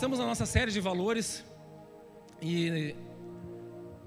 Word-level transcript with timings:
estamos 0.00 0.18
na 0.18 0.24
nossa 0.24 0.46
série 0.46 0.70
de 0.70 0.80
valores 0.80 1.44
e 2.40 2.94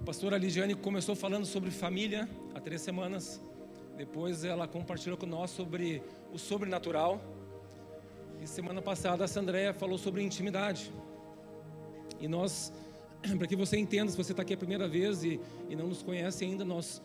a 0.01 0.03
pastora 0.03 0.39
Ligiane 0.39 0.73
começou 0.73 1.15
falando 1.15 1.45
sobre 1.45 1.69
família 1.69 2.27
há 2.55 2.59
três 2.59 2.81
semanas. 2.81 3.39
Depois 3.95 4.43
ela 4.43 4.67
compartilhou 4.67 5.15
com 5.15 5.27
nós 5.27 5.51
sobre 5.51 6.01
o 6.33 6.39
sobrenatural. 6.39 7.21
E 8.41 8.47
semana 8.47 8.81
passada 8.81 9.23
a 9.23 9.27
Sandréia 9.27 9.71
falou 9.71 9.99
sobre 9.99 10.23
intimidade. 10.23 10.91
E 12.19 12.27
nós, 12.27 12.73
para 13.37 13.45
que 13.45 13.55
você 13.55 13.77
entenda, 13.77 14.09
se 14.09 14.17
você 14.17 14.31
está 14.31 14.41
aqui 14.41 14.55
a 14.55 14.57
primeira 14.57 14.87
vez 14.87 15.23
e, 15.23 15.39
e 15.69 15.75
não 15.75 15.85
nos 15.85 16.01
conhece 16.01 16.43
ainda, 16.43 16.65
nós 16.65 17.03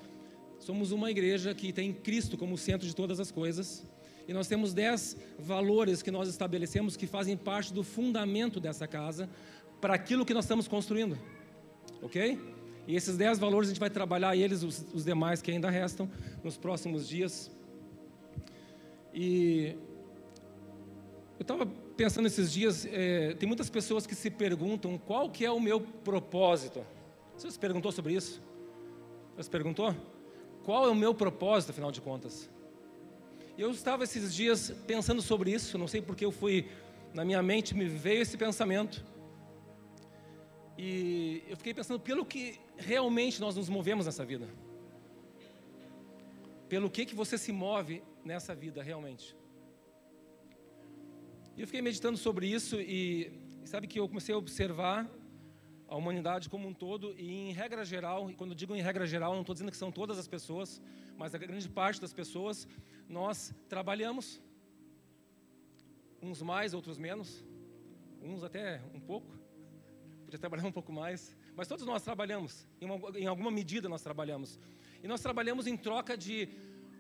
somos 0.59 0.93
uma 0.93 1.11
igreja 1.11 1.55
que 1.55 1.75
tem 1.75 1.93
Cristo 1.93 2.39
como 2.39 2.57
centro 2.57 2.87
de 2.87 2.97
todas 2.97 3.21
as 3.21 3.31
coisas. 3.31 3.85
E 4.29 4.33
nós 4.35 4.47
temos 4.47 4.75
dez 4.75 5.17
valores 5.39 6.03
que 6.03 6.11
nós 6.11 6.29
estabelecemos 6.29 6.99
que 6.99 7.07
fazem 7.07 7.35
parte 7.35 7.73
do 7.73 7.83
fundamento 7.83 8.61
dessa 8.61 8.87
casa 8.87 9.27
para 9.81 9.95
aquilo 9.95 10.27
que 10.27 10.35
nós 10.35 10.45
estamos 10.45 10.69
construindo. 10.69 11.19
Ok? 12.03 12.39
E 12.87 12.95
esses 12.95 13.17
dez 13.17 13.39
valores 13.39 13.69
a 13.69 13.73
gente 13.73 13.81
vai 13.81 13.89
trabalhar 13.89 14.37
eles, 14.37 14.63
os, 14.63 14.85
os 14.93 15.05
demais 15.05 15.41
que 15.41 15.51
ainda 15.51 15.71
restam, 15.71 16.11
nos 16.45 16.59
próximos 16.59 17.09
dias. 17.09 17.51
E 19.15 19.75
eu 21.39 21.43
estava 21.43 21.67
pensando 21.97 22.27
esses 22.27 22.53
dias, 22.53 22.87
é, 22.91 23.33
tem 23.33 23.47
muitas 23.47 23.71
pessoas 23.71 24.07
que 24.07 24.15
se 24.15 24.31
perguntam 24.31 24.99
qual 24.99 25.31
que 25.31 25.45
é 25.45 25.51
o 25.51 25.59
meu 25.59 25.81
propósito. 25.81 26.85
Você 27.35 27.51
se 27.51 27.59
perguntou 27.59 27.91
sobre 27.93 28.13
isso? 28.13 28.43
Você 29.37 29.45
se 29.45 29.51
perguntou? 29.51 29.95
Qual 30.65 30.87
é 30.87 30.91
o 30.91 30.95
meu 30.95 31.15
propósito, 31.15 31.71
afinal 31.71 31.91
de 31.91 32.03
contas? 32.03 32.51
Eu 33.59 33.73
estava 33.73 34.05
esses 34.05 34.33
dias 34.33 34.71
pensando 34.87 35.21
sobre 35.21 35.51
isso, 35.51 35.77
não 35.77 35.89
sei 35.89 36.01
porque 36.01 36.25
eu 36.25 36.31
fui, 36.31 36.69
na 37.13 37.25
minha 37.25 37.43
mente 37.43 37.75
me 37.75 37.87
veio 37.87 38.23
esse 38.23 38.37
pensamento. 38.37 39.05
E 40.79 41.43
eu 41.49 41.57
fiquei 41.57 41.75
pensando 41.75 41.99
pelo 41.99 42.25
que 42.25 42.61
realmente 42.77 43.41
nós 43.41 43.57
nos 43.57 43.69
movemos 43.69 44.07
nessa 44.07 44.25
vida. 44.25 44.49
Pelo 46.69 46.89
que 46.89 47.05
que 47.05 47.17
você 47.17 47.37
se 47.37 47.51
move 47.51 48.01
nessa 48.25 48.55
vida 48.55 48.81
realmente? 48.81 49.37
E 51.57 51.61
eu 51.61 51.67
fiquei 51.67 51.83
meditando 51.83 52.17
sobre 52.17 52.47
isso 52.47 52.81
e, 52.81 53.33
sabe 53.65 53.89
que 53.89 53.99
eu 53.99 54.07
comecei 54.07 54.33
a 54.33 54.39
observar 54.39 55.11
a 55.89 55.97
humanidade 55.97 56.51
como 56.51 56.69
um 56.69 56.75
todo 56.75 57.15
e 57.19 57.49
em 57.49 57.53
regra 57.53 57.85
geral, 57.85 58.31
e 58.31 58.35
quando 58.35 58.55
digo 58.55 58.75
em 58.77 58.83
regra 58.83 59.07
geral, 59.07 59.33
não 59.33 59.41
estou 59.41 59.55
dizendo 59.55 59.71
que 59.71 59.77
são 59.77 59.91
todas 59.91 60.19
as 60.19 60.29
pessoas, 60.29 60.81
mas 61.17 61.35
a 61.35 61.39
grande 61.39 61.67
parte 61.69 62.01
das 62.01 62.13
pessoas, 62.13 62.69
nós 63.09 63.55
trabalhamos, 63.69 64.41
uns 66.23 66.43
mais, 66.43 66.75
outros 66.75 66.99
menos, 66.99 67.43
uns 68.23 68.45
até 68.45 68.83
um 68.95 69.01
pouco, 69.01 69.35
podia 70.25 70.39
trabalhar 70.39 70.67
um 70.67 70.73
pouco 70.73 70.93
mais, 70.93 71.35
mas 71.57 71.67
todos 71.67 71.87
nós 71.87 72.03
trabalhamos, 72.03 72.67
em, 72.81 72.85
uma, 72.85 73.19
em 73.19 73.27
alguma 73.27 73.51
medida 73.51 73.89
nós 73.89 74.03
trabalhamos, 74.03 74.61
e 75.03 75.09
nós 75.09 75.23
trabalhamos 75.23 75.67
em 75.67 75.77
troca 75.77 76.19
de 76.19 76.51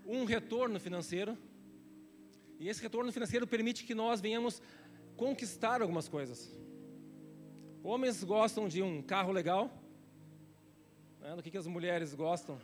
um 0.06 0.25
retorno 0.25 0.80
financeiro, 0.80 1.36
e 2.58 2.69
esse 2.69 2.80
retorno 2.80 3.12
financeiro 3.12 3.47
permite 3.47 3.84
que 3.84 3.95
nós 3.95 4.20
venhamos 4.20 4.62
conquistar 5.14 5.83
algumas 5.83 6.08
coisas. 6.08 6.58
Homens 7.82 8.24
gostam 8.24 8.68
de 8.68 8.82
um 8.82 9.00
carro 9.00 9.32
legal. 9.32 9.70
Né? 11.20 11.36
Do 11.36 11.42
que, 11.42 11.50
que 11.50 11.58
as 11.58 11.66
mulheres 11.66 12.14
gostam? 12.14 12.58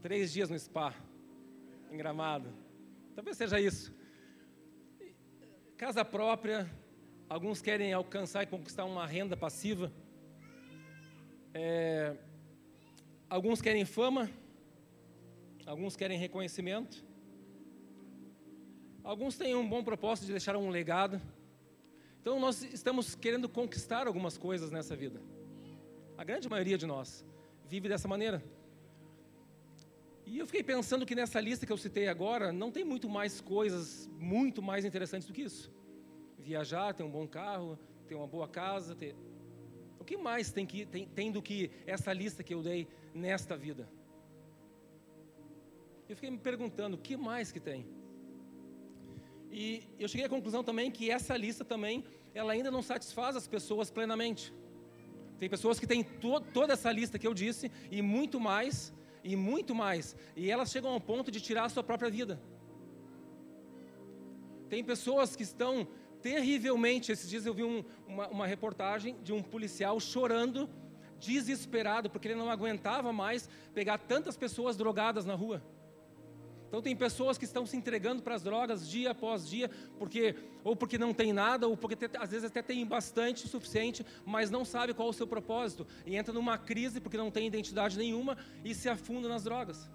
Três 0.00 0.32
dias 0.32 0.50
no 0.50 0.58
spa, 0.58 0.94
em 1.90 1.96
gramado. 1.96 2.52
Talvez 3.14 3.36
seja 3.36 3.60
isso. 3.60 3.94
Casa 5.76 6.04
própria. 6.04 6.68
Alguns 7.28 7.60
querem 7.60 7.92
alcançar 7.92 8.42
e 8.42 8.46
conquistar 8.46 8.84
uma 8.84 9.06
renda 9.06 9.36
passiva. 9.36 9.92
É, 11.54 12.16
alguns 13.28 13.60
querem 13.60 13.84
fama. 13.84 14.30
Alguns 15.66 15.94
querem 15.94 16.18
reconhecimento. 16.18 17.04
Alguns 19.04 19.36
têm 19.36 19.54
um 19.54 19.68
bom 19.68 19.84
propósito 19.84 20.26
de 20.26 20.32
deixar 20.32 20.56
um 20.56 20.70
legado. 20.70 21.20
Então 22.28 22.38
nós 22.38 22.62
estamos 22.62 23.14
querendo 23.14 23.48
conquistar 23.48 24.06
algumas 24.06 24.36
coisas 24.36 24.70
nessa 24.70 24.94
vida. 24.94 25.18
A 26.14 26.22
grande 26.22 26.46
maioria 26.46 26.76
de 26.76 26.84
nós 26.84 27.24
vive 27.66 27.88
dessa 27.88 28.06
maneira. 28.06 28.44
E 30.26 30.38
eu 30.38 30.44
fiquei 30.44 30.62
pensando 30.62 31.06
que 31.06 31.14
nessa 31.14 31.40
lista 31.40 31.64
que 31.64 31.72
eu 31.72 31.78
citei 31.78 32.06
agora, 32.06 32.52
não 32.52 32.70
tem 32.70 32.84
muito 32.84 33.08
mais 33.08 33.40
coisas 33.40 34.10
muito 34.18 34.60
mais 34.60 34.84
interessantes 34.84 35.26
do 35.26 35.32
que 35.32 35.40
isso. 35.40 35.72
Viajar, 36.38 36.92
ter 36.92 37.02
um 37.02 37.10
bom 37.10 37.26
carro, 37.26 37.78
ter 38.06 38.14
uma 38.14 38.26
boa 38.26 38.46
casa, 38.46 38.94
ter... 38.94 39.16
O 39.98 40.04
que 40.04 40.18
mais 40.18 40.52
tem, 40.52 40.66
que, 40.66 40.84
tem, 40.84 41.08
tem 41.08 41.32
do 41.32 41.40
que 41.40 41.70
essa 41.86 42.12
lista 42.12 42.42
que 42.42 42.52
eu 42.52 42.62
dei 42.62 42.86
nesta 43.14 43.56
vida? 43.56 43.88
Eu 46.06 46.14
fiquei 46.14 46.30
me 46.30 46.36
perguntando, 46.36 46.98
o 46.98 47.00
que 47.00 47.16
mais 47.16 47.50
que 47.50 47.58
tem? 47.58 47.86
E 49.50 49.82
eu 49.98 50.06
cheguei 50.08 50.26
à 50.26 50.28
conclusão 50.28 50.62
também 50.62 50.90
que 50.90 51.10
essa 51.10 51.34
lista 51.36 51.64
também, 51.64 52.04
ela 52.34 52.52
ainda 52.52 52.70
não 52.70 52.82
satisfaz 52.82 53.36
as 53.36 53.46
pessoas 53.46 53.90
plenamente. 53.90 54.52
Tem 55.38 55.48
pessoas 55.48 55.78
que 55.78 55.86
têm 55.86 56.02
to 56.02 56.40
toda 56.52 56.72
essa 56.72 56.90
lista 56.90 57.18
que 57.18 57.26
eu 57.26 57.34
disse 57.34 57.70
e 57.90 58.02
muito 58.02 58.40
mais, 58.40 58.92
e 59.22 59.36
muito 59.36 59.74
mais, 59.74 60.16
e 60.36 60.50
elas 60.50 60.70
chegam 60.70 60.90
ao 60.90 61.00
ponto 61.00 61.30
de 61.30 61.40
tirar 61.40 61.64
a 61.64 61.68
sua 61.68 61.82
própria 61.82 62.10
vida. 62.10 62.40
Tem 64.68 64.84
pessoas 64.84 65.34
que 65.34 65.42
estão 65.42 65.86
terrivelmente. 66.20 67.10
Esses 67.12 67.28
dias 67.28 67.46
eu 67.46 67.54
vi 67.54 67.64
um, 67.64 67.84
uma, 68.06 68.28
uma 68.28 68.46
reportagem 68.46 69.16
de 69.22 69.32
um 69.32 69.42
policial 69.42 69.98
chorando, 69.98 70.68
desesperado, 71.18 72.10
porque 72.10 72.28
ele 72.28 72.34
não 72.34 72.50
aguentava 72.50 73.12
mais 73.12 73.48
pegar 73.72 73.98
tantas 73.98 74.36
pessoas 74.36 74.76
drogadas 74.76 75.24
na 75.24 75.34
rua. 75.34 75.62
Então 76.68 76.82
tem 76.82 76.94
pessoas 76.94 77.38
que 77.38 77.46
estão 77.46 77.64
se 77.64 77.76
entregando 77.76 78.22
para 78.22 78.34
as 78.34 78.42
drogas 78.42 78.88
dia 78.88 79.10
após 79.12 79.48
dia, 79.48 79.70
porque 79.98 80.36
ou 80.62 80.76
porque 80.76 80.98
não 80.98 81.14
tem 81.14 81.32
nada, 81.32 81.66
ou 81.66 81.76
porque 81.76 81.96
às 82.18 82.30
vezes 82.30 82.44
até 82.44 82.60
tem 82.60 82.84
bastante 82.86 83.46
o 83.46 83.48
suficiente, 83.48 84.04
mas 84.24 84.50
não 84.50 84.66
sabe 84.66 84.92
qual 84.92 85.08
é 85.08 85.10
o 85.10 85.14
seu 85.14 85.26
propósito 85.26 85.86
e 86.04 86.14
entra 86.14 86.32
numa 86.32 86.58
crise 86.58 87.00
porque 87.00 87.16
não 87.16 87.30
tem 87.30 87.46
identidade 87.46 87.96
nenhuma 87.96 88.36
e 88.62 88.74
se 88.74 88.86
afunda 88.86 89.28
nas 89.28 89.44
drogas. 89.44 89.90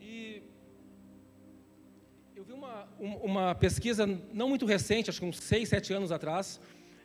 E 0.00 0.42
eu 2.34 2.42
vi 2.42 2.52
uma, 2.52 2.88
uma 2.98 3.54
pesquisa 3.54 4.04
não 4.32 4.48
muito 4.48 4.66
recente, 4.66 5.10
acho 5.10 5.20
que 5.20 5.26
uns 5.26 5.38
6, 5.38 5.68
7 5.68 5.92
anos 5.92 6.10
atrás, 6.10 6.60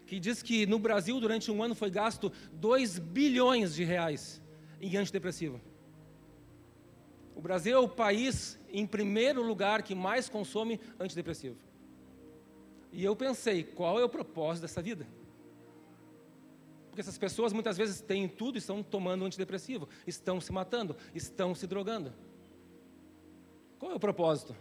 que 0.07 0.19
diz 0.19 0.41
que 0.41 0.65
no 0.65 0.79
Brasil 0.79 1.19
durante 1.19 1.51
um 1.51 1.61
ano 1.61 1.75
foi 1.75 1.91
gasto 1.91 2.31
2 2.53 2.97
bilhões 2.97 3.75
de 3.75 3.83
reais 3.83 4.41
em 4.79 4.97
antidepressivo. 4.97 5.59
O 7.35 7.41
Brasil 7.41 7.75
é 7.75 7.79
o 7.79 7.87
país, 7.87 8.59
em 8.69 8.85
primeiro 8.85 9.41
lugar, 9.41 9.81
que 9.81 9.95
mais 9.95 10.27
consome 10.27 10.79
antidepressivo. 10.99 11.57
E 12.91 13.03
eu 13.03 13.15
pensei, 13.15 13.63
qual 13.63 13.99
é 13.99 14.03
o 14.03 14.09
propósito 14.09 14.63
dessa 14.63 14.81
vida? 14.81 15.07
Porque 16.89 17.01
essas 17.01 17.17
pessoas 17.17 17.53
muitas 17.53 17.77
vezes 17.77 18.01
têm 18.01 18.27
tudo 18.27 18.55
e 18.55 18.59
estão 18.59 18.83
tomando 18.83 19.23
antidepressivo, 19.23 19.87
estão 20.05 20.41
se 20.41 20.51
matando, 20.51 20.97
estão 21.13 21.55
se 21.55 21.65
drogando. 21.65 22.13
Qual 23.77 23.91
é 23.91 23.95
o 23.95 23.99
propósito? 23.99 24.55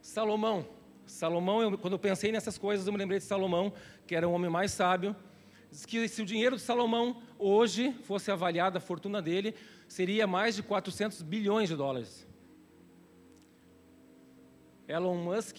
Salomão. 0.00 0.66
Salomão, 1.04 1.62
eu, 1.62 1.78
quando 1.78 1.92
eu 1.92 1.98
pensei 1.98 2.32
nessas 2.32 2.56
coisas, 2.56 2.86
eu 2.86 2.92
me 2.92 2.98
lembrei 2.98 3.18
de 3.18 3.24
Salomão, 3.24 3.72
que 4.06 4.14
era 4.14 4.26
o 4.26 4.32
homem 4.32 4.50
mais 4.50 4.72
sábio, 4.72 5.14
que 5.84 6.08
se 6.08 6.22
o 6.22 6.24
dinheiro 6.24 6.56
de 6.56 6.62
Salomão 6.62 7.20
hoje 7.38 7.92
fosse 8.04 8.30
avaliado, 8.30 8.78
a 8.78 8.80
fortuna 8.80 9.20
dele 9.20 9.54
seria 9.88 10.26
mais 10.26 10.54
de 10.54 10.62
400 10.62 11.22
bilhões 11.22 11.68
de 11.68 11.76
dólares. 11.76 12.26
Elon 14.88 15.16
Musk, 15.16 15.56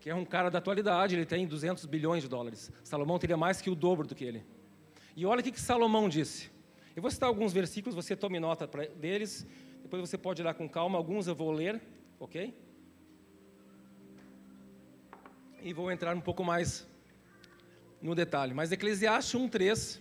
que 0.00 0.08
é 0.08 0.14
um 0.14 0.24
cara 0.24 0.50
da 0.50 0.58
atualidade, 0.58 1.14
ele 1.14 1.26
tem 1.26 1.46
200 1.46 1.84
bilhões 1.86 2.22
de 2.22 2.28
dólares. 2.28 2.72
Salomão 2.82 3.18
teria 3.18 3.36
mais 3.36 3.60
que 3.60 3.68
o 3.68 3.74
dobro 3.74 4.06
do 4.06 4.14
que 4.14 4.24
ele. 4.24 4.44
E 5.14 5.26
olha 5.26 5.40
o 5.40 5.44
que, 5.44 5.52
que 5.52 5.60
Salomão 5.60 6.08
disse. 6.08 6.50
Eu 6.94 7.02
vou 7.02 7.10
citar 7.10 7.28
alguns 7.28 7.52
versículos, 7.52 7.94
você 7.94 8.16
tome 8.16 8.40
nota 8.40 8.66
deles, 8.96 9.46
depois 9.82 10.00
você 10.00 10.16
pode 10.16 10.40
ir 10.40 10.44
lá 10.44 10.54
com 10.54 10.68
calma, 10.68 10.96
alguns 10.96 11.26
eu 11.26 11.34
vou 11.34 11.52
ler, 11.52 11.80
ok? 12.18 12.54
E 15.62 15.72
vou 15.72 15.92
entrar 15.92 16.16
um 16.16 16.20
pouco 16.20 16.42
mais 16.42 16.86
no 18.00 18.14
detalhe. 18.14 18.54
Mas 18.54 18.72
Eclesiastes 18.72 19.34
1:3, 19.34 20.00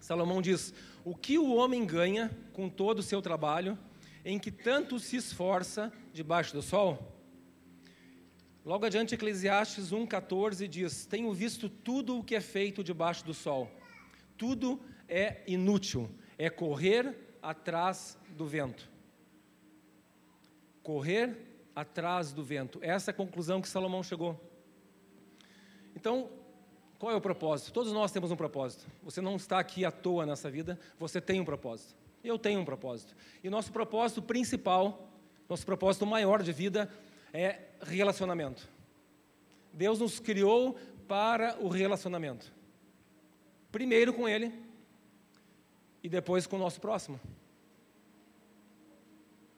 Salomão 0.00 0.40
diz: 0.40 0.72
"O 1.04 1.14
que 1.14 1.38
o 1.38 1.54
homem 1.54 1.84
ganha 1.84 2.30
com 2.52 2.68
todo 2.68 3.00
o 3.00 3.02
seu 3.02 3.20
trabalho, 3.20 3.78
em 4.24 4.38
que 4.38 4.50
tanto 4.50 4.98
se 4.98 5.16
esforça 5.16 5.92
debaixo 6.12 6.52
do 6.52 6.62
sol?" 6.62 7.14
Logo 8.64 8.84
adiante 8.84 9.14
Eclesiastes 9.14 9.92
1:14 9.92 10.68
diz: 10.68 11.06
"Tenho 11.06 11.32
visto 11.32 11.68
tudo 11.68 12.18
o 12.18 12.24
que 12.24 12.34
é 12.34 12.40
feito 12.40 12.84
debaixo 12.84 13.24
do 13.24 13.32
sol. 13.34 13.70
Tudo 14.36 14.80
é 15.08 15.42
inútil, 15.46 16.10
é 16.36 16.50
correr 16.50 17.36
atrás 17.42 18.18
do 18.36 18.46
vento." 18.46 18.88
Correr 20.82 21.36
atrás 21.74 22.32
do 22.32 22.42
vento. 22.42 22.78
Essa 22.82 23.10
é 23.10 23.12
a 23.12 23.14
conclusão 23.14 23.60
que 23.60 23.68
Salomão 23.68 24.02
chegou. 24.02 24.38
Então, 25.94 26.30
qual 26.98 27.12
é 27.12 27.16
o 27.16 27.20
propósito? 27.20 27.72
Todos 27.72 27.92
nós 27.92 28.10
temos 28.10 28.30
um 28.30 28.36
propósito. 28.36 28.84
Você 29.04 29.20
não 29.20 29.36
está 29.36 29.58
aqui 29.58 29.84
à 29.84 29.90
toa 29.90 30.26
nessa 30.26 30.50
vida, 30.50 30.78
você 30.98 31.20
tem 31.20 31.40
um 31.40 31.44
propósito. 31.44 31.94
Eu 32.24 32.38
tenho 32.38 32.60
um 32.60 32.64
propósito. 32.64 33.14
E 33.42 33.48
nosso 33.48 33.70
propósito 33.70 34.20
principal, 34.20 35.08
nosso 35.48 35.64
propósito 35.64 36.04
maior 36.04 36.42
de 36.42 36.52
vida 36.52 36.90
é 37.32 37.60
relacionamento. 37.80 38.68
Deus 39.72 40.00
nos 40.00 40.18
criou 40.18 40.76
para 41.06 41.56
o 41.60 41.68
relacionamento. 41.68 42.52
Primeiro 43.70 44.12
com 44.12 44.28
Ele 44.28 44.52
e 46.02 46.08
depois 46.08 46.46
com 46.46 46.56
o 46.56 46.58
nosso 46.58 46.80
próximo. 46.80 47.20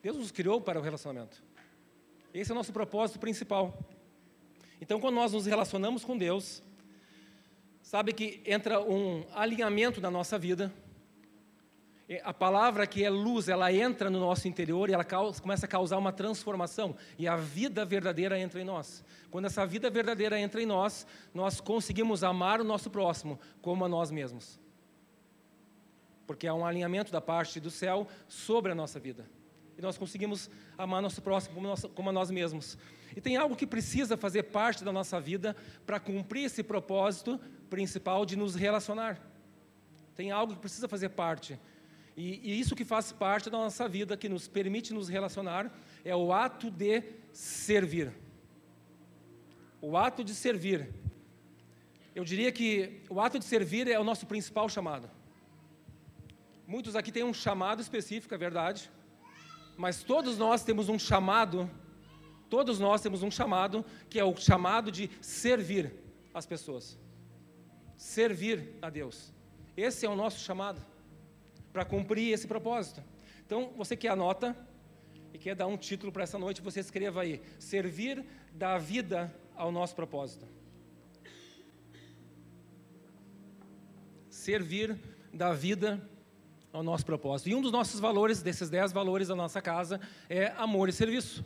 Deus 0.02 0.16
nos 0.16 0.30
criou 0.30 0.60
para 0.60 0.78
o 0.78 0.82
relacionamento. 0.82 1.42
Esse 2.34 2.50
é 2.50 2.54
o 2.54 2.56
nosso 2.56 2.72
propósito 2.72 3.18
principal. 3.18 3.78
Então, 4.80 5.00
quando 5.00 5.14
nós 5.14 5.32
nos 5.32 5.46
relacionamos 5.46 6.04
com 6.04 6.16
Deus, 6.16 6.62
sabe 7.90 8.12
que 8.12 8.40
entra 8.46 8.80
um 8.80 9.26
alinhamento 9.34 10.00
na 10.00 10.12
nossa 10.12 10.38
vida. 10.38 10.72
A 12.22 12.32
palavra 12.32 12.86
que 12.86 13.02
é 13.02 13.10
luz, 13.10 13.48
ela 13.48 13.72
entra 13.72 14.08
no 14.08 14.20
nosso 14.20 14.46
interior 14.46 14.88
e 14.88 14.92
ela 14.92 15.02
causa, 15.02 15.42
começa 15.42 15.66
a 15.66 15.68
causar 15.68 15.98
uma 15.98 16.12
transformação. 16.12 16.94
E 17.18 17.26
a 17.26 17.34
vida 17.34 17.84
verdadeira 17.84 18.38
entra 18.38 18.60
em 18.60 18.64
nós. 18.64 19.04
Quando 19.28 19.46
essa 19.46 19.66
vida 19.66 19.90
verdadeira 19.90 20.38
entra 20.38 20.62
em 20.62 20.66
nós, 20.66 21.04
nós 21.34 21.60
conseguimos 21.60 22.22
amar 22.22 22.60
o 22.60 22.64
nosso 22.64 22.88
próximo 22.90 23.40
como 23.60 23.84
a 23.84 23.88
nós 23.88 24.12
mesmos. 24.12 24.60
Porque 26.28 26.46
há 26.46 26.54
um 26.54 26.64
alinhamento 26.64 27.10
da 27.10 27.20
parte 27.20 27.58
do 27.58 27.72
céu 27.72 28.06
sobre 28.28 28.70
a 28.70 28.74
nossa 28.76 29.00
vida 29.00 29.26
e 29.80 29.82
nós 29.82 29.96
conseguimos 29.96 30.50
amar 30.76 31.00
nosso 31.00 31.22
próximo 31.22 31.54
como, 31.54 31.88
como 31.94 32.10
a 32.10 32.12
nós 32.12 32.30
mesmos. 32.30 32.76
E 33.16 33.20
tem 33.20 33.38
algo 33.38 33.56
que 33.56 33.66
precisa 33.66 34.14
fazer 34.14 34.44
parte 34.44 34.84
da 34.84 34.92
nossa 34.92 35.18
vida 35.18 35.56
para 35.86 35.98
cumprir 35.98 36.44
esse 36.44 36.62
propósito 36.62 37.40
principal 37.70 38.26
de 38.26 38.36
nos 38.36 38.54
relacionar. 38.54 39.18
Tem 40.14 40.30
algo 40.30 40.54
que 40.54 40.60
precisa 40.60 40.88
fazer 40.88 41.10
parte. 41.10 41.58
E, 42.16 42.40
e 42.42 42.60
isso 42.60 42.76
que 42.76 42.84
faz 42.84 43.12
parte 43.12 43.48
da 43.48 43.56
nossa 43.56 43.88
vida, 43.88 44.16
que 44.16 44.28
nos 44.28 44.46
permite 44.46 44.92
nos 44.92 45.08
relacionar, 45.08 45.72
é 46.04 46.14
o 46.14 46.32
ato 46.32 46.70
de 46.70 47.02
servir. 47.32 48.12
O 49.80 49.96
ato 49.96 50.22
de 50.22 50.34
servir. 50.34 50.92
Eu 52.14 52.24
diria 52.24 52.52
que 52.52 53.00
o 53.08 53.20
ato 53.20 53.38
de 53.38 53.44
servir 53.44 53.88
é 53.88 53.98
o 53.98 54.04
nosso 54.04 54.26
principal 54.26 54.68
chamado. 54.68 55.08
Muitos 56.66 56.94
aqui 56.94 57.10
têm 57.10 57.24
um 57.24 57.32
chamado 57.32 57.80
específico, 57.80 58.34
é 58.34 58.38
verdade 58.38 58.90
mas 59.80 60.02
todos 60.02 60.36
nós 60.36 60.62
temos 60.62 60.90
um 60.90 60.98
chamado, 60.98 61.70
todos 62.50 62.78
nós 62.78 63.00
temos 63.00 63.22
um 63.22 63.30
chamado, 63.30 63.82
que 64.10 64.20
é 64.20 64.24
o 64.24 64.36
chamado 64.36 64.92
de 64.92 65.10
servir 65.22 65.90
as 66.34 66.44
pessoas. 66.44 66.98
Servir 68.00 68.76
a 68.80 68.88
Deus. 68.88 69.30
Esse 69.76 70.06
é 70.06 70.08
o 70.08 70.16
nosso 70.16 70.40
chamado, 70.40 70.80
para 71.70 71.84
cumprir 71.84 72.32
esse 72.32 72.46
propósito. 72.46 73.02
Então, 73.44 73.74
você 73.76 73.94
que 73.94 74.08
anota 74.08 74.56
e 75.34 75.38
quer 75.38 75.54
dar 75.54 75.66
um 75.66 75.76
título 75.76 76.10
para 76.10 76.22
essa 76.22 76.38
noite, 76.38 76.62
você 76.62 76.80
escreva 76.80 77.20
aí: 77.20 77.42
Servir 77.58 78.24
da 78.54 78.78
vida 78.78 79.30
ao 79.54 79.70
nosso 79.70 79.94
propósito. 79.94 80.48
Servir 84.30 84.98
da 85.30 85.52
vida 85.52 86.00
ao 86.72 86.82
nosso 86.82 87.04
propósito. 87.04 87.50
E 87.50 87.54
um 87.54 87.60
dos 87.60 87.70
nossos 87.70 88.00
valores, 88.00 88.40
desses 88.40 88.70
dez 88.70 88.92
valores 88.92 89.28
da 89.28 89.36
nossa 89.36 89.60
casa, 89.60 90.00
é 90.26 90.54
amor 90.56 90.88
e 90.88 90.92
serviço. 90.92 91.44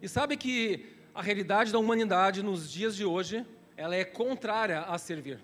E 0.00 0.08
sabe 0.08 0.38
que 0.38 0.86
a 1.14 1.20
realidade 1.20 1.70
da 1.70 1.78
humanidade 1.78 2.42
nos 2.42 2.72
dias 2.72 2.96
de 2.96 3.04
hoje, 3.04 3.44
ela 3.82 3.96
é 3.96 4.04
contrária 4.04 4.80
a 4.80 4.96
servir. 4.98 5.38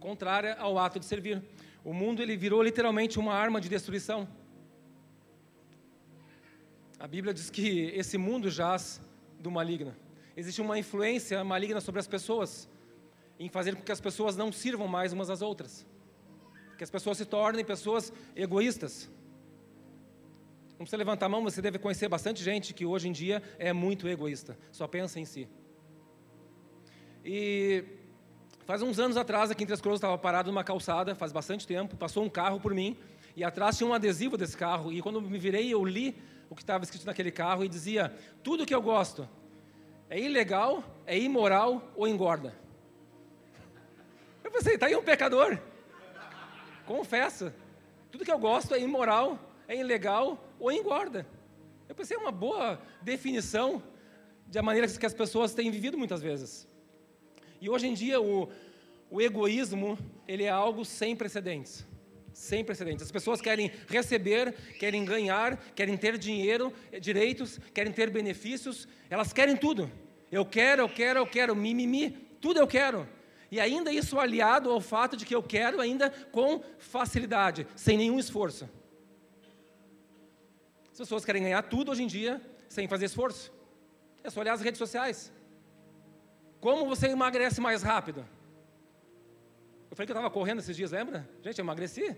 Contrária 0.00 0.54
ao 0.54 0.78
ato 0.78 0.98
de 0.98 1.06
servir. 1.06 1.42
O 1.84 1.92
mundo 1.92 2.22
ele 2.22 2.36
virou 2.36 2.62
literalmente 2.62 3.18
uma 3.18 3.34
arma 3.34 3.60
de 3.60 3.68
destruição. 3.68 4.28
A 6.98 7.06
Bíblia 7.06 7.32
diz 7.32 7.50
que 7.50 7.92
esse 7.94 8.16
mundo 8.18 8.50
jaz 8.50 9.00
do 9.38 9.50
maligno. 9.50 9.94
Existe 10.36 10.60
uma 10.60 10.78
influência 10.78 11.42
maligna 11.44 11.80
sobre 11.80 12.00
as 12.00 12.08
pessoas, 12.08 12.68
em 13.38 13.48
fazer 13.48 13.76
com 13.76 13.82
que 13.82 13.92
as 13.92 14.00
pessoas 14.00 14.36
não 14.36 14.50
sirvam 14.50 14.88
mais 14.88 15.12
umas 15.12 15.30
às 15.30 15.42
outras 15.42 15.86
que 16.76 16.84
as 16.84 16.90
pessoas 16.90 17.18
se 17.18 17.24
tornem 17.24 17.64
pessoas 17.64 18.12
egoístas. 18.34 19.10
Não 20.70 20.78
precisa 20.78 20.96
levantar 20.96 21.26
a 21.26 21.28
mão, 21.28 21.42
você 21.42 21.62
deve 21.62 21.78
conhecer 21.78 22.08
bastante 22.08 22.42
gente 22.42 22.74
que 22.74 22.84
hoje 22.84 23.08
em 23.08 23.12
dia 23.12 23.42
é 23.58 23.72
muito 23.72 24.08
egoísta, 24.08 24.58
só 24.72 24.88
pensa 24.88 25.20
em 25.20 25.24
si. 25.24 25.48
E 27.24 27.84
faz 28.66 28.82
uns 28.82 28.98
anos 28.98 29.16
atrás, 29.16 29.50
aqui 29.50 29.62
em 29.62 29.66
Três 29.66 29.80
Coroas, 29.80 29.98
estava 29.98 30.18
parado 30.18 30.50
numa 30.50 30.62
calçada, 30.62 31.14
faz 31.14 31.32
bastante 31.32 31.66
tempo, 31.66 31.96
passou 31.96 32.22
um 32.22 32.28
carro 32.28 32.60
por 32.60 32.74
mim, 32.74 32.98
e 33.34 33.42
atrás 33.42 33.78
tinha 33.78 33.88
um 33.88 33.94
adesivo 33.94 34.36
desse 34.36 34.56
carro, 34.56 34.92
e 34.92 35.00
quando 35.00 35.22
me 35.22 35.38
virei, 35.38 35.72
eu 35.72 35.82
li 35.84 36.14
o 36.50 36.54
que 36.54 36.62
estava 36.62 36.84
escrito 36.84 37.06
naquele 37.06 37.30
carro 37.30 37.64
e 37.64 37.68
dizia: 37.68 38.14
Tudo 38.42 38.66
que 38.66 38.74
eu 38.74 38.82
gosto 38.82 39.26
é 40.10 40.20
ilegal, 40.20 40.84
é 41.06 41.18
imoral 41.18 41.90
ou 41.96 42.06
engorda. 42.06 42.54
Eu 44.42 44.50
pensei, 44.50 44.74
está 44.74 44.86
aí 44.86 44.94
um 44.94 45.02
pecador. 45.02 45.58
Confessa. 46.84 47.54
Tudo 48.12 48.24
que 48.24 48.30
eu 48.30 48.38
gosto 48.38 48.74
é 48.74 48.80
imoral, 48.80 49.38
é 49.66 49.76
ilegal 49.76 50.38
ou 50.60 50.70
engorda. 50.70 51.26
Eu 51.88 51.94
pensei, 51.94 52.16
é 52.16 52.20
uma 52.20 52.30
boa 52.30 52.78
definição 53.00 53.82
da 54.46 54.62
maneira 54.62 54.86
que 54.86 55.06
as 55.06 55.14
pessoas 55.14 55.54
têm 55.54 55.70
vivido 55.70 55.96
muitas 55.96 56.20
vezes. 56.20 56.68
E 57.64 57.70
hoje 57.70 57.86
em 57.86 57.94
dia 57.94 58.20
o, 58.20 58.46
o 59.10 59.22
egoísmo 59.22 59.96
ele 60.28 60.44
é 60.44 60.50
algo 60.50 60.84
sem 60.84 61.16
precedentes. 61.16 61.86
Sem 62.30 62.62
precedentes. 62.62 63.06
As 63.06 63.10
pessoas 63.10 63.40
querem 63.40 63.72
receber, 63.88 64.52
querem 64.78 65.02
ganhar, 65.02 65.56
querem 65.74 65.96
ter 65.96 66.18
dinheiro, 66.18 66.70
direitos, 67.00 67.58
querem 67.72 67.90
ter 67.90 68.10
benefícios, 68.10 68.86
elas 69.08 69.32
querem 69.32 69.56
tudo. 69.56 69.90
Eu 70.30 70.44
quero, 70.44 70.82
eu 70.82 70.88
quero, 70.90 71.20
eu 71.20 71.26
quero, 71.26 71.56
mimimi, 71.56 72.10
tudo 72.38 72.60
eu 72.60 72.66
quero. 72.66 73.08
E 73.50 73.58
ainda 73.58 73.90
isso 73.90 74.20
aliado 74.20 74.70
ao 74.70 74.78
fato 74.78 75.16
de 75.16 75.24
que 75.24 75.34
eu 75.34 75.42
quero 75.42 75.80
ainda 75.80 76.10
com 76.32 76.62
facilidade, 76.78 77.66
sem 77.74 77.96
nenhum 77.96 78.18
esforço. 78.18 78.68
As 80.92 80.98
pessoas 80.98 81.24
querem 81.24 81.42
ganhar 81.42 81.62
tudo 81.62 81.92
hoje 81.92 82.02
em 82.02 82.08
dia 82.08 82.42
sem 82.68 82.86
fazer 82.86 83.06
esforço. 83.06 83.50
É 84.22 84.28
só 84.28 84.40
olhar 84.40 84.52
as 84.52 84.60
redes 84.60 84.76
sociais. 84.76 85.32
Como 86.64 86.86
você 86.86 87.08
emagrece 87.08 87.60
mais 87.60 87.82
rápido? 87.82 88.26
Eu 89.90 89.94
falei 89.94 90.06
que 90.06 90.12
eu 90.12 90.16
estava 90.16 90.30
correndo 90.30 90.60
esses 90.60 90.74
dias, 90.74 90.92
lembra? 90.92 91.28
Gente, 91.42 91.58
eu 91.58 91.62
emagreci 91.62 92.16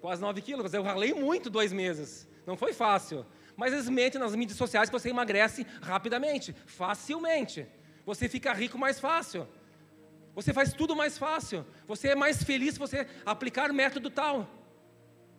quase 0.00 0.22
9 0.22 0.40
quilos. 0.40 0.72
Eu 0.72 0.82
ralei 0.82 1.12
muito 1.12 1.50
dois 1.50 1.74
meses. 1.74 2.26
Não 2.46 2.56
foi 2.56 2.72
fácil. 2.72 3.26
Mas 3.54 3.74
eles 3.74 3.90
mentem 3.90 4.18
nas 4.18 4.34
mídias 4.34 4.56
sociais 4.56 4.88
que 4.88 4.98
você 4.98 5.10
emagrece 5.10 5.66
rapidamente, 5.82 6.54
facilmente. 6.64 7.66
Você 8.06 8.30
fica 8.30 8.50
rico 8.54 8.78
mais 8.78 8.98
fácil. 8.98 9.46
Você 10.34 10.54
faz 10.54 10.72
tudo 10.72 10.96
mais 10.96 11.18
fácil. 11.18 11.62
Você 11.86 12.08
é 12.08 12.14
mais 12.14 12.42
feliz 12.42 12.72
se 12.72 12.80
você 12.80 13.06
aplicar 13.26 13.70
o 13.70 13.74
método 13.74 14.08
tal. 14.08 14.48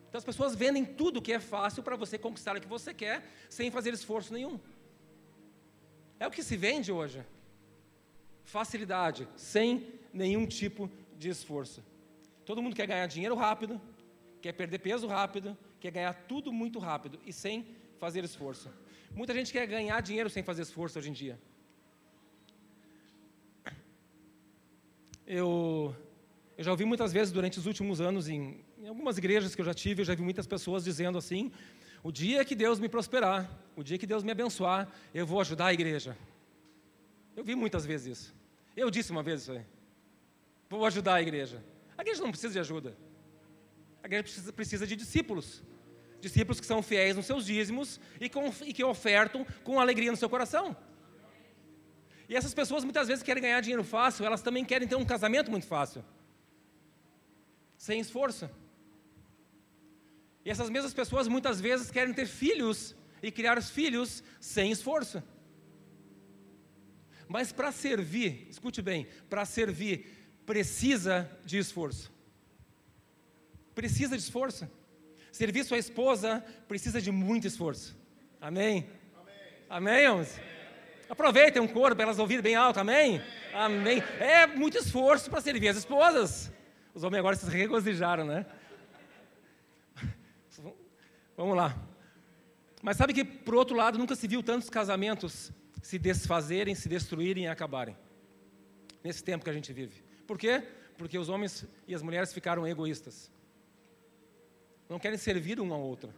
Então 0.10 0.20
as 0.20 0.24
pessoas 0.24 0.54
vendem 0.54 0.86
tudo 0.86 1.24
que 1.24 1.34
é 1.34 1.40
fácil 1.40 1.82
para 1.82 1.96
você 1.96 2.20
conquistar 2.20 2.56
o 2.56 2.62
que 2.62 2.68
você 2.68 2.94
quer 2.94 3.26
sem 3.50 3.72
fazer 3.72 3.92
esforço 3.96 4.32
nenhum. 4.32 4.60
É 6.20 6.28
o 6.28 6.30
que 6.30 6.44
se 6.44 6.56
vende 6.56 6.92
hoje. 6.92 7.26
Facilidade, 8.44 9.28
sem 9.36 9.88
nenhum 10.14 10.46
tipo 10.46 10.90
de 11.18 11.30
esforço. 11.30 11.84
Todo 12.46 12.62
mundo 12.62 12.76
quer 12.76 12.88
ganhar 12.88 13.08
dinheiro 13.08 13.36
rápido, 13.36 13.82
quer 14.42 14.54
perder 14.54 14.80
peso 14.80 15.08
rápido, 15.08 15.58
quer 15.80 15.92
ganhar 15.92 16.14
tudo 16.28 16.52
muito 16.52 16.80
rápido 16.80 17.20
e 17.26 17.32
sem 17.32 17.66
fazer 18.00 18.24
esforço. 18.24 18.70
Muita 19.12 19.34
gente 19.34 19.52
quer 19.52 19.66
ganhar 19.66 20.02
dinheiro 20.02 20.30
sem 20.30 20.44
fazer 20.44 20.64
esforço 20.64 21.00
hoje 21.00 21.10
em 21.10 21.14
dia. 21.14 21.40
eu, 25.26 25.96
eu 26.58 26.64
já 26.64 26.72
ouvi 26.72 26.86
muitas 26.86 27.14
vezes 27.14 27.32
durante 27.32 27.58
os 27.58 27.66
últimos 27.66 28.02
anos, 28.02 28.28
em, 28.28 28.60
em 28.78 28.88
algumas 28.88 29.18
igrejas 29.18 29.56
que 29.56 29.62
eu 29.62 29.66
já 29.66 29.74
tive, 29.74 30.02
eu 30.02 30.06
já 30.06 30.16
vi 30.16 30.22
muitas 30.22 30.46
pessoas 30.46 30.84
dizendo 30.84 31.18
assim: 31.18 31.52
o 32.04 32.12
dia 32.12 32.44
que 32.44 32.56
Deus 32.56 32.80
me 32.80 32.90
prosperar, 32.90 33.50
o 33.76 33.84
dia 33.84 33.98
que 33.98 34.06
Deus 34.06 34.24
me 34.24 34.32
abençoar, 34.32 34.90
eu 35.14 35.26
vou 35.26 35.40
ajudar 35.40 35.68
a 35.68 35.74
igreja. 35.74 36.18
Eu 37.36 37.44
vi 37.44 37.56
muitas 37.56 37.86
vezes 37.86 38.18
isso. 38.18 38.36
Eu 38.76 38.90
disse 38.90 39.12
uma 39.12 39.24
vez 39.24 39.42
isso 39.42 39.52
aí. 39.52 39.66
Vou 40.70 40.86
ajudar 40.86 41.16
a 41.16 41.22
igreja. 41.22 41.64
A 41.98 42.02
igreja 42.02 42.22
não 42.22 42.32
precisa 42.32 42.54
de 42.54 42.60
ajuda. 42.60 42.96
A 44.02 44.08
igreja 44.08 44.24
precisa, 44.24 44.54
precisa 44.54 44.88
de 44.88 44.96
discípulos. 44.96 45.64
Discípulos 46.20 46.60
que 46.60 46.66
são 46.66 46.82
fiéis 46.82 47.16
nos 47.16 47.26
seus 47.26 47.46
dízimos 47.46 48.00
e, 48.20 48.30
com, 48.30 48.52
e 48.66 48.74
que 48.74 48.84
ofertam 48.84 49.46
com 49.64 49.80
alegria 49.80 50.12
no 50.12 50.18
seu 50.18 50.30
coração. 50.30 50.76
E 52.28 52.36
essas 52.36 52.54
pessoas 52.54 52.84
muitas 52.84 53.08
vezes 53.08 53.24
querem 53.24 53.44
ganhar 53.44 53.62
dinheiro 53.62 53.84
fácil, 53.84 54.26
elas 54.26 54.42
também 54.42 54.64
querem 54.64 54.88
ter 54.88 54.96
um 54.96 55.06
casamento 55.06 55.52
muito 55.52 55.68
fácil, 55.68 56.04
sem 57.78 58.00
esforço. 58.00 58.50
E 60.46 60.50
essas 60.50 60.70
mesmas 60.70 60.94
pessoas 60.94 61.28
muitas 61.28 61.60
vezes 61.60 61.92
querem 61.92 62.14
ter 62.14 62.26
filhos 62.26 62.96
e 63.22 63.32
criar 63.32 63.62
filhos 63.62 64.24
sem 64.40 64.72
esforço. 64.72 65.22
Mas 67.34 67.52
para 67.52 67.72
servir, 67.72 68.46
escute 68.48 68.80
bem, 68.80 69.08
para 69.28 69.44
servir 69.44 70.06
precisa 70.46 71.28
de 71.44 71.58
esforço. 71.58 72.14
Precisa 73.74 74.16
de 74.16 74.22
esforço. 74.22 74.70
Servir 75.32 75.64
sua 75.64 75.80
esposa 75.80 76.46
precisa 76.68 77.02
de 77.02 77.12
muito 77.12 77.48
esforço. 77.48 77.98
Amém? 78.40 78.88
Amém, 79.68 80.06
Amém 80.06 80.28
Aproveitem 81.10 81.60
um 81.60 81.68
coro 81.68 81.96
para 81.96 82.04
elas 82.04 82.20
ouvirem 82.20 82.44
bem 82.44 82.54
alto, 82.54 82.80
amém? 82.80 83.20
amém? 83.52 84.00
Amém. 84.00 84.04
É 84.20 84.46
muito 84.46 84.78
esforço 84.78 85.28
para 85.28 85.42
servir 85.42 85.70
as 85.70 85.78
esposas. 85.78 86.52
Os 86.94 87.04
homens 87.04 87.18
agora 87.18 87.36
se 87.36 87.50
regozijaram, 87.50 88.26
né? 88.26 88.46
Vamos 91.36 91.58
lá. 91.58 91.76
Mas 92.80 92.96
sabe 92.96 93.12
que, 93.12 93.26
por 93.26 93.56
outro 93.56 93.76
lado, 93.76 93.98
nunca 93.98 94.16
se 94.16 94.28
viu 94.28 94.44
tantos 94.44 94.70
casamentos 94.70 95.52
se 95.84 96.00
desfazerem, 96.00 96.74
se 96.74 96.88
destruírem 96.88 97.44
e 97.44 97.48
acabarem. 97.48 97.96
Nesse 99.04 99.22
tempo 99.22 99.44
que 99.44 99.50
a 99.50 99.54
gente 99.54 99.72
vive. 99.74 100.02
Por 100.26 100.38
quê? 100.38 100.64
Porque 100.98 101.20
os 101.20 101.28
homens 101.28 101.66
e 101.86 101.94
as 101.94 102.02
mulheres 102.02 102.34
ficaram 102.34 102.66
egoístas. 102.66 103.30
Não 104.88 104.98
querem 104.98 105.18
servir 105.18 105.60
um 105.60 105.74
ao 105.74 105.82
outro. 105.82 106.14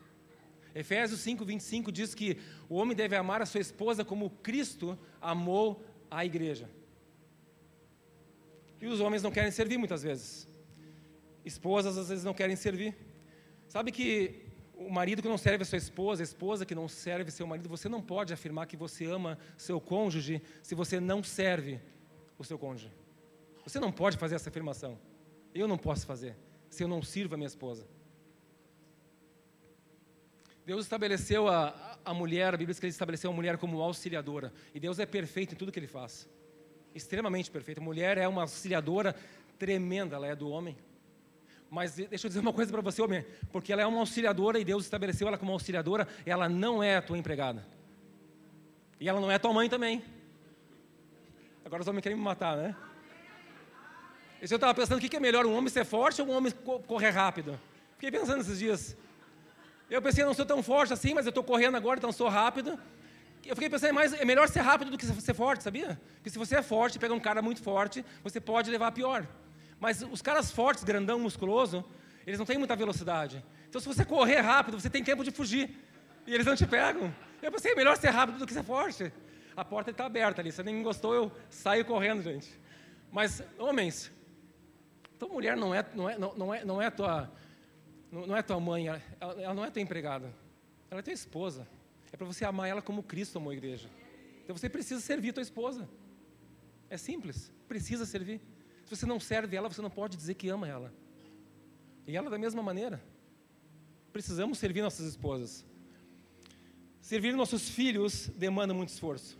Efésios 0.75 1.19
5, 1.21 1.43
25 1.43 1.91
diz 1.91 2.13
que 2.13 2.37
o 2.69 2.75
homem 2.75 2.95
deve 2.95 3.15
amar 3.15 3.41
a 3.41 3.45
sua 3.45 3.59
esposa 3.59 4.05
como 4.05 4.29
Cristo 4.29 4.97
amou 5.19 5.83
a 6.11 6.23
igreja. 6.23 6.69
E 8.79 8.85
os 8.85 8.99
homens 8.99 9.23
não 9.23 9.31
querem 9.31 9.49
servir 9.49 9.79
muitas 9.79 10.03
vezes. 10.03 10.47
Esposas 11.43 11.97
às 11.97 12.09
vezes 12.09 12.23
não 12.23 12.35
querem 12.35 12.55
servir. 12.55 12.95
Sabe 13.67 13.91
que 13.91 14.44
o 14.77 14.91
marido 14.91 15.21
que 15.21 15.27
não 15.27 15.37
serve 15.37 15.63
a 15.63 15.65
sua 15.65 15.77
esposa, 15.77 16.21
a 16.21 16.25
esposa 16.25 16.65
que 16.65 16.75
não 16.75 16.87
serve 16.87 17.31
seu 17.31 17.47
marido, 17.47 17.69
você 17.69 17.87
não 17.87 18.01
pode 18.01 18.33
afirmar 18.33 18.67
que 18.67 18.77
você 18.77 19.05
ama 19.05 19.37
seu 19.57 19.79
cônjuge 19.79 20.41
se 20.61 20.75
você 20.75 20.99
não 20.99 21.23
serve 21.23 21.79
o 22.37 22.43
seu 22.43 22.57
cônjuge. 22.57 22.91
Você 23.63 23.79
não 23.79 23.91
pode 23.91 24.17
fazer 24.17 24.35
essa 24.35 24.49
afirmação. 24.49 24.99
Eu 25.53 25.67
não 25.67 25.77
posso 25.77 26.05
fazer 26.05 26.35
se 26.69 26.83
eu 26.83 26.87
não 26.87 27.01
sirvo 27.01 27.35
a 27.35 27.37
minha 27.37 27.47
esposa. 27.47 27.87
Deus 30.65 30.85
estabeleceu 30.85 31.47
a, 31.47 31.99
a 32.03 32.13
mulher, 32.13 32.53
a 32.53 32.57
Bíblia 32.57 32.73
diz 32.73 32.79
que 32.79 32.85
ele 32.85 32.91
estabeleceu 32.91 33.31
a 33.31 33.33
mulher 33.33 33.57
como 33.57 33.81
auxiliadora. 33.81 34.51
E 34.73 34.79
Deus 34.79 34.99
é 34.99 35.05
perfeito 35.05 35.53
em 35.53 35.57
tudo 35.57 35.71
que 35.71 35.79
ele 35.79 35.87
faz. 35.87 36.27
Extremamente 36.93 37.49
perfeito. 37.51 37.79
A 37.79 37.83
mulher 37.83 38.17
é 38.17 38.27
uma 38.27 38.41
auxiliadora 38.41 39.15
tremenda, 39.57 40.15
ela 40.15 40.27
é 40.27 40.35
do 40.35 40.49
homem. 40.49 40.75
Mas 41.69 41.95
deixa 41.95 42.27
eu 42.27 42.29
dizer 42.29 42.39
uma 42.39 42.53
coisa 42.53 42.71
para 42.71 42.81
você, 42.81 43.01
homem, 43.01 43.25
porque 43.51 43.73
ela 43.73 43.81
é 43.81 43.85
uma 43.85 43.99
auxiliadora 43.99 44.59
e 44.59 44.63
Deus 44.63 44.83
estabeleceu 44.83 45.27
ela 45.27 45.37
como 45.37 45.51
auxiliadora, 45.51 46.07
ela 46.25 46.47
não 46.47 46.81
é 46.81 46.97
a 46.97 47.01
tua 47.01 47.17
empregada. 47.17 47.65
E 48.99 49.09
ela 49.09 49.19
não 49.19 49.31
é 49.31 49.37
tua 49.37 49.51
mãe 49.53 49.67
também. 49.67 50.03
Agora 51.65 51.81
os 51.81 51.87
homens 51.87 52.03
querem 52.03 52.17
me 52.17 52.23
matar, 52.23 52.55
né? 52.55 52.75
E 54.41 54.51
eu 54.51 54.55
estava 54.55 54.73
pensando, 54.75 54.99
o 54.99 55.01
que 55.01 55.15
é 55.15 55.19
melhor, 55.19 55.45
um 55.45 55.55
homem 55.55 55.69
ser 55.69 55.85
forte 55.85 56.21
ou 56.21 56.27
um 56.27 56.31
homem 56.31 56.51
correr 56.87 57.09
rápido? 57.09 57.59
Fiquei 57.93 58.11
pensando 58.11 58.41
esses 58.41 58.59
dias. 58.59 58.95
Eu 59.89 60.01
pensei, 60.01 60.23
eu 60.23 60.27
não 60.27 60.33
sou 60.33 60.45
tão 60.45 60.61
forte 60.61 60.93
assim, 60.93 61.13
mas 61.13 61.25
eu 61.25 61.29
estou 61.29 61.43
correndo 61.43 61.75
agora, 61.75 61.97
então 61.97 62.11
sou 62.11 62.29
rápido. 62.29 62.79
Eu 63.45 63.55
fiquei 63.55 63.69
pensando, 63.69 63.93
mas 63.93 64.13
é 64.13 64.25
melhor 64.25 64.47
ser 64.49 64.61
rápido 64.61 64.91
do 64.91 64.97
que 64.97 65.05
ser 65.05 65.33
forte, 65.33 65.63
sabia? 65.63 65.99
Porque 66.15 66.29
se 66.29 66.37
você 66.37 66.57
é 66.57 66.61
forte, 66.61 66.99
pega 66.99 67.13
um 67.13 67.19
cara 67.19 67.41
muito 67.41 67.61
forte, 67.61 68.05
você 68.23 68.39
pode 68.39 68.69
levar 68.69 68.87
a 68.87 68.91
pior. 68.91 69.27
Mas 69.79 70.01
os 70.01 70.21
caras 70.21 70.51
fortes, 70.51 70.83
grandão, 70.83 71.19
musculoso, 71.19 71.83
eles 72.25 72.39
não 72.39 72.45
têm 72.45 72.57
muita 72.57 72.75
velocidade. 72.75 73.43
Então, 73.67 73.79
se 73.79 73.87
você 73.87 74.05
correr 74.05 74.39
rápido, 74.39 74.79
você 74.79 74.89
tem 74.89 75.03
tempo 75.03 75.23
de 75.23 75.31
fugir. 75.31 75.69
E 76.25 76.33
eles 76.33 76.45
não 76.45 76.55
te 76.55 76.65
pegam. 76.65 77.13
Eu 77.41 77.51
pensei, 77.51 77.73
é 77.73 77.75
melhor 77.75 77.97
ser 77.97 78.09
rápido 78.09 78.39
do 78.39 78.47
que 78.47 78.53
ser 78.53 78.63
forte. 78.63 79.11
A 79.55 79.63
porta 79.63 79.91
está 79.91 80.05
aberta 80.05 80.41
ali. 80.41 80.51
Se 80.51 80.63
nem 80.63 80.81
gostou, 80.81 81.13
eu 81.13 81.31
saio 81.49 81.85
correndo, 81.85 82.21
gente. 82.21 82.59
Mas, 83.11 83.43
homens, 83.57 84.11
tua 85.19 85.29
mulher 85.29 85.55
não 85.55 85.73
é, 85.73 85.85
não 85.93 86.09
é, 86.09 86.17
não 86.17 86.53
é, 86.53 86.65
não 86.65 86.81
é 86.81 86.89
tua, 86.89 87.31
não 88.11 88.35
é 88.35 88.41
tua 88.41 88.59
mãe, 88.59 88.87
ela, 88.87 89.01
ela 89.19 89.53
não 89.53 89.63
é 89.63 89.69
tua 89.69 89.81
empregada. 89.81 90.33
Ela 90.89 90.99
é 90.99 91.03
tua 91.03 91.13
esposa. 91.13 91.67
É 92.11 92.17
para 92.17 92.25
você 92.25 92.45
amar 92.45 92.69
ela 92.69 92.81
como 92.81 93.03
Cristo 93.03 93.37
amou 93.37 93.51
a 93.51 93.53
igreja. 93.53 93.89
Então 94.43 94.55
você 94.55 94.69
precisa 94.69 95.01
servir 95.01 95.33
tua 95.33 95.43
esposa. 95.43 95.87
É 96.89 96.97
simples. 96.97 97.51
Precisa 97.67 98.05
servir. 98.05 98.41
Se 98.85 98.95
você 98.95 99.05
não 99.05 99.19
serve 99.19 99.55
ela, 99.55 99.67
você 99.67 99.81
não 99.81 99.89
pode 99.89 100.15
dizer 100.15 100.35
que 100.35 100.47
ama 100.47 100.67
ela. 100.67 100.93
E 102.07 102.15
ela 102.15 102.29
da 102.29 102.37
mesma 102.37 102.61
maneira. 102.61 103.01
Precisamos 104.13 104.59
servir 104.59 104.81
nossas 104.81 105.07
esposas. 105.07 105.65
Servir 107.01 107.33
nossos 107.35 107.67
filhos 107.67 108.27
demanda 108.35 108.73
muito 108.73 108.89
esforço. 108.89 109.37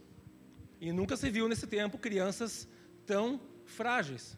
E 0.81 0.91
nunca 0.91 1.15
se 1.15 1.29
viu 1.29 1.47
nesse 1.47 1.67
tempo 1.67 1.97
crianças 1.97 2.67
tão 3.05 3.39
frágeis. 3.65 4.37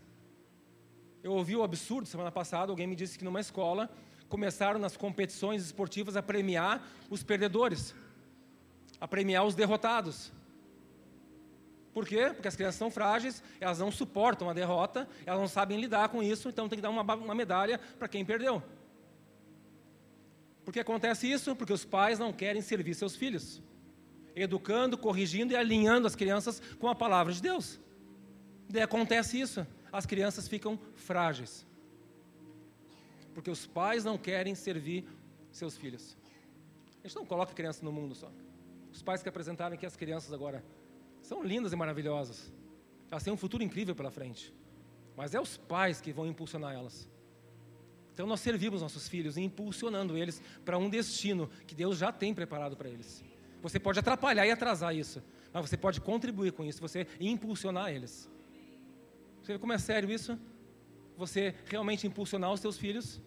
Eu 1.24 1.34
ouvi 1.34 1.56
o 1.56 1.64
absurdo 1.64 2.08
semana 2.08 2.32
passada, 2.32 2.72
alguém 2.72 2.88
me 2.88 2.96
disse 2.96 3.18
que 3.18 3.26
numa 3.26 3.40
escola 3.40 3.90
começaram 4.30 4.80
nas 4.80 4.96
competições 4.96 5.64
esportivas 5.64 6.16
a 6.16 6.22
premiar 6.22 6.86
os 7.10 7.24
perdedores, 7.24 7.96
a 9.00 9.08
premiar 9.08 9.46
os 9.46 9.56
derrotados. 9.56 10.32
Por 11.98 12.06
quê? 12.06 12.30
Porque 12.32 12.48
as 12.48 12.56
crianças 12.56 12.78
são 12.78 12.92
frágeis, 12.92 13.42
elas 13.60 13.80
não 13.80 13.92
suportam 13.92 14.48
a 14.52 14.54
derrota, 14.54 15.10
elas 15.26 15.42
não 15.42 15.48
sabem 15.48 15.82
lidar 15.82 16.10
com 16.10 16.22
isso, 16.22 16.48
então 16.48 16.70
tem 16.70 16.78
que 16.78 16.84
dar 16.84 16.92
uma, 16.92 17.02
uma 17.02 17.34
medalha 17.34 17.80
para 17.98 18.08
quem 18.08 18.24
perdeu. 18.24 18.62
Por 20.64 20.72
que 20.72 20.80
acontece 20.80 21.26
isso? 21.26 21.56
Porque 21.56 21.74
os 21.74 21.84
pais 21.84 22.20
não 22.20 22.32
querem 22.32 22.62
servir 22.62 22.94
seus 22.94 23.16
filhos, 23.16 23.64
educando, 24.36 24.96
corrigindo 24.96 25.54
e 25.54 25.56
alinhando 25.56 26.06
as 26.06 26.16
crianças 26.16 26.62
com 26.78 26.88
a 26.88 26.94
palavra 26.94 27.34
de 27.34 27.42
Deus. 27.42 27.80
Daí 28.70 28.84
acontece 28.84 29.40
isso, 29.40 29.66
as 29.92 30.06
crianças 30.06 30.48
ficam 30.48 30.80
frágeis. 30.94 31.66
Porque 33.34 33.50
os 33.50 33.66
pais 33.66 34.04
não 34.04 34.20
querem 34.20 34.54
servir 34.54 35.04
seus 35.52 35.76
filhos. 35.76 36.16
A 37.04 37.08
gente 37.08 37.16
não 37.16 37.26
coloca 37.26 37.56
criança 37.56 37.84
no 37.84 37.92
mundo 37.92 38.14
só. 38.14 38.32
Os 38.94 39.02
pais 39.02 39.24
que 39.24 39.30
apresentaram 39.30 39.74
aqui 39.74 39.86
as 39.88 39.96
crianças 39.96 40.32
agora 40.32 40.64
são 41.28 41.44
lindas 41.44 41.74
e 41.74 41.76
maravilhosas. 41.76 42.54
Elas 43.12 43.22
têm 43.22 43.34
um 43.34 43.38
futuro 43.38 43.62
incrível 43.62 43.94
pela 43.94 44.10
frente. 44.10 44.54
Mas 45.14 45.36
é 45.36 45.42
os 45.42 45.58
pais 45.58 46.00
que 46.00 46.14
vão 46.14 46.26
impulsionar 46.26 46.74
elas. 46.74 47.10
Então 48.14 48.26
nós 48.26 48.40
servimos 48.40 48.82
nossos 48.82 49.10
filhos 49.10 49.38
impulsionando 49.38 50.18
eles 50.18 50.42
para 50.64 50.78
um 50.78 50.90
destino 50.90 51.50
que 51.68 51.76
Deus 51.76 51.98
já 51.98 52.14
tem 52.14 52.34
preparado 52.34 52.78
para 52.78 52.88
eles. 52.88 53.26
Você 53.62 53.78
pode 53.78 54.00
atrapalhar 54.00 54.48
e 54.48 54.52
atrasar 54.52 54.96
isso, 54.96 55.22
mas 55.52 55.70
você 55.70 55.76
pode 55.76 56.00
contribuir 56.00 56.54
com 56.54 56.64
isso, 56.64 56.80
você 56.80 57.06
impulsionar 57.20 57.92
eles. 57.92 58.30
Você 59.42 59.54
vê 59.54 59.60
como 59.60 59.74
é 59.74 59.78
sério 59.78 60.10
isso? 60.10 60.40
Você 61.18 61.54
realmente 61.66 62.08
impulsionar 62.08 62.54
os 62.54 62.62
seus 62.62 62.78
filhos? 62.78 63.22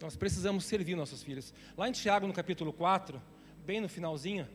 Nós 0.00 0.16
precisamos 0.16 0.64
servir 0.64 0.96
nossos 0.96 1.22
filhos. 1.22 1.52
Lá 1.76 1.88
em 1.88 1.92
Tiago, 1.92 2.26
no 2.26 2.32
capítulo 2.32 2.72
4, 2.72 3.20
bem 3.66 3.80
no 3.80 3.88
finalzinho, 3.88 4.48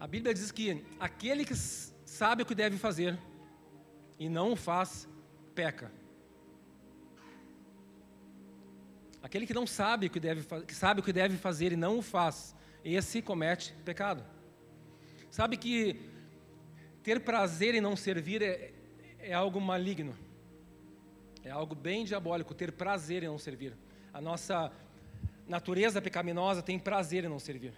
A 0.00 0.06
Bíblia 0.06 0.32
diz 0.32 0.52
que 0.52 0.84
aquele 1.00 1.44
que 1.44 1.54
sabe 1.56 2.42
o 2.42 2.46
que 2.46 2.54
deve 2.54 2.76
fazer 2.78 3.18
e 4.18 4.28
não 4.28 4.52
o 4.52 4.56
faz, 4.56 5.08
peca. 5.54 5.90
Aquele 9.22 9.46
que 9.46 9.54
não 9.54 9.66
sabe 9.66 10.06
o 10.06 10.10
que 10.10 10.20
deve, 10.20 10.42
que 10.64 10.74
sabe 10.74 11.00
o 11.00 11.02
que 11.02 11.12
deve 11.12 11.36
fazer 11.36 11.72
e 11.72 11.76
não 11.76 11.98
o 11.98 12.02
faz, 12.02 12.54
esse 12.84 13.20
comete 13.20 13.74
pecado. 13.84 14.24
Sabe 15.30 15.56
que 15.56 16.00
ter 17.02 17.20
prazer 17.20 17.74
em 17.74 17.80
não 17.80 17.96
servir 17.96 18.40
é, 18.40 18.72
é 19.18 19.34
algo 19.34 19.60
maligno. 19.60 20.16
É 21.42 21.50
algo 21.50 21.74
bem 21.74 22.04
diabólico 22.04 22.54
ter 22.54 22.70
prazer 22.70 23.22
em 23.24 23.26
não 23.26 23.38
servir. 23.38 23.76
A 24.12 24.20
nossa 24.20 24.72
natureza 25.46 26.00
pecaminosa 26.00 26.62
tem 26.62 26.78
prazer 26.78 27.24
em 27.24 27.28
não 27.28 27.38
servir. 27.38 27.72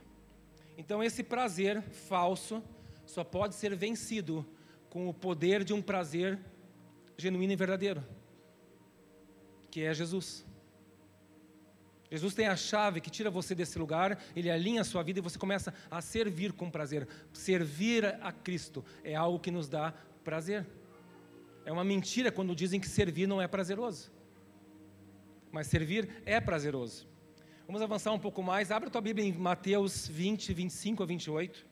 Então, 0.80 1.04
esse 1.04 1.22
prazer 1.22 1.82
falso 1.82 2.62
só 3.04 3.22
pode 3.22 3.54
ser 3.54 3.76
vencido 3.76 4.46
com 4.88 5.10
o 5.10 5.12
poder 5.12 5.62
de 5.62 5.74
um 5.74 5.82
prazer 5.82 6.38
genuíno 7.18 7.52
e 7.52 7.56
verdadeiro, 7.56 8.02
que 9.70 9.82
é 9.82 9.92
Jesus. 9.92 10.42
Jesus 12.10 12.32
tem 12.32 12.46
a 12.46 12.56
chave 12.56 13.02
que 13.02 13.10
tira 13.10 13.30
você 13.30 13.54
desse 13.54 13.78
lugar, 13.78 14.18
ele 14.34 14.50
alinha 14.50 14.80
a 14.80 14.84
sua 14.84 15.02
vida 15.02 15.18
e 15.18 15.22
você 15.22 15.38
começa 15.38 15.74
a 15.90 16.00
servir 16.00 16.54
com 16.54 16.70
prazer. 16.70 17.06
Servir 17.30 18.06
a 18.22 18.32
Cristo 18.32 18.82
é 19.04 19.14
algo 19.14 19.38
que 19.38 19.50
nos 19.50 19.68
dá 19.68 19.92
prazer. 20.24 20.66
É 21.66 21.70
uma 21.70 21.84
mentira 21.84 22.32
quando 22.32 22.56
dizem 22.56 22.80
que 22.80 22.88
servir 22.88 23.26
não 23.26 23.42
é 23.42 23.46
prazeroso. 23.46 24.10
Mas 25.52 25.66
servir 25.66 26.22
é 26.24 26.40
prazeroso. 26.40 27.09
Vamos 27.70 27.82
avançar 27.82 28.10
um 28.10 28.18
pouco 28.18 28.42
mais. 28.42 28.72
Abre 28.72 28.88
a 28.88 28.90
tua 28.90 29.00
Bíblia 29.00 29.24
em 29.24 29.32
Mateus 29.32 30.08
20, 30.08 30.52
25 30.52 31.04
a 31.04 31.06
28. 31.06 31.64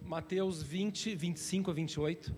Mateus 0.00 0.62
20, 0.62 1.14
25 1.14 1.70
a 1.70 1.74
28. 1.74 2.34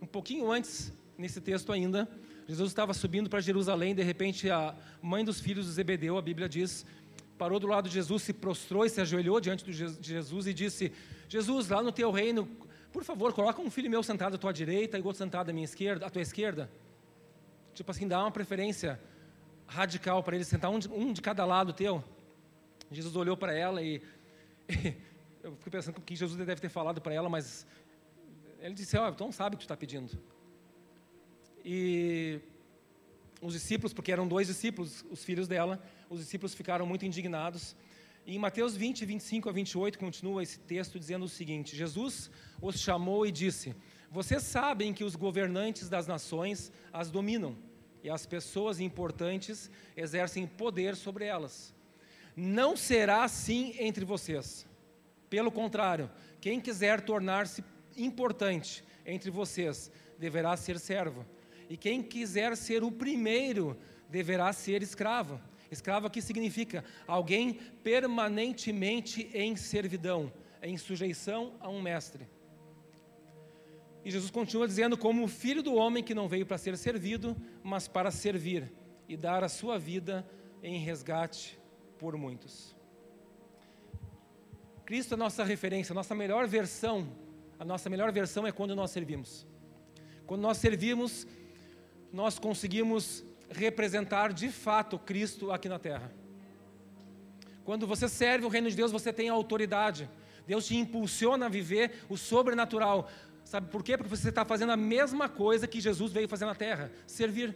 Um 0.00 0.06
pouquinho 0.06 0.50
antes, 0.50 0.90
nesse 1.18 1.38
texto 1.38 1.70
ainda, 1.70 2.08
Jesus 2.48 2.70
estava 2.70 2.94
subindo 2.94 3.28
para 3.28 3.40
Jerusalém, 3.40 3.94
de 3.94 4.02
repente 4.02 4.48
a 4.48 4.74
mãe 5.02 5.22
dos 5.22 5.38
filhos 5.38 5.66
de 5.66 5.72
Zebedeu, 5.72 6.16
a 6.16 6.22
Bíblia 6.22 6.48
diz, 6.48 6.86
parou 7.36 7.60
do 7.60 7.66
lado 7.66 7.86
de 7.86 7.94
Jesus, 7.94 8.22
se 8.22 8.32
prostrou 8.32 8.86
e 8.86 8.88
se 8.88 9.02
ajoelhou 9.02 9.38
diante 9.38 9.66
de 9.66 9.98
Jesus 10.00 10.46
e 10.46 10.54
disse: 10.54 10.92
Jesus, 11.28 11.68
lá 11.68 11.82
no 11.82 11.92
teu 11.92 12.10
reino, 12.10 12.48
por 12.90 13.04
favor, 13.04 13.34
coloca 13.34 13.60
um 13.60 13.70
filho 13.70 13.90
meu 13.90 14.02
sentado 14.02 14.36
à 14.36 14.38
tua 14.38 14.50
direita 14.50 14.96
e 14.96 15.02
outro 15.02 15.18
sentado 15.18 15.50
à 15.50 15.52
minha 15.52 15.66
esquerda, 15.66 16.06
à 16.06 16.08
tua 16.08 16.22
esquerda. 16.22 16.70
Tipo 17.74 17.90
assim, 17.90 18.08
dá 18.08 18.22
uma 18.22 18.30
preferência 18.30 18.98
radical 19.66 20.22
para 20.22 20.36
ele 20.36 20.44
sentar 20.44 20.70
um 20.70 20.78
de, 20.78 20.88
um 20.88 21.12
de 21.12 21.20
cada 21.20 21.44
lado 21.44 21.72
teu. 21.72 22.02
Jesus 22.90 23.16
olhou 23.16 23.36
para 23.36 23.52
ela 23.52 23.82
e, 23.82 24.02
e 24.68 24.96
eu 25.42 25.56
fico 25.56 25.70
pensando 25.70 26.00
que 26.00 26.16
Jesus 26.16 26.38
deve 26.38 26.60
ter 26.60 26.68
falado 26.68 27.00
para 27.00 27.12
ela, 27.12 27.28
mas 27.28 27.66
ele 28.60 28.74
disse: 28.74 28.96
Ó, 28.96 29.06
oh, 29.06 29.10
então 29.10 29.30
sabe 29.30 29.56
o 29.56 29.58
que 29.58 29.64
tu 29.64 29.66
está 29.66 29.76
pedindo. 29.76 30.18
E 31.64 32.40
os 33.40 33.52
discípulos, 33.52 33.92
porque 33.92 34.10
eram 34.12 34.26
dois 34.26 34.46
discípulos, 34.46 35.04
os 35.10 35.22
filhos 35.22 35.46
dela, 35.46 35.82
os 36.08 36.20
discípulos 36.20 36.54
ficaram 36.54 36.86
muito 36.86 37.04
indignados. 37.04 37.76
E 38.26 38.34
em 38.34 38.38
Mateus 38.38 38.74
20, 38.74 39.04
25 39.04 39.48
a 39.50 39.52
28, 39.52 39.98
continua 39.98 40.42
esse 40.42 40.58
texto 40.60 40.98
dizendo 40.98 41.26
o 41.26 41.28
seguinte: 41.28 41.76
Jesus 41.76 42.30
os 42.60 42.80
chamou 42.80 43.26
e 43.26 43.32
disse: 43.32 43.74
Vocês 44.10 44.42
sabem 44.42 44.94
que 44.94 45.04
os 45.04 45.14
governantes 45.14 45.88
das 45.88 46.06
nações 46.06 46.72
as 46.92 47.10
dominam, 47.10 47.54
e 48.04 48.10
as 48.10 48.26
pessoas 48.26 48.80
importantes 48.80 49.70
exercem 49.96 50.46
poder 50.46 50.94
sobre 50.94 51.24
elas. 51.24 51.74
Não 52.36 52.76
será 52.76 53.24
assim 53.24 53.74
entre 53.78 54.04
vocês. 54.04 54.66
Pelo 55.30 55.50
contrário, 55.50 56.10
quem 56.38 56.60
quiser 56.60 57.00
tornar-se 57.00 57.64
importante 57.96 58.84
entre 59.06 59.30
vocês 59.30 59.90
deverá 60.18 60.54
ser 60.54 60.78
servo 60.78 61.24
e 61.68 61.78
quem 61.78 62.02
quiser 62.02 62.54
ser 62.58 62.84
o 62.84 62.92
primeiro 62.92 63.76
deverá 64.10 64.52
ser 64.52 64.82
escravo. 64.82 65.40
Escravo 65.70 66.06
aqui 66.06 66.20
significa 66.20 66.84
alguém 67.06 67.54
permanentemente 67.82 69.30
em 69.32 69.56
servidão, 69.56 70.30
em 70.62 70.76
sujeição 70.76 71.54
a 71.58 71.70
um 71.70 71.80
mestre. 71.80 72.28
E 74.04 74.10
Jesus 74.10 74.30
continua 74.30 74.66
dizendo: 74.66 74.96
como 74.96 75.24
o 75.24 75.28
filho 75.28 75.62
do 75.62 75.74
homem 75.74 76.04
que 76.04 76.14
não 76.14 76.28
veio 76.28 76.44
para 76.44 76.58
ser 76.58 76.76
servido, 76.76 77.36
mas 77.62 77.88
para 77.88 78.10
servir 78.10 78.70
e 79.08 79.16
dar 79.16 79.42
a 79.42 79.48
sua 79.48 79.78
vida 79.78 80.26
em 80.62 80.78
resgate 80.78 81.58
por 81.98 82.16
muitos. 82.16 82.74
Cristo 84.84 85.12
é 85.12 85.14
a 85.14 85.18
nossa 85.18 85.42
referência, 85.42 85.92
a 85.92 85.94
nossa 85.94 86.14
melhor 86.14 86.46
versão. 86.46 87.08
A 87.58 87.64
nossa 87.64 87.88
melhor 87.88 88.12
versão 88.12 88.46
é 88.46 88.52
quando 88.52 88.74
nós 88.74 88.90
servimos. 88.90 89.46
Quando 90.26 90.42
nós 90.42 90.58
servimos, 90.58 91.26
nós 92.12 92.38
conseguimos 92.38 93.24
representar 93.48 94.32
de 94.32 94.50
fato 94.50 94.98
Cristo 94.98 95.50
aqui 95.50 95.68
na 95.68 95.78
terra. 95.78 96.12
Quando 97.64 97.86
você 97.86 98.08
serve 98.08 98.44
o 98.44 98.48
reino 98.48 98.68
de 98.68 98.76
Deus, 98.76 98.92
você 98.92 99.12
tem 99.12 99.28
autoridade. 99.28 100.08
Deus 100.46 100.66
te 100.66 100.76
impulsiona 100.76 101.46
a 101.46 101.48
viver 101.48 102.04
o 102.08 102.16
sobrenatural. 102.16 103.08
Sabe 103.44 103.70
por 103.70 103.82
quê? 103.82 103.96
Porque 103.96 104.14
você 104.14 104.30
está 104.30 104.44
fazendo 104.44 104.72
a 104.72 104.76
mesma 104.76 105.28
coisa 105.28 105.66
que 105.66 105.80
Jesus 105.80 106.12
veio 106.12 106.28
fazer 106.28 106.46
na 106.46 106.54
terra: 106.54 106.90
servir. 107.06 107.54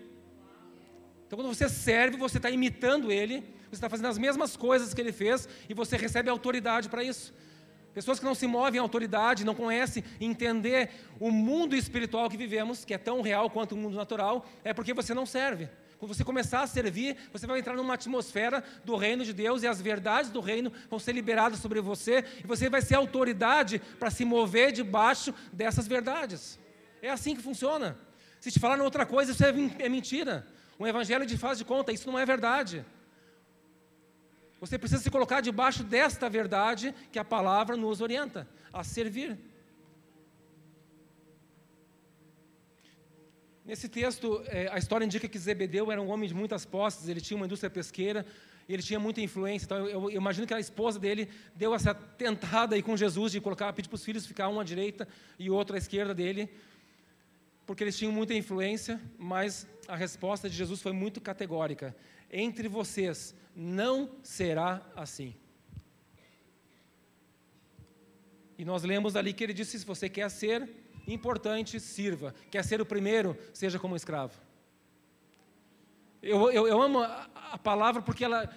Então, 1.26 1.38
quando 1.38 1.49
você 1.49 1.68
serve, 1.68 2.16
você 2.16 2.37
está 2.38 2.50
imitando 2.50 3.11
Ele, 3.11 3.40
você 3.68 3.76
está 3.76 3.88
fazendo 3.88 4.09
as 4.09 4.18
mesmas 4.18 4.57
coisas 4.57 4.95
que 4.95 5.00
Ele 5.00 5.12
fez 5.12 5.49
e 5.68 5.75
você 5.75 5.97
recebe 5.97 6.30
autoridade 6.30 6.88
para 6.88 7.02
isso. 7.02 7.35
Pessoas 7.92 8.18
que 8.18 8.25
não 8.25 8.35
se 8.35 8.47
movem 8.47 8.78
em 8.78 8.83
autoridade, 8.83 9.45
não 9.45 9.54
conhecem 9.54 10.04
entender 10.21 10.90
o 11.18 11.30
mundo 11.30 11.75
espiritual 11.75 12.30
que 12.30 12.37
vivemos, 12.37 12.85
que 12.85 12.95
é 12.95 12.99
tão 12.99 13.21
real 13.23 13.50
quanto 13.50 13.73
o 13.73 13.76
mundo 13.76 13.97
natural, 13.97 14.47
é 14.62 14.73
porque 14.73 14.95
você 14.95 15.12
não 15.12 15.26
serve. 15.26 15.68
Quando 15.99 16.15
você 16.15 16.23
começar 16.23 16.63
a 16.63 16.67
servir, 16.67 17.17
você 17.32 17.47
vai 17.47 17.58
entrar 17.58 17.75
numa 17.75 17.95
atmosfera 17.95 18.63
do 18.84 18.97
reino 18.97 19.25
de 19.25 19.32
Deus 19.32 19.63
e 19.63 19.67
as 19.67 19.80
verdades 19.80 20.30
do 20.30 20.41
reino 20.41 20.73
vão 20.89 20.99
ser 20.99 21.13
liberadas 21.13 21.58
sobre 21.58 21.80
você 21.80 22.25
e 22.43 22.47
você 22.47 22.69
vai 22.69 22.80
ser 22.80 22.95
autoridade 22.95 23.80
para 23.99 24.11
se 24.11 24.25
mover 24.25 24.71
debaixo 24.71 25.34
dessas 25.52 25.89
verdades. 25.89 26.58
É 27.02 27.11
assim 27.11 27.34
que 27.34 27.43
funciona. 27.43 27.99
Se 28.39 28.52
te 28.52 28.61
falar 28.61 28.80
outra 28.80 29.04
coisa, 29.04 29.32
isso 29.32 29.45
é, 29.45 29.52
é 29.80 29.89
mentira. 29.89 30.47
Um 30.78 30.87
evangelho 30.87 31.26
de 31.26 31.37
faz 31.37 31.58
de 31.58 31.65
conta, 31.65 31.93
isso 31.93 32.08
não 32.08 32.19
é 32.19 32.25
verdade. 32.25 32.84
Você 34.61 34.78
precisa 34.78 35.02
se 35.02 35.11
colocar 35.11 35.41
debaixo 35.41 35.82
desta 35.82 36.28
verdade 36.28 36.95
que 37.11 37.19
a 37.19 37.25
palavra 37.25 37.76
nos 37.76 38.00
orienta 38.00 38.49
a 38.73 38.84
servir. 38.84 39.37
Nesse 43.69 43.87
texto, 43.87 44.43
é, 44.47 44.67
a 44.73 44.78
história 44.78 45.04
indica 45.04 45.28
que 45.28 45.39
Zebedeu 45.39 45.93
era 45.93 46.00
um 46.00 46.09
homem 46.09 46.26
de 46.26 46.35
muitas 46.35 46.65
posses, 46.65 47.07
ele 47.07 47.21
tinha 47.21 47.37
uma 47.37 47.45
indústria 47.45 47.69
pesqueira, 47.69 48.25
ele 48.67 48.83
tinha 48.83 48.99
muita 48.99 49.21
influência. 49.21 49.67
Então, 49.67 49.87
eu, 49.87 50.11
eu, 50.11 50.17
imagino 50.17 50.47
que 50.47 50.54
a 50.54 50.59
esposa 50.59 50.99
dele 50.99 51.28
deu 51.54 51.75
essa 51.75 51.93
tentada 51.95 52.75
aí 52.75 52.83
com 52.83 52.97
Jesus 52.97 53.31
de 53.31 53.43
colocar, 53.43 53.71
pedir 53.75 53.91
para 53.91 53.97
os 53.97 54.02
filhos 54.02 54.25
ficar 54.25 54.49
um 54.49 54.59
à 54.59 54.65
direita 54.65 55.07
e 55.39 55.50
outro 55.50 55.75
à 55.75 55.78
esquerda 55.78 56.15
dele, 56.15 56.49
porque 57.67 57.85
eles 57.85 57.99
tinham 57.99 58.11
muita 58.11 58.33
influência, 58.33 58.99
mas 59.19 59.67
a 59.87 59.95
resposta 59.95 60.49
de 60.49 60.57
Jesus 60.57 60.81
foi 60.81 60.93
muito 60.93 61.21
categórica: 61.21 61.95
entre 62.33 62.69
vocês 62.69 63.35
não 63.54 64.13
será 64.23 64.81
assim. 64.97 65.35
E 68.57 68.65
nós 68.65 68.83
lemos 68.83 69.15
ali 69.15 69.35
que 69.35 69.45
ele 69.45 69.52
disse: 69.52 69.78
se 69.78 69.85
você 69.85 70.09
quer 70.09 70.31
ser 70.31 70.67
importante, 71.14 71.80
sirva. 71.80 72.34
Quer 72.50 72.64
ser 72.64 72.80
o 72.80 72.86
primeiro, 72.86 73.36
seja 73.52 73.78
como 73.78 73.97
escravo. 73.97 74.34
Eu, 76.23 76.50
eu, 76.50 76.66
eu 76.66 76.82
amo 76.82 77.00
a, 77.00 77.28
a, 77.52 77.58
palavra 77.58 78.02
porque 78.02 78.25
ela, 78.25 78.50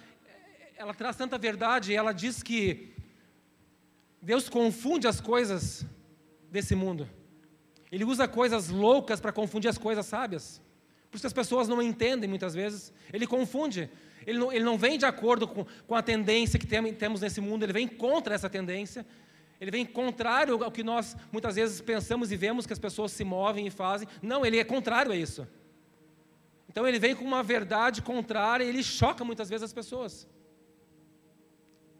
ela 0.76 0.92
traz 0.92 1.16
tanta 1.16 1.38
verdade. 1.38 1.94
Ela 1.94 2.12
diz 2.12 2.42
que 2.42 2.94
Deus 4.20 4.48
confunde 4.48 5.06
as 5.06 5.20
coisas 5.20 5.86
desse 6.50 6.74
mundo. 6.74 7.08
Ele 7.90 8.04
usa 8.04 8.26
coisas 8.26 8.68
loucas 8.68 9.20
para 9.20 9.32
confundir 9.32 9.68
as 9.68 9.78
coisas 9.78 10.06
sábias. 10.06 10.60
Por 11.10 11.16
isso 11.16 11.22
que 11.22 11.26
as 11.26 11.32
pessoas 11.32 11.68
não 11.68 11.82
entendem 11.82 12.28
muitas 12.28 12.54
vezes. 12.54 12.92
Ele 13.12 13.26
confunde. 13.26 13.90
Ele 14.26 14.38
não, 14.38 14.52
ele 14.52 14.64
não 14.64 14.78
vem 14.78 14.96
de 14.96 15.04
acordo 15.04 15.46
com, 15.46 15.66
com 15.86 15.94
a 15.94 16.02
tendência 16.02 16.58
que 16.58 16.66
tem, 16.66 16.94
temos 16.94 17.20
nesse 17.20 17.40
mundo, 17.40 17.64
ele 17.64 17.72
vem 17.72 17.88
contra 17.88 18.34
essa 18.34 18.48
tendência. 18.48 19.04
Ele 19.62 19.70
vem 19.70 19.86
contrário 19.86 20.64
ao 20.64 20.72
que 20.72 20.82
nós 20.82 21.16
muitas 21.30 21.54
vezes 21.54 21.80
pensamos 21.80 22.32
e 22.32 22.36
vemos 22.36 22.66
que 22.66 22.72
as 22.72 22.80
pessoas 22.80 23.12
se 23.12 23.22
movem 23.22 23.64
e 23.64 23.70
fazem. 23.70 24.08
Não, 24.20 24.44
ele 24.44 24.58
é 24.58 24.64
contrário 24.64 25.12
a 25.12 25.16
isso. 25.16 25.46
Então 26.68 26.84
ele 26.84 26.98
vem 26.98 27.14
com 27.14 27.24
uma 27.24 27.44
verdade 27.44 28.02
contrária 28.02 28.64
e 28.64 28.68
ele 28.68 28.82
choca 28.82 29.24
muitas 29.24 29.48
vezes 29.48 29.62
as 29.62 29.72
pessoas. 29.72 30.26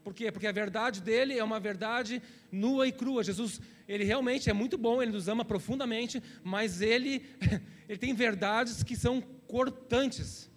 Por 0.03 0.13
quê? 0.13 0.29
Porque 0.29 0.45
a 0.45 0.51
verdade 0.51 0.99
dele 0.99 1.39
é 1.39 1.43
uma 1.43 1.57
verdade 1.57 2.21
nua 2.51 2.85
e 2.85 2.91
crua. 2.91 3.23
Jesus, 3.23 3.61
ele 3.87 4.03
realmente 4.03 4.49
é 4.49 4.53
muito 4.53 4.77
bom, 4.77 5.01
ele 5.01 5.13
nos 5.13 5.29
ama 5.29 5.45
profundamente, 5.45 6.21
mas 6.43 6.81
ele, 6.81 7.25
ele 7.87 7.97
tem 7.97 8.13
verdades 8.13 8.83
que 8.83 8.97
são 8.97 9.21
cortantes. 9.47 10.51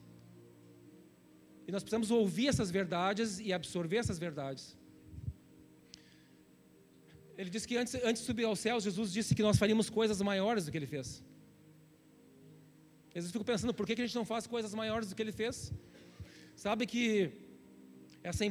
E 1.68 1.70
nós 1.70 1.84
precisamos 1.84 2.10
ouvir 2.10 2.48
essas 2.48 2.68
verdades 2.68 3.38
e 3.38 3.52
absorver 3.52 3.98
essas 3.98 4.18
verdades. 4.18 4.76
Ele 7.36 7.50
disse 7.50 7.66
que 7.68 7.76
antes, 7.76 7.94
antes 7.96 8.22
de 8.22 8.26
subir 8.26 8.44
aos 8.44 8.58
céus, 8.58 8.84
Jesus 8.84 9.12
disse 9.12 9.34
que 9.34 9.42
nós 9.42 9.56
faríamos 9.56 9.90
coisas 9.90 10.20
maiores 10.22 10.64
do 10.64 10.70
que 10.72 10.78
ele 10.78 10.86
fez. 10.86 11.22
Às 13.08 13.14
vezes 13.14 13.28
eu 13.28 13.32
fico 13.32 13.44
pensando, 13.44 13.72
por 13.74 13.86
que 13.86 13.92
a 13.92 14.06
gente 14.06 14.14
não 14.14 14.24
faz 14.24 14.46
coisas 14.46 14.74
maiores 14.74 15.08
do 15.08 15.14
que 15.14 15.22
ele 15.22 15.32
fez? 15.32 15.72
Sabe 16.54 16.86
que 16.86 17.32
essa 18.22 18.44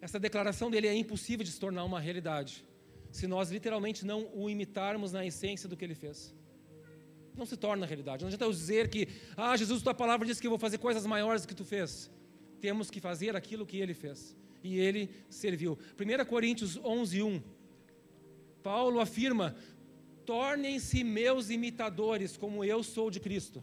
essa 0.00 0.20
declaração 0.20 0.70
dele 0.70 0.86
é 0.86 0.94
impossível 0.94 1.42
de 1.42 1.50
se 1.50 1.58
tornar 1.58 1.82
uma 1.82 1.98
realidade 1.98 2.62
se 3.10 3.26
nós 3.26 3.50
literalmente 3.50 4.04
não 4.04 4.28
o 4.34 4.50
imitarmos 4.50 5.12
na 5.12 5.24
essência 5.24 5.66
do 5.68 5.76
que 5.76 5.84
ele 5.84 5.94
fez. 5.94 6.34
Não 7.34 7.46
se 7.46 7.56
torna 7.56 7.86
realidade. 7.86 8.22
Não 8.22 8.26
adianta 8.26 8.44
eu 8.44 8.50
dizer 8.50 8.88
que, 8.88 9.08
ah, 9.36 9.56
Jesus, 9.56 9.82
tua 9.82 9.94
palavra 9.94 10.26
diz 10.26 10.40
que 10.40 10.46
eu 10.46 10.50
vou 10.50 10.58
fazer 10.58 10.78
coisas 10.78 11.06
maiores 11.06 11.42
do 11.42 11.48
que 11.48 11.54
tu 11.54 11.64
fez. 11.64 12.10
Temos 12.60 12.90
que 12.90 13.00
fazer 13.00 13.34
aquilo 13.36 13.64
que 13.64 13.78
ele 13.78 13.94
fez. 13.94 14.36
E 14.62 14.78
ele 14.78 15.08
serviu. 15.30 15.78
1 15.98 16.24
Coríntios 16.26 16.76
11, 16.76 17.22
1. 17.22 17.42
Paulo 18.64 18.98
afirma: 18.98 19.54
tornem-se 20.26 21.04
meus 21.04 21.50
imitadores, 21.50 22.36
como 22.36 22.64
eu 22.64 22.82
sou 22.82 23.08
de 23.12 23.20
Cristo. 23.20 23.62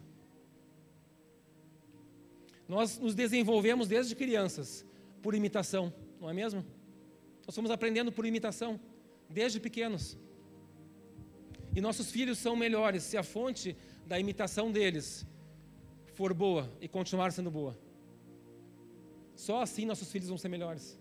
Nós 2.66 2.98
nos 2.98 3.14
desenvolvemos 3.14 3.86
desde 3.86 4.16
crianças 4.16 4.86
por 5.20 5.34
imitação 5.34 5.92
não 6.22 6.30
é 6.30 6.32
mesmo? 6.32 6.64
Nós 7.44 7.52
fomos 7.56 7.72
aprendendo 7.72 8.12
por 8.12 8.24
imitação, 8.24 8.80
desde 9.28 9.58
pequenos. 9.58 10.16
E 11.74 11.80
nossos 11.80 12.12
filhos 12.12 12.38
são 12.38 12.54
melhores 12.54 13.02
se 13.02 13.16
a 13.16 13.24
fonte 13.24 13.76
da 14.06 14.20
imitação 14.20 14.70
deles 14.70 15.26
for 16.14 16.32
boa 16.32 16.72
e 16.80 16.86
continuar 16.86 17.32
sendo 17.32 17.50
boa. 17.50 17.76
Só 19.34 19.62
assim 19.62 19.84
nossos 19.84 20.12
filhos 20.12 20.28
vão 20.28 20.38
ser 20.38 20.48
melhores. 20.48 20.96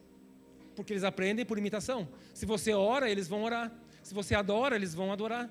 Porque 0.75 0.91
eles 0.91 1.03
aprendem 1.03 1.45
por 1.45 1.59
imitação. 1.59 2.09
Se 2.33 2.47
você 2.47 2.73
ora, 2.73 3.07
eles 3.07 3.27
vão 3.27 3.43
orar. 3.43 3.71
Se 4.01 4.13
você 4.13 4.35
adora, 4.35 4.75
eles 4.75 4.93
vão 4.93 5.11
adorar. 5.11 5.49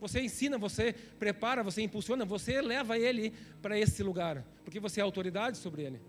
Você 0.00 0.20
ensina, 0.20 0.56
você 0.56 0.94
prepara, 1.18 1.62
você 1.62 1.82
impulsiona, 1.82 2.24
você 2.24 2.60
leva 2.62 2.98
ele 2.98 3.34
para 3.60 3.78
esse 3.78 4.02
lugar, 4.02 4.44
porque 4.64 4.80
você 4.80 5.00
é 5.00 5.02
autoridade 5.02 5.58
sobre 5.58 5.82
ele. 5.82 6.00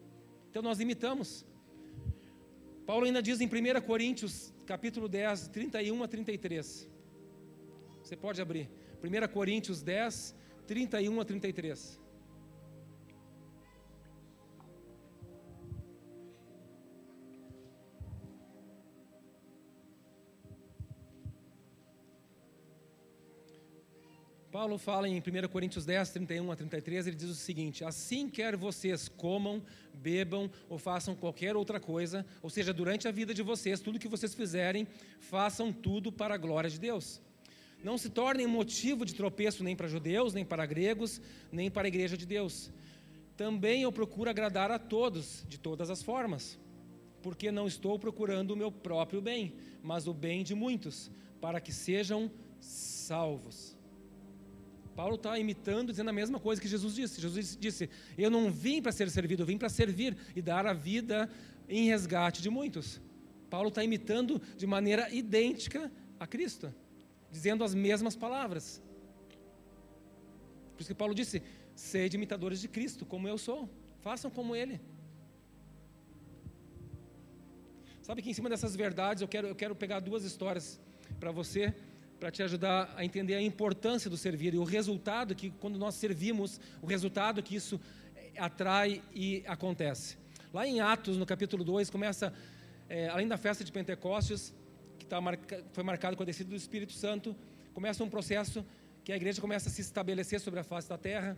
Então 0.49 0.61
nós 0.61 0.79
imitamos. 0.79 1.45
Paulo 2.85 3.05
ainda 3.05 3.21
diz 3.21 3.41
em 3.41 3.47
1 3.47 3.81
Coríntios, 3.81 4.53
capítulo 4.65 5.09
10, 5.09 5.49
31 5.49 6.03
a 6.03 6.07
33. 6.07 6.89
Você 8.01 8.15
pode 8.15 8.41
abrir. 8.41 8.69
1 9.03 9.27
Coríntios 9.33 9.81
10, 9.81 10.35
31 10.65 11.19
a 11.19 11.25
33. 11.25 11.99
Paulo 24.51 24.77
fala 24.77 25.07
em 25.07 25.17
1 25.17 25.47
Coríntios 25.47 25.85
10, 25.85 26.09
31 26.09 26.51
a 26.51 26.55
33, 26.57 27.07
ele 27.07 27.15
diz 27.15 27.29
o 27.29 27.35
seguinte: 27.35 27.85
Assim 27.85 28.27
quer 28.27 28.57
vocês 28.57 29.07
comam, 29.07 29.63
bebam 29.93 30.51
ou 30.67 30.77
façam 30.77 31.15
qualquer 31.15 31.55
outra 31.55 31.79
coisa, 31.79 32.25
ou 32.43 32.49
seja, 32.49 32.73
durante 32.73 33.07
a 33.07 33.11
vida 33.11 33.33
de 33.33 33.41
vocês, 33.41 33.79
tudo 33.79 33.97
que 33.97 34.09
vocês 34.09 34.35
fizerem, 34.35 34.85
façam 35.21 35.71
tudo 35.71 36.11
para 36.11 36.35
a 36.35 36.37
glória 36.37 36.69
de 36.69 36.77
Deus. 36.77 37.21
Não 37.81 37.97
se 37.97 38.09
tornem 38.09 38.45
motivo 38.45 39.05
de 39.05 39.15
tropeço 39.15 39.63
nem 39.63 39.73
para 39.73 39.87
judeus, 39.87 40.33
nem 40.33 40.43
para 40.43 40.65
gregos, 40.65 41.21
nem 41.49 41.71
para 41.71 41.87
a 41.87 41.87
igreja 41.87 42.17
de 42.17 42.25
Deus. 42.25 42.69
Também 43.37 43.83
eu 43.83 43.91
procuro 43.91 44.29
agradar 44.29 44.69
a 44.69 44.77
todos, 44.77 45.45
de 45.47 45.57
todas 45.57 45.89
as 45.89 46.03
formas, 46.03 46.59
porque 47.21 47.53
não 47.53 47.67
estou 47.67 47.97
procurando 47.97 48.51
o 48.51 48.57
meu 48.57 48.69
próprio 48.69 49.21
bem, 49.21 49.53
mas 49.81 50.07
o 50.07 50.13
bem 50.13 50.43
de 50.43 50.53
muitos, 50.53 51.09
para 51.39 51.61
que 51.61 51.71
sejam 51.71 52.29
salvos. 52.59 53.79
Paulo 54.95 55.15
está 55.15 55.37
imitando, 55.39 55.91
dizendo 55.91 56.09
a 56.09 56.13
mesma 56.13 56.39
coisa 56.39 56.61
que 56.61 56.67
Jesus 56.67 56.95
disse. 56.95 57.21
Jesus 57.21 57.57
disse: 57.59 57.89
Eu 58.17 58.29
não 58.29 58.51
vim 58.51 58.81
para 58.81 58.91
ser 58.91 59.09
servido, 59.09 59.43
eu 59.43 59.45
vim 59.45 59.57
para 59.57 59.69
servir 59.69 60.15
e 60.35 60.41
dar 60.41 60.65
a 60.65 60.73
vida 60.73 61.29
em 61.69 61.87
resgate 61.87 62.41
de 62.41 62.49
muitos. 62.49 63.01
Paulo 63.49 63.69
está 63.69 63.83
imitando 63.83 64.41
de 64.57 64.67
maneira 64.67 65.09
idêntica 65.13 65.91
a 66.19 66.27
Cristo, 66.27 66.73
dizendo 67.29 67.63
as 67.63 67.73
mesmas 67.73 68.15
palavras. 68.15 68.81
Por 70.73 70.81
isso 70.81 70.89
que 70.89 70.95
Paulo 70.95 71.15
disse: 71.15 71.41
Sede 71.75 72.17
imitadores 72.17 72.59
de 72.59 72.67
Cristo, 72.67 73.05
como 73.05 73.27
eu 73.27 73.37
sou, 73.37 73.69
façam 74.01 74.29
como 74.29 74.55
Ele. 74.55 74.81
Sabe 78.01 78.21
que 78.21 78.29
em 78.29 78.33
cima 78.33 78.49
dessas 78.49 78.75
verdades 78.75 79.21
eu 79.21 79.27
quero, 79.27 79.47
eu 79.47 79.55
quero 79.55 79.75
pegar 79.75 79.99
duas 79.99 80.23
histórias 80.23 80.79
para 81.19 81.31
você 81.31 81.73
para 82.21 82.29
te 82.29 82.43
ajudar 82.43 82.93
a 82.95 83.03
entender 83.03 83.33
a 83.33 83.41
importância 83.41 84.07
do 84.07 84.15
servir 84.15 84.53
e 84.53 84.57
o 84.59 84.63
resultado 84.63 85.33
que, 85.33 85.49
quando 85.49 85.79
nós 85.79 85.95
servimos, 85.95 86.61
o 86.79 86.85
resultado 86.85 87.41
que 87.41 87.55
isso 87.55 87.81
eh, 88.15 88.33
atrai 88.37 89.01
e 89.11 89.43
acontece. 89.47 90.17
Lá 90.53 90.67
em 90.67 90.79
Atos, 90.81 91.17
no 91.17 91.25
capítulo 91.25 91.63
2, 91.63 91.89
começa, 91.89 92.31
é, 92.87 93.07
além 93.07 93.27
da 93.27 93.37
festa 93.37 93.63
de 93.63 93.71
Pentecostes, 93.71 94.53
que 94.99 95.05
tá 95.07 95.19
marca, 95.19 95.65
foi 95.73 95.83
marcado 95.83 96.15
com 96.15 96.21
a 96.21 96.25
descida 96.27 96.51
do 96.51 96.55
Espírito 96.55 96.93
Santo, 96.93 97.35
começa 97.73 98.03
um 98.03 98.09
processo 98.09 98.63
que 99.03 99.11
a 99.11 99.15
igreja 99.15 99.41
começa 99.41 99.67
a 99.67 99.71
se 99.71 99.81
estabelecer 99.81 100.39
sobre 100.39 100.59
a 100.59 100.63
face 100.63 100.87
da 100.87 100.99
terra, 100.99 101.35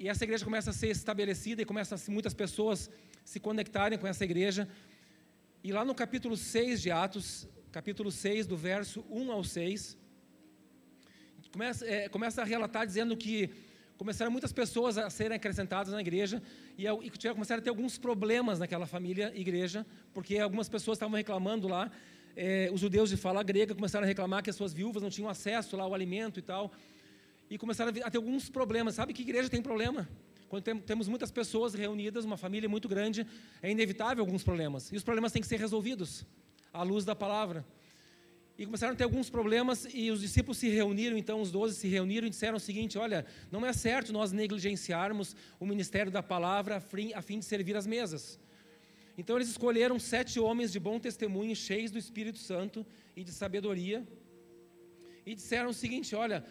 e 0.00 0.08
essa 0.08 0.24
igreja 0.24 0.44
começa 0.44 0.70
a 0.70 0.72
ser 0.72 0.88
estabelecida 0.88 1.62
e 1.62 1.64
começa 1.64 1.94
muitas 2.10 2.34
pessoas 2.34 2.90
se 3.24 3.38
conectarem 3.38 3.96
com 4.00 4.08
essa 4.08 4.24
igreja. 4.24 4.68
E 5.62 5.70
lá 5.70 5.84
no 5.84 5.94
capítulo 5.94 6.36
6 6.36 6.82
de 6.82 6.90
Atos, 6.90 7.48
capítulo 7.76 8.10
6, 8.10 8.46
do 8.46 8.56
verso 8.56 9.04
1 9.10 9.30
ao 9.30 9.44
6, 9.44 9.98
começa, 11.52 11.86
é, 11.86 12.08
começa 12.08 12.40
a 12.40 12.44
relatar 12.46 12.86
dizendo 12.86 13.14
que 13.14 13.50
começaram 13.98 14.30
muitas 14.30 14.50
pessoas 14.50 14.96
a 14.96 15.10
serem 15.10 15.36
acrescentadas 15.36 15.92
na 15.92 16.00
igreja 16.00 16.42
e, 16.78 16.86
e 16.86 17.10
começaram 17.34 17.60
a 17.60 17.62
ter 17.62 17.68
alguns 17.68 17.98
problemas 17.98 18.58
naquela 18.58 18.86
família 18.86 19.30
igreja, 19.34 19.84
porque 20.14 20.38
algumas 20.38 20.70
pessoas 20.70 20.96
estavam 20.96 21.14
reclamando 21.14 21.68
lá, 21.68 21.92
é, 22.34 22.70
os 22.72 22.80
judeus 22.80 23.10
de 23.10 23.16
fala 23.18 23.42
grega 23.42 23.74
começaram 23.74 24.04
a 24.04 24.08
reclamar 24.08 24.42
que 24.42 24.48
as 24.48 24.56
suas 24.56 24.72
viúvas 24.72 25.02
não 25.02 25.10
tinham 25.10 25.28
acesso 25.28 25.76
lá 25.76 25.84
ao 25.84 25.92
alimento 25.92 26.38
e 26.38 26.42
tal, 26.42 26.72
e 27.50 27.58
começaram 27.58 27.92
a 28.02 28.10
ter 28.10 28.16
alguns 28.16 28.48
problemas. 28.48 28.94
Sabe 28.94 29.12
que 29.12 29.20
igreja 29.20 29.50
tem 29.50 29.60
problema? 29.60 30.08
Quando 30.48 30.62
tem, 30.62 30.78
temos 30.78 31.08
muitas 31.08 31.30
pessoas 31.30 31.74
reunidas, 31.74 32.24
uma 32.24 32.38
família 32.38 32.70
muito 32.70 32.88
grande, 32.88 33.26
é 33.60 33.70
inevitável 33.70 34.24
alguns 34.24 34.42
problemas, 34.42 34.90
e 34.92 34.96
os 34.96 35.04
problemas 35.04 35.30
têm 35.30 35.42
que 35.42 35.48
ser 35.48 35.60
resolvidos 35.60 36.24
à 36.76 36.82
luz 36.82 37.04
da 37.04 37.14
palavra. 37.14 37.64
E 38.58 38.64
começaram 38.64 38.94
a 38.94 38.96
ter 38.96 39.04
alguns 39.04 39.28
problemas, 39.28 39.86
e 39.92 40.10
os 40.10 40.22
discípulos 40.22 40.56
se 40.56 40.68
reuniram, 40.68 41.16
então 41.16 41.42
os 41.42 41.50
doze 41.50 41.76
se 41.76 41.88
reuniram 41.88 42.26
e 42.26 42.30
disseram 42.30 42.56
o 42.56 42.60
seguinte: 42.60 42.96
Olha, 42.96 43.26
não 43.50 43.66
é 43.66 43.72
certo 43.72 44.12
nós 44.12 44.32
negligenciarmos 44.32 45.36
o 45.60 45.66
ministério 45.66 46.10
da 46.10 46.22
palavra 46.22 46.82
a 47.14 47.22
fim 47.22 47.38
de 47.38 47.44
servir 47.44 47.76
as 47.76 47.86
mesas. 47.86 48.40
Então 49.18 49.36
eles 49.36 49.48
escolheram 49.48 49.98
sete 49.98 50.40
homens 50.40 50.72
de 50.72 50.80
bom 50.80 50.98
testemunho, 50.98 51.54
cheios 51.54 51.90
do 51.90 51.98
Espírito 51.98 52.38
Santo 52.38 52.86
e 53.14 53.22
de 53.22 53.30
sabedoria, 53.30 54.06
e 55.26 55.34
disseram 55.34 55.68
o 55.68 55.74
seguinte: 55.74 56.16
Olha, 56.16 56.42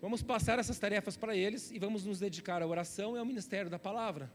vamos 0.00 0.22
passar 0.22 0.58
essas 0.58 0.78
tarefas 0.78 1.18
para 1.18 1.36
eles 1.36 1.70
e 1.70 1.78
vamos 1.78 2.04
nos 2.04 2.18
dedicar 2.18 2.62
à 2.62 2.66
oração 2.66 3.14
e 3.14 3.18
ao 3.18 3.26
ministério 3.26 3.70
da 3.70 3.78
palavra. 3.78 4.32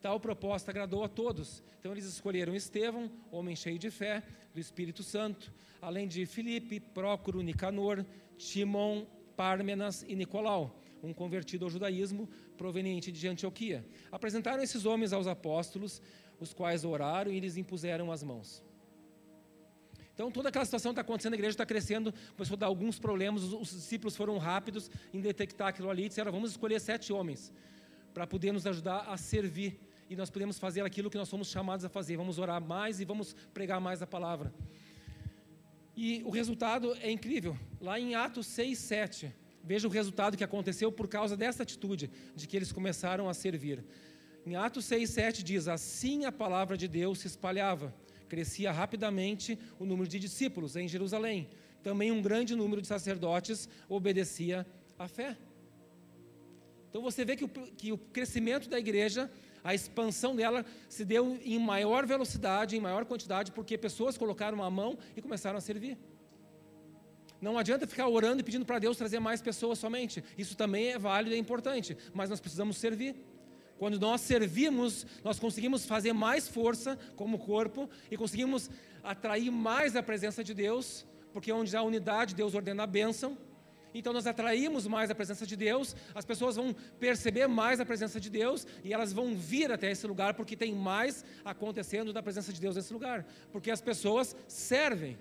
Tal 0.00 0.20
proposta 0.20 0.70
agradou 0.70 1.02
a 1.02 1.08
todos. 1.08 1.62
Então 1.80 1.92
eles 1.92 2.04
escolheram 2.04 2.54
Estevão, 2.54 3.10
homem 3.30 3.56
cheio 3.56 3.78
de 3.78 3.90
fé, 3.90 4.22
do 4.52 4.60
Espírito 4.60 5.02
Santo, 5.02 5.52
além 5.80 6.08
de 6.08 6.24
Filipe, 6.26 6.80
Prócoro, 6.80 7.42
Nicanor, 7.42 8.04
Timon, 8.36 9.06
Pármenas 9.36 10.04
e 10.08 10.16
Nicolau, 10.16 10.80
um 11.02 11.12
convertido 11.12 11.64
ao 11.64 11.70
judaísmo 11.70 12.28
proveniente 12.56 13.12
de 13.12 13.28
Antioquia. 13.28 13.84
Apresentaram 14.10 14.62
esses 14.62 14.86
homens 14.86 15.12
aos 15.12 15.26
apóstolos, 15.26 16.00
os 16.40 16.52
quais 16.52 16.84
oraram 16.84 17.30
e 17.30 17.38
lhes 17.38 17.56
impuseram 17.56 18.10
as 18.10 18.22
mãos. 18.22 18.64
Então, 20.14 20.30
toda 20.30 20.48
aquela 20.48 20.64
situação 20.64 20.92
está 20.92 21.02
acontecendo, 21.02 21.34
a 21.34 21.36
igreja 21.36 21.52
está 21.52 21.66
crescendo, 21.66 22.12
começou 22.34 22.54
a 22.54 22.58
dar 22.58 22.66
alguns 22.66 22.98
problemas, 22.98 23.42
os, 23.42 23.52
os 23.52 23.70
discípulos 23.70 24.16
foram 24.16 24.38
rápidos 24.38 24.90
em 25.12 25.20
detectar 25.20 25.68
aquilo 25.68 25.90
ali 25.90 26.06
e 26.06 26.08
disseram: 26.08 26.32
vamos 26.32 26.52
escolher 26.52 26.80
sete 26.80 27.12
homens 27.12 27.52
para 28.14 28.26
poder 28.26 28.50
nos 28.50 28.66
ajudar 28.66 29.00
a 29.00 29.18
servir 29.18 29.78
e 30.08 30.16
nós 30.16 30.30
podemos 30.30 30.58
fazer 30.58 30.82
aquilo 30.82 31.10
que 31.10 31.18
nós 31.18 31.28
somos 31.28 31.48
chamados 31.48 31.84
a 31.84 31.88
fazer. 31.88 32.16
Vamos 32.16 32.38
orar 32.38 32.62
mais 32.62 33.00
e 33.00 33.04
vamos 33.04 33.34
pregar 33.52 33.80
mais 33.80 34.02
a 34.02 34.06
palavra. 34.06 34.52
E 35.96 36.22
o 36.24 36.30
resultado 36.30 36.94
é 37.00 37.10
incrível. 37.10 37.56
Lá 37.80 37.98
em 37.98 38.14
Atos 38.14 38.46
6, 38.46 38.78
7, 38.78 39.34
veja 39.64 39.88
o 39.88 39.90
resultado 39.90 40.36
que 40.36 40.44
aconteceu 40.44 40.92
por 40.92 41.08
causa 41.08 41.36
dessa 41.36 41.62
atitude, 41.62 42.10
de 42.34 42.46
que 42.46 42.56
eles 42.56 42.70
começaram 42.70 43.28
a 43.28 43.34
servir. 43.34 43.84
Em 44.44 44.54
Atos 44.54 44.84
6, 44.84 45.10
7 45.10 45.42
diz: 45.42 45.66
Assim 45.66 46.24
a 46.24 46.30
palavra 46.30 46.76
de 46.76 46.86
Deus 46.86 47.18
se 47.20 47.26
espalhava, 47.26 47.94
crescia 48.28 48.70
rapidamente 48.70 49.58
o 49.78 49.84
número 49.84 50.08
de 50.08 50.18
discípulos 50.18 50.76
em 50.76 50.86
Jerusalém. 50.86 51.48
Também 51.82 52.12
um 52.12 52.22
grande 52.22 52.54
número 52.54 52.80
de 52.80 52.86
sacerdotes 52.86 53.68
obedecia 53.88 54.66
à 54.98 55.08
fé. 55.08 55.36
Então 56.90 57.02
você 57.02 57.24
vê 57.24 57.36
que 57.36 57.44
o, 57.44 57.48
que 57.48 57.92
o 57.92 57.98
crescimento 57.98 58.68
da 58.68 58.78
igreja 58.78 59.30
a 59.66 59.74
expansão 59.74 60.36
dela 60.36 60.64
se 60.88 61.04
deu 61.04 61.36
em 61.44 61.58
maior 61.58 62.06
velocidade, 62.06 62.76
em 62.76 62.80
maior 62.80 63.04
quantidade, 63.04 63.50
porque 63.50 63.76
pessoas 63.76 64.16
colocaram 64.16 64.62
a 64.62 64.70
mão 64.70 64.96
e 65.16 65.20
começaram 65.20 65.58
a 65.58 65.60
servir. 65.60 65.98
Não 67.40 67.58
adianta 67.58 67.84
ficar 67.84 68.06
orando 68.06 68.40
e 68.40 68.44
pedindo 68.44 68.64
para 68.64 68.78
Deus 68.78 68.96
trazer 68.96 69.18
mais 69.18 69.42
pessoas 69.42 69.80
somente. 69.80 70.22
Isso 70.38 70.56
também 70.56 70.92
é 70.92 70.98
válido 71.00 71.34
e 71.34 71.36
é 71.36 71.40
importante, 71.40 71.98
mas 72.14 72.30
nós 72.30 72.38
precisamos 72.38 72.76
servir. 72.76 73.16
Quando 73.76 73.98
nós 73.98 74.20
servimos, 74.20 75.04
nós 75.24 75.40
conseguimos 75.40 75.84
fazer 75.84 76.12
mais 76.12 76.46
força 76.46 76.96
como 77.16 77.36
corpo 77.36 77.90
e 78.08 78.16
conseguimos 78.16 78.70
atrair 79.02 79.50
mais 79.50 79.96
a 79.96 80.02
presença 80.02 80.44
de 80.44 80.54
Deus, 80.54 81.04
porque 81.32 81.50
onde 81.50 81.76
há 81.76 81.82
unidade, 81.82 82.36
Deus 82.36 82.54
ordena 82.54 82.84
a 82.84 82.86
bênção. 82.86 83.36
Então 83.98 84.12
nós 84.12 84.26
atraímos 84.26 84.86
mais 84.86 85.10
a 85.10 85.14
presença 85.14 85.46
de 85.46 85.56
Deus, 85.56 85.96
as 86.14 86.24
pessoas 86.24 86.56
vão 86.56 86.74
perceber 87.00 87.46
mais 87.46 87.80
a 87.80 87.86
presença 87.86 88.20
de 88.20 88.28
Deus 88.28 88.66
e 88.84 88.92
elas 88.92 89.10
vão 89.10 89.34
vir 89.34 89.72
até 89.72 89.90
esse 89.90 90.06
lugar 90.06 90.34
porque 90.34 90.54
tem 90.54 90.74
mais 90.74 91.24
acontecendo 91.42 92.12
da 92.12 92.22
presença 92.22 92.52
de 92.52 92.60
Deus 92.60 92.76
nesse 92.76 92.92
lugar, 92.92 93.24
porque 93.50 93.70
as 93.70 93.80
pessoas 93.80 94.36
servem. 94.46 95.16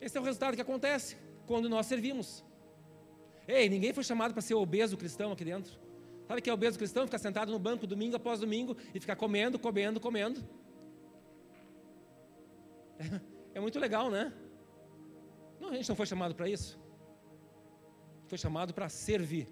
Esse 0.00 0.16
é 0.16 0.20
o 0.20 0.24
resultado 0.24 0.54
que 0.54 0.62
acontece 0.62 1.18
quando 1.46 1.68
nós 1.68 1.84
servimos. 1.84 2.42
Ei, 3.46 3.68
ninguém 3.68 3.92
foi 3.92 4.02
chamado 4.02 4.32
para 4.32 4.40
ser 4.40 4.54
obeso 4.54 4.96
cristão 4.96 5.32
aqui 5.32 5.44
dentro. 5.44 5.78
Sabe 6.26 6.40
que 6.40 6.48
é 6.48 6.52
obeso 6.52 6.78
cristão? 6.78 7.04
Ficar 7.04 7.18
sentado 7.18 7.52
no 7.52 7.58
banco 7.58 7.86
domingo 7.86 8.16
após 8.16 8.40
domingo 8.40 8.74
e 8.94 9.00
ficar 9.00 9.16
comendo, 9.16 9.58
comendo, 9.58 10.00
comendo. 10.00 10.42
É, 13.52 13.58
muito 13.58 13.80
legal, 13.80 14.08
né? 14.08 14.32
Não, 15.60 15.68
a 15.70 15.74
gente 15.74 15.88
não 15.88 15.96
foi 15.96 16.06
chamado 16.06 16.34
para 16.34 16.48
isso. 16.48 16.78
Foi 18.26 18.38
chamado 18.38 18.72
para 18.72 18.88
servir. 18.88 19.46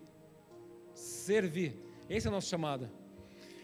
Servir. 0.95 1.77
Esse 2.09 2.27
é 2.27 2.31
o 2.31 2.33
nosso 2.33 2.49
chamado. 2.49 2.91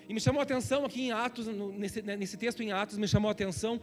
E 0.09 0.13
me 0.13 0.21
chamou 0.21 0.41
a 0.41 0.43
atenção 0.43 0.85
aqui 0.85 1.03
em 1.07 1.13
Atos, 1.13 1.47
nesse, 1.47 2.03
né, 2.03 2.17
nesse 2.17 2.37
texto 2.37 2.63
em 2.63 2.73
Atos, 2.73 2.99
me 2.99 3.09
chamou 3.09 3.31
a 3.31 3.33
atenção 3.33 3.81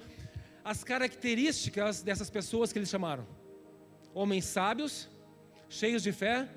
as 0.63 0.84
características 0.84 2.04
dessas 2.04 2.30
pessoas 2.30 2.71
que 2.71 2.78
eles 2.78 2.89
chamaram: 2.89 3.26
homens 4.13 4.45
sábios, 4.45 5.10
cheios 5.67 6.04
de 6.04 6.12
fé, 6.12 6.47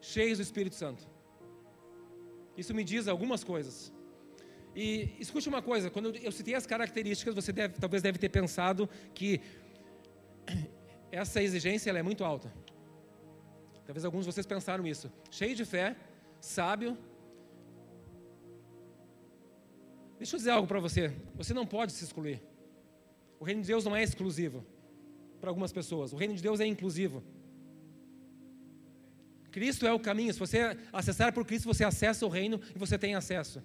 cheios 0.00 0.38
do 0.38 0.42
Espírito 0.42 0.74
Santo. 0.74 1.08
Isso 2.56 2.74
me 2.74 2.84
diz 2.84 3.08
algumas 3.08 3.42
coisas. 3.42 3.92
E 4.74 5.10
escute 5.18 5.48
uma 5.48 5.62
coisa, 5.62 5.90
quando 5.90 6.14
eu 6.16 6.30
citei 6.30 6.54
as 6.54 6.66
características, 6.66 7.34
você 7.34 7.52
deve, 7.52 7.74
talvez 7.80 8.02
deve 8.02 8.18
ter 8.18 8.28
pensado 8.28 8.88
que 9.14 9.40
essa 11.10 11.42
exigência 11.42 11.90
é 11.90 12.02
muito 12.02 12.24
alta. 12.24 12.52
Talvez 13.84 14.04
alguns 14.04 14.24
de 14.24 14.32
vocês 14.32 14.46
pensaram 14.46 14.86
isso. 14.86 15.10
Cheio 15.30 15.54
de 15.54 15.64
fé, 15.64 15.96
sábio. 16.40 16.96
Deixa 20.18 20.34
eu 20.34 20.38
dizer 20.38 20.50
algo 20.50 20.68
para 20.68 20.80
você. 20.80 21.14
Você 21.34 21.54
não 21.54 21.66
pode 21.66 21.92
se 21.92 22.04
excluir. 22.04 22.42
O 23.40 23.44
reino 23.44 23.62
de 23.62 23.68
Deus 23.68 23.84
não 23.84 23.96
é 23.96 24.02
exclusivo 24.02 24.66
para 25.40 25.50
algumas 25.50 25.72
pessoas. 25.72 26.12
O 26.12 26.16
reino 26.16 26.34
de 26.34 26.42
Deus 26.42 26.60
é 26.60 26.66
inclusivo. 26.66 27.22
Cristo 29.50 29.86
é 29.86 29.92
o 29.92 30.00
caminho. 30.00 30.32
Se 30.32 30.38
você 30.38 30.76
acessar 30.92 31.32
por 31.32 31.44
Cristo, 31.46 31.66
você 31.66 31.84
acessa 31.84 32.26
o 32.26 32.28
reino 32.28 32.60
e 32.74 32.78
você 32.78 32.98
tem 32.98 33.14
acesso. 33.14 33.62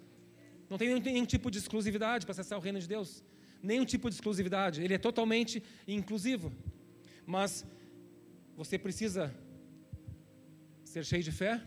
Não 0.70 0.78
tem 0.78 0.98
nenhum, 1.00 1.26
tipo 1.26 1.50
de 1.50 1.58
exclusividade 1.58 2.24
para 2.24 2.32
acessar 2.32 2.58
o 2.58 2.62
reino 2.62 2.78
de 2.78 2.88
Deus. 2.88 3.22
Nenhum 3.62 3.84
tipo 3.84 4.08
de 4.08 4.14
exclusividade. 4.14 4.82
Ele 4.82 4.94
é 4.94 4.98
totalmente 4.98 5.62
inclusivo. 5.86 6.52
Mas 7.26 7.64
você 8.56 8.78
precisa 8.78 9.34
ser 10.84 11.04
cheio 11.04 11.22
de 11.22 11.32
fé, 11.32 11.60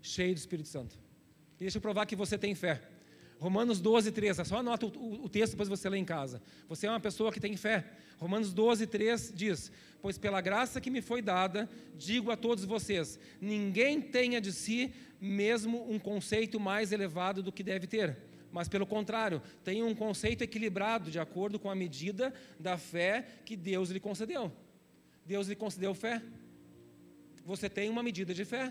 cheio 0.00 0.34
do 0.34 0.38
Espírito 0.38 0.68
Santo. 0.68 0.98
E 1.56 1.64
deixa 1.64 1.78
eu 1.78 1.82
provar 1.82 2.06
que 2.06 2.16
você 2.16 2.38
tem 2.38 2.54
fé. 2.54 2.80
Romanos 3.38 3.80
12, 3.80 4.12
3, 4.12 4.36
só 4.44 4.58
anota 4.58 4.86
o, 4.86 5.24
o, 5.24 5.28
texto, 5.28 5.52
depois 5.52 5.68
você 5.68 5.88
lê 5.88 5.98
em 5.98 6.04
casa. 6.04 6.40
Você 6.68 6.86
é 6.86 6.90
uma 6.90 7.00
pessoa 7.00 7.32
que 7.32 7.40
tem 7.40 7.56
fé. 7.56 7.84
Romanos 8.16 8.52
12, 8.52 8.86
3 8.86 9.32
diz: 9.34 9.72
Pois 10.00 10.16
pela 10.16 10.40
graça 10.40 10.80
que 10.80 10.88
me 10.88 11.02
foi 11.02 11.20
dada, 11.20 11.68
digo 11.96 12.30
a 12.30 12.36
todos 12.36 12.64
vocês: 12.64 13.18
ninguém 13.40 14.00
tenha 14.00 14.40
de 14.40 14.52
si 14.52 14.94
mesmo 15.20 15.90
um 15.90 15.98
conceito 15.98 16.60
mais 16.60 16.92
elevado 16.92 17.42
do 17.42 17.50
que 17.50 17.64
deve 17.64 17.88
ter. 17.88 18.16
Mas, 18.52 18.68
pelo 18.68 18.86
contrário, 18.86 19.42
tenha 19.64 19.84
um 19.84 19.94
conceito 19.94 20.42
equilibrado, 20.42 21.10
de 21.10 21.18
acordo 21.18 21.58
com 21.58 21.70
a 21.70 21.74
medida 21.74 22.32
da 22.60 22.76
fé 22.76 23.26
que 23.44 23.56
Deus 23.56 23.90
lhe 23.90 23.98
concedeu. 23.98 24.52
Deus 25.32 25.48
lhe 25.48 25.56
concedeu 25.56 25.94
fé. 25.94 26.22
Você 27.50 27.66
tem 27.76 27.88
uma 27.88 28.02
medida 28.02 28.34
de 28.34 28.44
fé. 28.44 28.70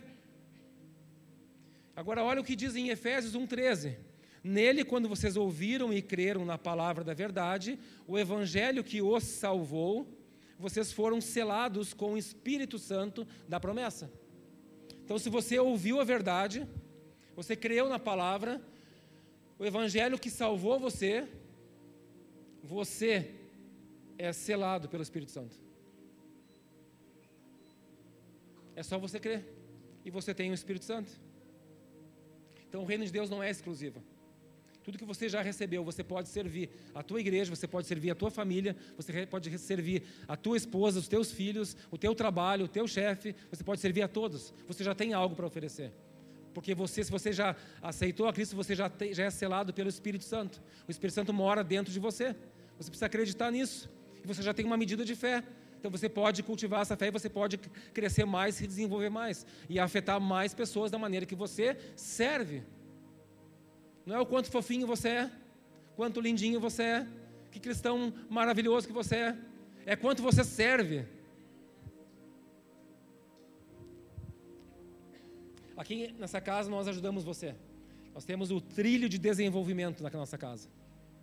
Agora, 1.95 2.23
olha 2.23 2.39
o 2.39 2.43
que 2.43 2.55
diz 2.55 2.75
em 2.75 2.89
Efésios 2.89 3.33
1,13. 3.33 3.97
Nele, 4.43 4.85
quando 4.85 5.09
vocês 5.09 5.35
ouviram 5.35 5.91
e 5.91 6.03
creram 6.03 6.45
na 6.45 6.59
palavra 6.59 7.03
da 7.03 7.15
verdade, 7.15 7.79
o 8.07 8.17
evangelho 8.17 8.83
que 8.83 9.01
os 9.01 9.23
salvou, 9.23 10.07
vocês 10.59 10.91
foram 10.91 11.19
selados 11.19 11.95
com 11.95 12.13
o 12.13 12.17
Espírito 12.17 12.77
Santo 12.77 13.25
da 13.47 13.59
promessa. 13.59 14.11
Então, 15.03 15.17
se 15.17 15.31
você 15.31 15.57
ouviu 15.57 15.99
a 15.99 16.03
verdade, 16.03 16.67
você 17.35 17.55
creu 17.55 17.89
na 17.89 17.97
palavra, 17.97 18.61
o 19.57 19.65
evangelho 19.65 20.19
que 20.19 20.29
salvou 20.29 20.79
você, 20.79 21.27
você 22.63 23.33
é 24.15 24.31
selado 24.31 24.87
pelo 24.87 25.01
Espírito 25.01 25.31
Santo. 25.31 25.70
É 28.75 28.83
só 28.83 28.97
você 28.97 29.19
crer. 29.19 29.45
E 30.03 30.09
você 30.09 30.33
tem 30.33 30.51
o 30.51 30.53
Espírito 30.53 30.85
Santo. 30.85 31.11
Então 32.67 32.81
o 32.81 32.85
reino 32.85 33.05
de 33.05 33.11
Deus 33.11 33.29
não 33.29 33.43
é 33.43 33.49
exclusivo. 33.49 34.01
Tudo 34.83 34.97
que 34.97 35.05
você 35.05 35.29
já 35.29 35.41
recebeu, 35.41 35.83
você 35.83 36.03
pode 36.03 36.27
servir 36.29 36.69
a 36.95 37.03
tua 37.03 37.19
igreja, 37.19 37.53
você 37.53 37.67
pode 37.67 37.85
servir 37.85 38.09
a 38.09 38.15
tua 38.15 38.31
família, 38.31 38.75
você 38.97 39.27
pode 39.27 39.55
servir 39.59 40.03
a 40.27 40.35
tua 40.35 40.57
esposa, 40.57 40.97
os 40.99 41.07
teus 41.07 41.31
filhos, 41.31 41.77
o 41.91 41.97
teu 41.97 42.15
trabalho, 42.15 42.65
o 42.65 42.67
teu 42.67 42.87
chefe, 42.87 43.35
você 43.51 43.63
pode 43.63 43.79
servir 43.79 44.01
a 44.01 44.07
todos. 44.07 44.51
Você 44.67 44.83
já 44.83 44.95
tem 44.95 45.13
algo 45.13 45.35
para 45.35 45.45
oferecer. 45.45 45.93
Porque 46.53 46.73
você, 46.73 47.03
se 47.03 47.11
você 47.11 47.31
já 47.31 47.55
aceitou 47.81 48.27
a 48.27 48.33
Cristo, 48.33 48.55
você 48.55 48.75
já, 48.75 48.91
já 49.11 49.25
é 49.25 49.29
selado 49.29 49.73
pelo 49.73 49.87
Espírito 49.87 50.23
Santo. 50.23 50.61
O 50.87 50.91
Espírito 50.91 51.15
Santo 51.15 51.31
mora 51.31 51.63
dentro 51.63 51.93
de 51.93 51.99
você. 51.99 52.35
Você 52.77 52.89
precisa 52.89 53.05
acreditar 53.05 53.51
nisso. 53.51 53.89
E 54.23 54.27
você 54.27 54.41
já 54.41 54.53
tem 54.53 54.65
uma 54.65 54.77
medida 54.77 55.05
de 55.05 55.15
fé. 55.15 55.43
Então 55.81 55.89
você 55.89 56.07
pode 56.07 56.43
cultivar 56.43 56.83
essa 56.83 56.95
fé 56.95 57.07
e 57.07 57.11
você 57.11 57.27
pode 57.27 57.57
crescer 57.91 58.23
mais, 58.23 58.53
se 58.53 58.67
desenvolver 58.67 59.09
mais 59.09 59.47
e 59.67 59.79
afetar 59.79 60.21
mais 60.21 60.53
pessoas 60.53 60.91
da 60.91 60.99
maneira 60.99 61.25
que 61.25 61.33
você 61.33 61.75
serve. 61.95 62.61
Não 64.05 64.15
é 64.15 64.19
o 64.19 64.25
quanto 64.27 64.51
fofinho 64.51 64.85
você 64.85 65.09
é, 65.09 65.31
quanto 65.95 66.21
lindinho 66.21 66.59
você 66.59 66.83
é, 66.83 67.07
que 67.49 67.59
cristão 67.59 68.13
maravilhoso 68.29 68.85
que 68.85 68.93
você 68.93 69.15
é, 69.15 69.37
é 69.87 69.95
quanto 69.95 70.21
você 70.21 70.43
serve. 70.43 71.07
Aqui 75.75 76.13
nessa 76.19 76.39
casa 76.39 76.69
nós 76.69 76.87
ajudamos 76.87 77.23
você. 77.23 77.55
Nós 78.13 78.23
temos 78.23 78.51
o 78.51 78.61
trilho 78.61 79.09
de 79.09 79.17
desenvolvimento 79.17 80.03
na 80.03 80.11
nossa 80.11 80.37
casa. 80.37 80.69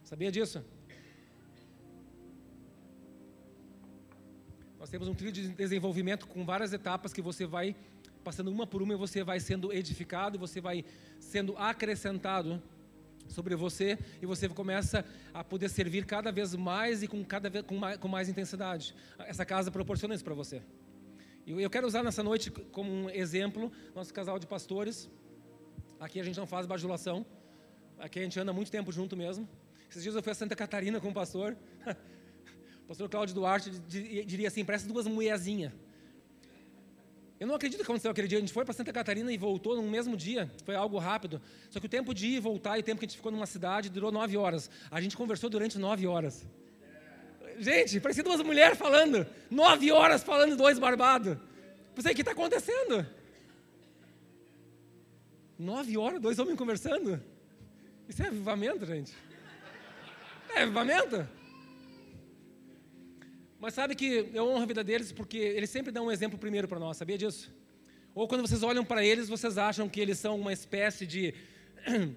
Sabia 0.02 0.32
disso? 0.32 0.64
Nós 4.88 4.92
temos 4.92 5.08
um 5.08 5.14
trilho 5.14 5.32
de 5.32 5.48
desenvolvimento 5.48 6.26
com 6.26 6.46
várias 6.46 6.72
etapas 6.72 7.12
que 7.12 7.20
você 7.20 7.44
vai 7.44 7.76
passando 8.24 8.50
uma 8.50 8.66
por 8.66 8.80
uma 8.80 8.94
e 8.94 8.96
você 8.96 9.22
vai 9.22 9.38
sendo 9.38 9.70
edificado, 9.70 10.38
você 10.38 10.62
vai 10.62 10.82
sendo 11.20 11.54
acrescentado 11.58 12.62
sobre 13.28 13.54
você 13.54 13.98
e 14.22 14.24
você 14.24 14.48
começa 14.48 15.04
a 15.34 15.44
poder 15.44 15.68
servir 15.68 16.06
cada 16.06 16.32
vez 16.32 16.54
mais 16.54 17.02
e 17.02 17.06
com 17.06 17.22
cada 17.22 17.50
vez 17.50 17.66
com 17.66 17.76
mais, 17.76 17.98
com 17.98 18.08
mais 18.08 18.30
intensidade. 18.30 18.94
Essa 19.18 19.44
casa 19.44 19.70
proporciona 19.70 20.14
isso 20.14 20.24
para 20.24 20.32
você. 20.32 20.62
Eu 21.46 21.68
quero 21.68 21.86
usar 21.86 22.02
nessa 22.02 22.22
noite 22.22 22.50
como 22.50 22.90
um 22.90 23.10
exemplo 23.10 23.70
nosso 23.94 24.14
casal 24.14 24.38
de 24.38 24.46
pastores. 24.46 25.10
Aqui 26.00 26.18
a 26.18 26.24
gente 26.24 26.38
não 26.38 26.46
faz 26.46 26.64
bajulação. 26.64 27.26
Aqui 27.98 28.20
a 28.20 28.22
gente 28.22 28.40
anda 28.40 28.54
muito 28.54 28.70
tempo 28.70 28.90
junto 28.90 29.14
mesmo. 29.14 29.46
Esses 29.90 30.02
dias 30.02 30.14
eu 30.14 30.22
fui 30.22 30.32
a 30.32 30.34
Santa 30.34 30.56
Catarina 30.56 30.98
com 30.98 31.10
o 31.10 31.12
pastor. 31.12 31.54
O 32.88 32.96
pastor 32.96 33.06
Cláudio 33.06 33.34
Duarte 33.34 33.68
diria 34.24 34.48
assim: 34.48 34.64
parece 34.64 34.88
duas 34.88 35.06
mulherzinhas. 35.06 35.74
Eu 37.38 37.46
não 37.46 37.54
acredito 37.54 37.80
que 37.80 37.84
aconteceu 37.84 38.10
aquele 38.10 38.26
dia. 38.26 38.38
A 38.38 38.40
gente 38.40 38.50
foi 38.52 38.64
para 38.64 38.72
Santa 38.72 38.90
Catarina 38.94 39.30
e 39.30 39.36
voltou 39.36 39.76
no 39.76 39.82
mesmo 39.82 40.16
dia. 40.16 40.50
Foi 40.64 40.74
algo 40.74 40.96
rápido. 40.96 41.38
Só 41.68 41.78
que 41.80 41.84
o 41.84 41.88
tempo 41.88 42.14
de 42.14 42.26
ir 42.28 42.36
e 42.36 42.40
voltar 42.40 42.78
e 42.78 42.80
o 42.80 42.82
tempo 42.82 42.98
que 42.98 43.04
a 43.04 43.08
gente 43.08 43.18
ficou 43.18 43.30
numa 43.30 43.44
cidade 43.44 43.90
durou 43.90 44.10
nove 44.10 44.38
horas. 44.38 44.70
A 44.90 45.02
gente 45.02 45.18
conversou 45.18 45.50
durante 45.50 45.78
nove 45.78 46.06
horas. 46.06 46.46
Gente, 47.58 48.00
parecia 48.00 48.24
duas 48.24 48.40
mulheres 48.40 48.78
falando. 48.78 49.26
Nove 49.50 49.92
horas 49.92 50.22
falando 50.22 50.56
dois 50.56 50.78
barbados. 50.78 51.36
Pensei, 51.94 52.12
o 52.12 52.14
que 52.14 52.22
está 52.22 52.32
acontecendo? 52.32 53.06
Nove 55.58 55.98
horas, 55.98 56.22
dois 56.22 56.38
homens 56.38 56.56
conversando? 56.56 57.22
Isso 58.08 58.22
é 58.22 58.28
avivamento, 58.28 58.86
gente? 58.86 59.14
É 60.56 60.62
avivamento? 60.62 61.28
Mas 63.58 63.74
sabe 63.74 63.94
que 63.94 64.30
eu 64.32 64.46
honro 64.48 64.62
a 64.62 64.66
vida 64.66 64.84
deles 64.84 65.10
porque 65.10 65.36
eles 65.36 65.68
sempre 65.68 65.90
dão 65.90 66.06
um 66.06 66.12
exemplo 66.12 66.38
primeiro 66.38 66.68
para 66.68 66.78
nós, 66.78 66.96
sabia 66.96 67.18
disso? 67.18 67.52
Ou 68.14 68.28
quando 68.28 68.42
vocês 68.42 68.62
olham 68.62 68.84
para 68.84 69.04
eles, 69.04 69.28
vocês 69.28 69.58
acham 69.58 69.88
que 69.88 70.00
eles 70.00 70.18
são 70.18 70.38
uma 70.38 70.52
espécie 70.52 71.06
de 71.06 71.34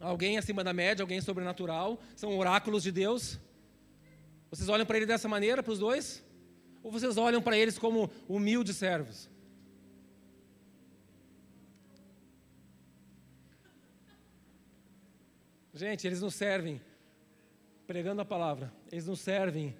alguém 0.00 0.38
acima 0.38 0.64
da 0.64 0.72
média, 0.72 1.02
alguém 1.02 1.20
sobrenatural, 1.20 2.00
são 2.16 2.36
oráculos 2.36 2.82
de 2.82 2.90
Deus. 2.90 3.38
Vocês 4.50 4.68
olham 4.68 4.84
para 4.84 4.96
eles 4.96 5.08
dessa 5.08 5.28
maneira, 5.28 5.62
para 5.62 5.72
os 5.72 5.78
dois? 5.78 6.22
Ou 6.82 6.90
vocês 6.90 7.16
olham 7.16 7.40
para 7.40 7.56
eles 7.56 7.78
como 7.78 8.10
humildes 8.28 8.76
servos? 8.76 9.30
Gente, 15.72 16.06
eles 16.06 16.20
não 16.20 16.30
servem 16.30 16.80
pregando 17.86 18.20
a 18.20 18.24
palavra, 18.24 18.72
eles 18.90 19.06
não 19.06 19.16
servem 19.16 19.74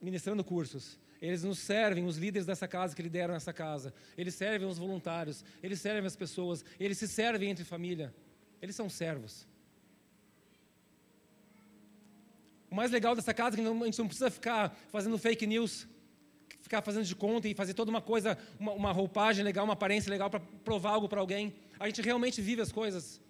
ministrando 0.00 0.44
cursos. 0.44 0.98
Eles 1.20 1.42
nos 1.42 1.58
servem, 1.58 2.04
os 2.04 2.16
líderes 2.16 2.46
dessa 2.46 2.68
casa 2.68 2.94
que 2.94 3.02
lideram 3.02 3.34
essa 3.34 3.52
casa. 3.52 3.92
Eles 4.16 4.34
servem 4.34 4.68
os 4.68 4.78
voluntários, 4.78 5.44
eles 5.62 5.80
servem 5.80 6.06
as 6.06 6.14
pessoas, 6.14 6.64
eles 6.78 6.96
se 6.98 7.08
servem 7.08 7.50
entre 7.50 7.64
família. 7.64 8.14
Eles 8.62 8.76
são 8.76 8.88
servos. 8.88 9.46
O 12.70 12.74
mais 12.74 12.90
legal 12.90 13.14
dessa 13.16 13.32
casa 13.32 13.56
é 13.56 13.62
que 13.62 13.66
a 13.66 13.84
gente 13.84 13.98
não 13.98 14.06
precisa 14.06 14.30
ficar 14.30 14.76
fazendo 14.90 15.18
fake 15.18 15.46
news, 15.46 15.88
ficar 16.60 16.82
fazendo 16.82 17.04
de 17.04 17.16
conta 17.16 17.48
e 17.48 17.54
fazer 17.54 17.72
toda 17.72 17.90
uma 17.90 18.02
coisa, 18.02 18.36
uma, 18.60 18.72
uma 18.72 18.92
roupagem 18.92 19.42
legal, 19.42 19.64
uma 19.64 19.72
aparência 19.72 20.10
legal 20.10 20.28
para 20.28 20.40
provar 20.40 20.90
algo 20.90 21.08
para 21.08 21.20
alguém. 21.20 21.54
A 21.80 21.86
gente 21.86 22.02
realmente 22.02 22.42
vive 22.42 22.60
as 22.60 22.70
coisas. 22.70 23.20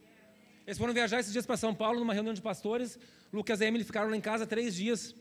Eles 0.67 0.77
foram 0.77 0.93
viajar 0.93 1.21
esses 1.21 1.33
dias 1.33 1.47
para 1.47 1.57
São 1.57 1.75
Paulo 1.75 2.01
numa 2.01 2.13
reunião 2.13 2.35
de 2.35 2.43
pastores. 2.43 2.99
Lucas 3.33 3.61
e 3.61 3.65
Emily 3.65 3.85
ficaram 3.85 4.11
lá 4.11 4.17
em 4.17 4.21
casa 4.21 4.47
três 4.47 4.75
dias. 4.75 5.15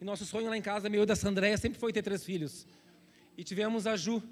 E 0.00 0.04
nosso 0.04 0.24
sonho 0.24 0.48
lá 0.48 0.56
em 0.56 0.62
casa, 0.62 0.88
meu 0.88 1.02
e 1.02 1.06
da 1.06 1.14
Sandréia, 1.14 1.58
sempre 1.58 1.78
foi 1.78 1.92
ter 1.92 2.02
três 2.02 2.24
filhos. 2.24 2.66
E 3.36 3.44
tivemos 3.44 3.86
a 3.86 3.96
Ju. 3.96 4.22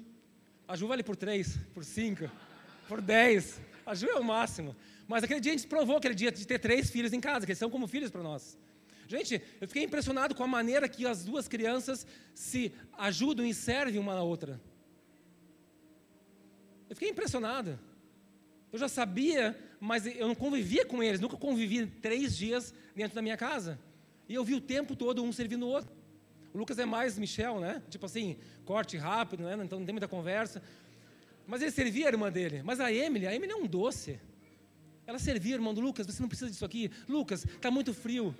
A 0.67 0.75
Ju 0.75 0.87
vale 0.87 1.03
por 1.03 1.15
três, 1.15 1.57
por 1.73 1.85
cinco, 1.85 2.29
por 2.87 3.01
dez. 3.01 3.61
A 3.85 3.93
Ju 3.93 4.07
é 4.07 4.15
o 4.15 4.23
máximo. 4.23 4.75
Mas 5.07 5.23
aquele 5.23 5.39
dia 5.39 5.51
a 5.51 5.57
gente 5.57 5.67
provou 5.67 5.97
aquele 5.97 6.15
dia 6.15 6.31
de 6.31 6.45
ter 6.45 6.59
três 6.59 6.89
filhos 6.89 7.13
em 7.13 7.21
casa, 7.21 7.45
que 7.45 7.51
eles 7.51 7.59
são 7.59 7.69
como 7.69 7.87
filhos 7.87 8.09
para 8.09 8.23
nós. 8.23 8.57
Gente, 9.07 9.41
eu 9.59 9.67
fiquei 9.67 9.83
impressionado 9.83 10.33
com 10.35 10.43
a 10.43 10.47
maneira 10.47 10.87
que 10.87 11.05
as 11.05 11.23
duas 11.23 11.47
crianças 11.47 12.05
se 12.33 12.71
ajudam 12.97 13.45
e 13.45 13.53
servem 13.53 13.99
uma 13.99 14.13
na 14.13 14.21
outra. 14.21 14.59
Eu 16.89 16.95
fiquei 16.95 17.09
impressionado. 17.09 17.79
Eu 18.71 18.77
já 18.77 18.87
sabia, 18.87 19.57
mas 19.79 20.05
eu 20.05 20.27
não 20.27 20.35
convivia 20.35 20.85
com 20.85 21.01
eles, 21.01 21.19
nunca 21.19 21.37
convivi 21.37 21.85
três 21.87 22.35
dias 22.37 22.73
dentro 22.95 23.15
da 23.15 23.21
minha 23.21 23.37
casa. 23.37 23.79
E 24.29 24.35
eu 24.35 24.43
vi 24.43 24.53
o 24.53 24.61
tempo 24.61 24.95
todo 24.95 25.23
um 25.23 25.33
servindo 25.33 25.65
o 25.65 25.69
outro. 25.69 25.91
O 26.53 26.57
Lucas 26.59 26.77
é 26.77 26.85
mais 26.85 27.17
Michel, 27.17 27.59
né? 27.59 27.81
Tipo 27.89 28.05
assim, 28.05 28.37
corte 28.63 28.95
rápido, 28.95 29.43
né? 29.43 29.57
Então 29.63 29.79
não 29.79 29.85
tem 29.85 29.93
muita 29.93 30.07
conversa. 30.07 30.61
Mas 31.47 31.63
ele 31.63 31.71
servia 31.71 32.05
a 32.05 32.09
irmã 32.09 32.31
dele. 32.31 32.61
Mas 32.63 32.79
a 32.79 32.93
Emily, 32.93 33.25
a 33.25 33.33
Emily 33.33 33.51
é 33.51 33.55
um 33.55 33.65
doce. 33.65 34.19
Ela 35.07 35.17
servia, 35.17 35.55
irmão 35.55 35.73
do 35.73 35.81
Lucas, 35.81 36.05
você 36.05 36.21
não 36.21 36.29
precisa 36.29 36.51
disso 36.51 36.63
aqui. 36.63 36.91
Lucas, 37.07 37.43
está 37.43 37.71
muito 37.71 37.91
frio. 37.91 38.35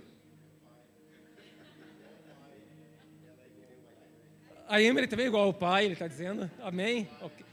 A 4.68 4.80
Emily 4.80 5.08
também 5.08 5.26
é 5.26 5.30
igual 5.30 5.46
ao 5.46 5.54
pai, 5.54 5.86
ele 5.86 5.94
está 5.94 6.08
dizendo. 6.08 6.50
Amém? 6.62 7.10
Okay. 7.20 7.46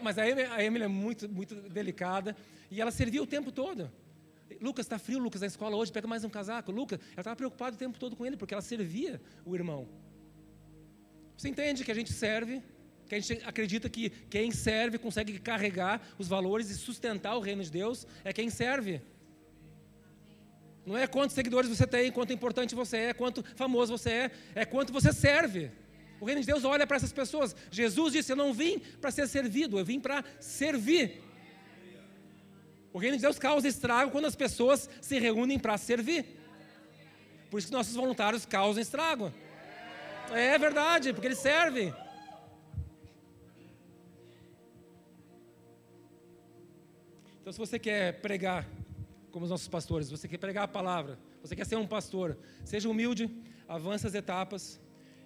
Mas 0.00 0.16
a 0.16 0.26
Emily, 0.26 0.48
a 0.48 0.64
Emily 0.64 0.84
é 0.84 0.88
muito, 0.88 1.28
muito 1.28 1.54
delicada. 1.54 2.34
E 2.70 2.80
ela 2.80 2.90
servia 2.90 3.22
o 3.22 3.26
tempo 3.26 3.52
todo. 3.52 3.92
Lucas, 4.60 4.86
está 4.86 4.98
frio, 4.98 5.18
Lucas, 5.18 5.40
na 5.40 5.46
escola 5.46 5.76
hoje, 5.76 5.92
pega 5.92 6.06
mais 6.06 6.24
um 6.24 6.28
casaco. 6.28 6.72
Lucas, 6.72 6.98
ela 7.12 7.20
estava 7.20 7.36
preocupada 7.36 7.74
o 7.74 7.78
tempo 7.78 7.98
todo 7.98 8.16
com 8.16 8.26
ele, 8.26 8.36
porque 8.36 8.54
ela 8.54 8.62
servia 8.62 9.20
o 9.44 9.54
irmão. 9.54 9.88
Você 11.36 11.48
entende 11.48 11.84
que 11.84 11.90
a 11.90 11.94
gente 11.94 12.12
serve, 12.12 12.62
que 13.06 13.14
a 13.14 13.20
gente 13.20 13.44
acredita 13.44 13.88
que 13.88 14.10
quem 14.10 14.50
serve 14.50 14.98
consegue 14.98 15.38
carregar 15.38 16.00
os 16.18 16.28
valores 16.28 16.70
e 16.70 16.74
sustentar 16.76 17.36
o 17.36 17.40
reino 17.40 17.62
de 17.62 17.70
Deus, 17.70 18.06
é 18.24 18.32
quem 18.32 18.48
serve. 18.48 19.00
Não 20.84 20.96
é 20.96 21.06
quantos 21.06 21.34
seguidores 21.34 21.68
você 21.68 21.86
tem, 21.86 22.10
quanto 22.10 22.32
importante 22.32 22.74
você 22.74 22.96
é, 22.96 23.14
quanto 23.14 23.44
famoso 23.54 23.96
você 23.96 24.10
é, 24.10 24.30
é 24.54 24.64
quanto 24.64 24.92
você 24.92 25.12
serve. 25.12 25.70
O 26.20 26.24
reino 26.24 26.40
de 26.40 26.46
Deus 26.46 26.64
olha 26.64 26.86
para 26.86 26.96
essas 26.96 27.12
pessoas. 27.12 27.54
Jesus 27.70 28.12
disse: 28.12 28.30
Eu 28.30 28.36
não 28.36 28.52
vim 28.52 28.78
para 29.00 29.10
ser 29.10 29.26
servido, 29.26 29.78
eu 29.78 29.84
vim 29.84 29.98
para 29.98 30.24
servir. 30.38 31.20
O 32.92 32.98
reino 32.98 33.16
de 33.16 33.22
Deus 33.22 33.38
causa 33.38 33.66
estrago 33.66 34.10
quando 34.10 34.26
as 34.26 34.36
pessoas 34.36 34.88
se 35.00 35.18
reúnem 35.18 35.58
para 35.58 35.78
servir. 35.78 36.26
Por 37.50 37.58
isso 37.58 37.68
que 37.68 37.72
nossos 37.72 37.94
voluntários 37.94 38.44
causam 38.44 38.82
estrago. 38.82 39.32
É 40.30 40.58
verdade, 40.58 41.12
porque 41.12 41.28
eles 41.28 41.38
servem. 41.38 41.94
Então, 47.40 47.52
se 47.52 47.58
você 47.58 47.78
quer 47.78 48.20
pregar, 48.20 48.68
como 49.30 49.44
os 49.44 49.50
nossos 49.50 49.68
pastores, 49.68 50.10
você 50.10 50.28
quer 50.28 50.38
pregar 50.38 50.64
a 50.64 50.68
palavra, 50.68 51.18
você 51.42 51.56
quer 51.56 51.66
ser 51.66 51.76
um 51.76 51.86
pastor, 51.86 52.38
seja 52.64 52.88
humilde, 52.88 53.28
avance 53.66 54.06
as 54.06 54.14
etapas. 54.14 54.80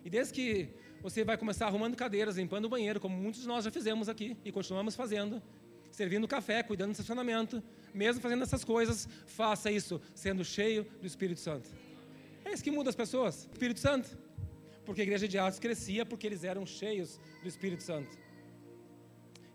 E 0.05 0.09
desde 0.09 0.33
que 0.33 0.71
você 1.03 1.25
vai 1.25 1.37
começar 1.37 1.67
arrumando 1.67 1.95
cadeiras, 1.95 2.37
limpando 2.37 2.65
o 2.65 2.69
banheiro, 2.69 2.99
como 2.99 3.17
muitos 3.17 3.43
de 3.43 3.47
nós 3.47 3.65
já 3.65 3.71
fizemos 3.71 4.09
aqui 4.09 4.37
e 4.45 4.51
continuamos 4.51 4.97
fazendo, 4.97 5.43
servindo 5.97 6.29
café, 6.29 6.63
cuidando 6.63 6.91
do 6.91 6.93
estacionamento, 6.93 7.63
mesmo 7.95 8.21
fazendo 8.21 8.43
essas 8.43 8.63
coisas, 8.63 9.09
faça 9.27 9.71
isso 9.71 9.99
sendo 10.15 10.45
cheio 10.45 10.87
do 11.01 11.07
Espírito 11.07 11.41
Santo. 11.41 11.71
É 12.45 12.53
isso 12.53 12.63
que 12.63 12.71
muda 12.71 12.91
as 12.91 12.95
pessoas, 12.95 13.49
Espírito 13.51 13.81
Santo. 13.81 14.09
Porque 14.85 15.01
a 15.01 15.05
igreja 15.05 15.27
de 15.27 15.39
Atos 15.39 15.59
crescia 15.59 16.05
porque 16.05 16.27
eles 16.27 16.45
eram 16.45 16.67
cheios 16.67 17.19
do 17.43 17.49
Espírito 17.49 17.83
Santo. 17.83 18.11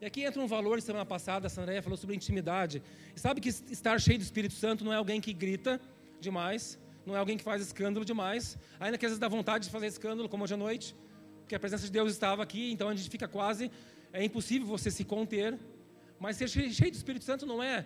E 0.02 0.06
aqui 0.08 0.24
entra 0.24 0.42
um 0.42 0.48
valor, 0.48 0.82
semana 0.82 1.06
passada 1.06 1.46
a 1.46 1.50
Sandréia 1.50 1.80
falou 1.84 1.96
sobre 1.96 2.16
intimidade. 2.16 2.82
E 3.16 3.20
sabe 3.20 3.40
que 3.40 3.50
estar 3.50 4.02
cheio 4.02 4.18
do 4.18 4.24
Espírito 4.24 4.56
Santo 4.56 4.84
não 4.84 4.92
é 4.92 4.96
alguém 4.96 5.22
que 5.22 5.32
grita 5.32 5.80
demais, 6.20 6.80
não 7.06 7.16
é 7.16 7.20
alguém 7.20 7.38
que 7.38 7.44
faz 7.44 7.62
escândalo 7.62 8.04
demais, 8.04 8.58
ainda 8.80 8.98
que 8.98 9.06
às 9.06 9.12
vezes 9.12 9.20
dá 9.20 9.28
vontade 9.28 9.66
de 9.66 9.72
fazer 9.72 9.86
escândalo, 9.86 10.28
como 10.28 10.44
hoje 10.44 10.56
à 10.56 10.58
noite, 10.58 10.96
porque 11.42 11.54
a 11.54 11.60
presença 11.60 11.86
de 11.86 11.92
Deus 11.92 12.12
estava 12.12 12.42
aqui, 12.42 12.72
então 12.72 12.90
a 12.90 12.96
gente 12.96 13.12
fica 13.12 13.28
quase, 13.28 13.70
é 14.12 14.24
impossível 14.24 14.68
você 14.68 14.90
se 14.90 15.06
conter. 15.06 15.56
Mas 16.22 16.38
ser 16.38 16.48
cheio 16.48 16.92
do 16.92 17.00
Espírito 17.02 17.26
Santo 17.26 17.48
não 17.48 17.64
é 17.64 17.84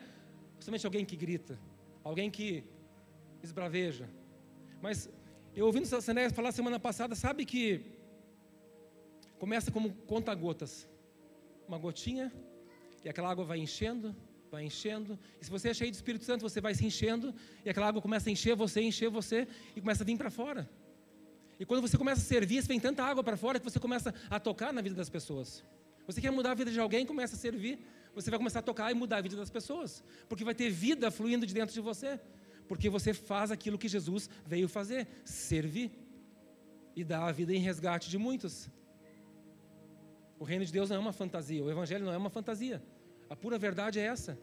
somente 0.59 0.85
alguém 0.85 1.05
que 1.05 1.15
grita, 1.15 1.57
alguém 2.03 2.29
que 2.29 2.65
esbraveja. 3.41 4.09
Mas 4.81 5.09
eu 5.55 5.65
ouvindo 5.65 5.85
Sané 5.85 6.29
falar 6.29 6.51
semana 6.51 6.77
passada, 6.77 7.15
sabe 7.15 7.45
que 7.45 7.63
começa 9.39 9.71
como 9.71 9.93
conta-gotas. 10.13 10.85
Uma 11.65 11.77
gotinha, 11.77 12.29
e 13.05 13.07
aquela 13.07 13.31
água 13.31 13.45
vai 13.45 13.57
enchendo, 13.57 14.13
vai 14.51 14.65
enchendo. 14.65 15.17
E 15.39 15.45
se 15.45 15.49
você 15.49 15.69
é 15.69 15.73
cheio 15.73 15.91
do 15.91 15.95
Espírito 15.95 16.25
Santo, 16.25 16.41
você 16.41 16.59
vai 16.59 16.75
se 16.75 16.85
enchendo, 16.85 17.33
e 17.63 17.69
aquela 17.69 17.87
água 17.87 18.01
começa 18.01 18.27
a 18.29 18.33
encher 18.33 18.53
você, 18.53 18.81
encher 18.81 19.09
você, 19.09 19.47
e 19.77 19.79
começa 19.79 20.03
a 20.03 20.05
vir 20.05 20.17
para 20.17 20.29
fora. 20.29 20.69
E 21.57 21.65
quando 21.65 21.81
você 21.81 21.97
começa 21.97 22.19
a 22.19 22.25
servir, 22.25 22.61
vem 22.63 22.81
tanta 22.81 23.01
água 23.01 23.23
para 23.23 23.37
fora 23.37 23.59
que 23.59 23.63
você 23.63 23.79
começa 23.79 24.13
a 24.29 24.41
tocar 24.41 24.73
na 24.73 24.81
vida 24.81 24.93
das 24.93 25.09
pessoas. 25.09 25.63
Você 26.05 26.19
quer 26.19 26.31
mudar 26.31 26.51
a 26.51 26.53
vida 26.53 26.69
de 26.69 26.79
alguém, 26.81 27.05
começa 27.05 27.35
a 27.37 27.39
servir 27.39 27.79
você 28.15 28.29
vai 28.29 28.39
começar 28.39 28.59
a 28.59 28.61
tocar 28.61 28.89
e 28.91 28.95
mudar 28.95 29.17
a 29.17 29.21
vida 29.21 29.35
das 29.35 29.49
pessoas, 29.49 30.03
porque 30.29 30.43
vai 30.43 30.55
ter 30.55 30.69
vida 30.69 31.11
fluindo 31.11 31.45
de 31.45 31.53
dentro 31.53 31.73
de 31.73 31.81
você, 31.81 32.19
porque 32.67 32.89
você 32.89 33.13
faz 33.13 33.51
aquilo 33.51 33.77
que 33.77 33.89
Jesus 33.89 34.29
veio 34.45 34.69
fazer, 34.69 35.07
servir 35.25 35.91
e 36.95 37.03
dar 37.03 37.27
a 37.27 37.31
vida 37.31 37.53
em 37.53 37.59
resgate 37.59 38.09
de 38.09 38.17
muitos. 38.17 38.69
O 40.39 40.45
reino 40.45 40.65
de 40.65 40.71
Deus 40.71 40.89
não 40.89 40.95
é 40.95 40.99
uma 40.99 41.13
fantasia, 41.13 41.63
o 41.63 41.69
evangelho 41.69 42.05
não 42.05 42.13
é 42.13 42.17
uma 42.17 42.29
fantasia. 42.29 42.81
A 43.29 43.35
pura 43.35 43.57
verdade 43.57 43.99
é 43.99 44.03
essa. 44.03 44.39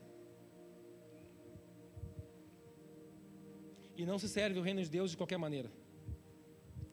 E 3.97 4.05
não 4.05 4.19
se 4.19 4.29
serve 4.29 4.59
o 4.59 4.63
reino 4.63 4.83
de 4.83 4.91
Deus 4.91 5.11
de 5.11 5.17
qualquer 5.17 5.39
maneira. 5.39 5.71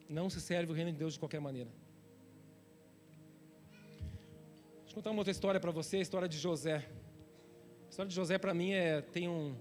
Não 0.08 0.30
se 0.30 0.40
serve 0.40 0.72
o 0.72 0.74
reino 0.74 0.92
de 0.92 0.98
Deus 0.98 1.14
de 1.14 1.18
qualquer 1.18 1.40
maneira. 1.40 1.70
Deixa 4.90 4.98
eu 4.98 5.04
contar 5.04 5.12
uma 5.12 5.20
outra 5.20 5.30
história 5.30 5.60
para 5.60 5.70
você, 5.70 5.98
a 5.98 6.00
história 6.00 6.28
de 6.28 6.36
José. 6.36 6.84
A 7.86 7.90
história 7.90 8.08
de 8.08 8.14
José, 8.16 8.38
para 8.38 8.52
mim, 8.52 8.72
é, 8.72 9.00
tem 9.00 9.28
um, 9.28 9.54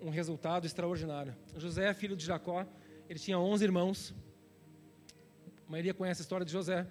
um 0.00 0.10
resultado 0.10 0.64
extraordinário. 0.64 1.34
José 1.56 1.88
é 1.88 1.92
filho 1.92 2.14
de 2.14 2.24
Jacó, 2.24 2.64
ele 3.10 3.18
tinha 3.18 3.36
11 3.36 3.64
irmãos. 3.64 4.14
A 5.66 5.72
maioria 5.72 5.92
conhece 5.92 6.20
a 6.20 6.22
história 6.22 6.46
de 6.46 6.52
José. 6.52 6.86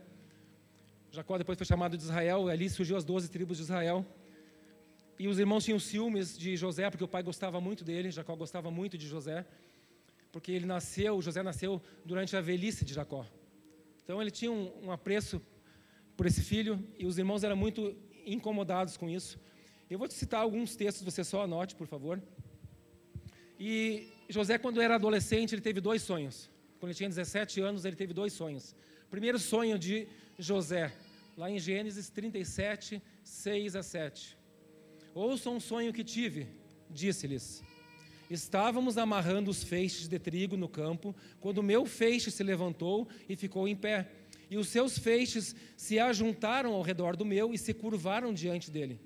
Jacó 1.09 1.37
depois 1.37 1.57
foi 1.57 1.65
chamado 1.65 1.95
de 1.95 2.03
Israel, 2.03 2.49
ali 2.49 2.69
surgiu 2.69 2.97
as 2.97 3.05
12 3.05 3.29
tribos 3.29 3.55
de 3.55 3.63
Israel. 3.63 4.05
E 5.17 5.29
os 5.29 5.39
irmãos 5.39 5.63
tinham 5.63 5.79
ciúmes 5.79 6.37
de 6.37 6.57
José, 6.57 6.89
porque 6.89 7.05
o 7.05 7.07
pai 7.07 7.23
gostava 7.23 7.61
muito 7.61 7.85
dele, 7.85 8.11
Jacó 8.11 8.35
gostava 8.35 8.69
muito 8.69 8.97
de 8.97 9.07
José, 9.07 9.45
porque 10.33 10.51
ele 10.51 10.65
nasceu, 10.65 11.21
José 11.21 11.41
nasceu 11.41 11.81
durante 12.03 12.35
a 12.35 12.41
velhice 12.41 12.83
de 12.83 12.93
Jacó. 12.93 13.25
Então 14.03 14.21
ele 14.21 14.31
tinha 14.31 14.51
um, 14.51 14.87
um 14.87 14.91
apreço 14.91 15.41
por 16.15 16.25
esse 16.25 16.41
filho 16.41 16.83
e 16.97 17.05
os 17.05 17.17
irmãos 17.17 17.43
eram 17.43 17.55
muito 17.55 17.95
incomodados 18.25 18.97
com 18.97 19.09
isso. 19.09 19.39
Eu 19.89 19.97
vou 19.97 20.07
te 20.07 20.13
citar 20.13 20.41
alguns 20.41 20.75
textos, 20.75 21.03
você 21.03 21.23
só 21.23 21.43
anote, 21.43 21.75
por 21.75 21.87
favor. 21.87 22.21
E 23.59 24.07
José, 24.29 24.57
quando 24.57 24.81
era 24.81 24.95
adolescente, 24.95 25.53
ele 25.53 25.61
teve 25.61 25.79
dois 25.79 26.01
sonhos. 26.01 26.49
Quando 26.79 26.89
ele 26.89 26.97
tinha 26.97 27.09
17 27.09 27.61
anos, 27.61 27.85
ele 27.85 27.95
teve 27.95 28.13
dois 28.13 28.33
sonhos. 28.33 28.75
Primeiro 29.09 29.37
sonho 29.39 29.77
de 29.77 30.07
José, 30.37 30.91
lá 31.37 31.49
em 31.49 31.59
Gênesis 31.59 32.09
37, 32.09 33.01
6 33.23 33.75
a 33.75 33.83
7. 33.83 34.37
Ouça 35.13 35.49
um 35.49 35.59
sonho 35.59 35.93
que 35.93 36.03
tive, 36.03 36.47
disse-lhes. 36.89 37.63
Estávamos 38.29 38.97
amarrando 38.97 39.51
os 39.51 39.63
feixes 39.63 40.07
de 40.07 40.17
trigo 40.17 40.57
no 40.57 40.67
campo, 40.67 41.15
quando 41.39 41.61
meu 41.61 41.85
feixe 41.85 42.31
se 42.31 42.43
levantou 42.43 43.07
e 43.29 43.35
ficou 43.35 43.67
em 43.67 43.75
pé 43.75 44.09
e 44.53 44.57
os 44.57 44.67
seus 44.67 44.99
feixes 44.99 45.55
se 45.75 45.97
ajuntaram 45.97 46.73
ao 46.73 46.83
redor 46.83 47.15
do 47.15 47.25
meu 47.25 47.55
e 47.55 47.57
se 47.57 47.73
curvaram 47.73 48.31
diante 48.31 48.69
dele. 48.69 49.01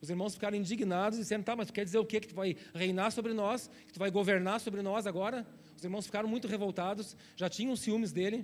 Os 0.00 0.08
irmãos 0.08 0.32
ficaram 0.32 0.56
indignados, 0.56 1.18
dizendo: 1.18 1.44
Tá, 1.44 1.54
mas 1.54 1.70
quer 1.70 1.84
dizer 1.84 1.98
o 1.98 2.06
quê? 2.06 2.18
Que 2.18 2.28
tu 2.28 2.34
vai 2.34 2.56
reinar 2.74 3.12
sobre 3.12 3.34
nós? 3.34 3.68
Que 3.86 3.92
tu 3.92 3.98
vai 3.98 4.10
governar 4.10 4.58
sobre 4.58 4.80
nós 4.80 5.06
agora? 5.06 5.46
Os 5.76 5.84
irmãos 5.84 6.06
ficaram 6.06 6.26
muito 6.26 6.48
revoltados, 6.48 7.14
já 7.36 7.46
tinham 7.46 7.76
ciúmes 7.76 8.10
dele. 8.10 8.42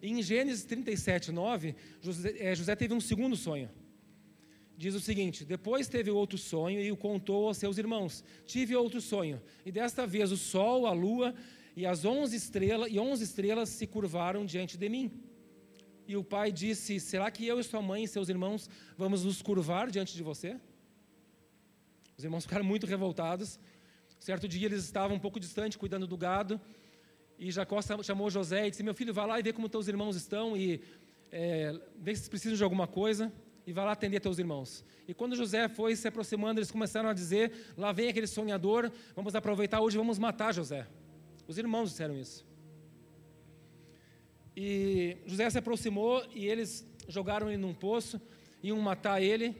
E 0.00 0.08
em 0.08 0.22
Gênesis 0.22 0.64
37, 0.64 1.30
9, 1.30 1.74
José, 2.00 2.34
é, 2.38 2.54
José 2.54 2.74
teve 2.74 2.94
um 2.94 3.00
segundo 3.00 3.36
sonho. 3.36 3.68
Diz 4.78 4.94
o 4.94 5.00
seguinte: 5.00 5.44
Depois 5.44 5.88
teve 5.88 6.10
outro 6.10 6.38
sonho 6.38 6.80
e 6.80 6.90
o 6.90 6.96
contou 6.96 7.48
aos 7.48 7.58
seus 7.58 7.76
irmãos. 7.76 8.24
Tive 8.46 8.74
outro 8.74 9.02
sonho, 9.02 9.42
e 9.66 9.70
desta 9.70 10.06
vez 10.06 10.32
o 10.32 10.38
sol, 10.38 10.86
a 10.86 10.92
lua 10.92 11.34
e 11.74 11.86
as 11.86 12.04
onze 12.04 12.36
estrelas, 12.36 12.88
e 12.90 12.98
onze 12.98 13.24
estrelas 13.24 13.68
se 13.68 13.86
curvaram 13.86 14.44
diante 14.44 14.76
de 14.76 14.88
mim. 14.88 15.10
E 16.06 16.16
o 16.16 16.24
pai 16.24 16.52
disse: 16.52 17.00
Será 17.00 17.30
que 17.30 17.46
eu 17.46 17.58
e 17.58 17.64
sua 17.64 17.80
mãe 17.80 18.04
e 18.04 18.08
seus 18.08 18.28
irmãos 18.28 18.68
vamos 18.96 19.24
nos 19.24 19.40
curvar 19.40 19.90
diante 19.90 20.14
de 20.14 20.22
você? 20.22 20.60
Os 22.16 22.24
irmãos 22.24 22.44
ficaram 22.44 22.64
muito 22.64 22.86
revoltados. 22.86 23.58
Certo 24.18 24.46
dia 24.46 24.66
eles 24.66 24.84
estavam 24.84 25.16
um 25.16 25.20
pouco 25.20 25.40
distante, 25.40 25.78
cuidando 25.78 26.06
do 26.06 26.16
gado. 26.16 26.60
E 27.38 27.50
Jacó 27.50 27.80
chamou 28.02 28.30
José 28.30 28.66
e 28.66 28.70
disse: 28.70 28.82
Meu 28.82 28.94
filho, 28.94 29.14
vai 29.14 29.26
lá 29.26 29.40
e 29.40 29.42
vê 29.42 29.52
como 29.52 29.68
teus 29.68 29.88
irmãos 29.88 30.14
estão 30.14 30.56
e 30.56 30.80
é, 31.30 31.74
vê 31.98 32.14
se 32.14 32.28
precisam 32.28 32.56
de 32.56 32.62
alguma 32.62 32.86
coisa 32.86 33.32
e 33.66 33.72
vai 33.72 33.84
lá 33.84 33.92
atender 33.92 34.20
teus 34.20 34.38
irmãos. 34.38 34.84
E 35.08 35.14
quando 35.14 35.34
José 35.34 35.68
foi 35.68 35.96
se 35.96 36.06
aproximando, 36.06 36.60
eles 36.60 36.70
começaram 36.70 37.08
a 37.08 37.14
dizer: 37.14 37.52
Lá 37.76 37.92
vem 37.92 38.08
aquele 38.08 38.26
sonhador, 38.26 38.92
vamos 39.16 39.34
aproveitar 39.34 39.80
hoje, 39.80 39.96
vamos 39.96 40.18
matar 40.18 40.52
José. 40.52 40.86
Os 41.52 41.58
irmãos 41.58 41.90
disseram 41.90 42.16
isso. 42.16 42.46
E 44.56 45.18
José 45.26 45.50
se 45.50 45.58
aproximou 45.58 46.24
e 46.34 46.46
eles 46.46 46.82
jogaram 47.06 47.50
ele 47.50 47.58
num 47.58 47.74
poço, 47.74 48.18
iam 48.62 48.80
matar 48.80 49.20
ele, 49.20 49.54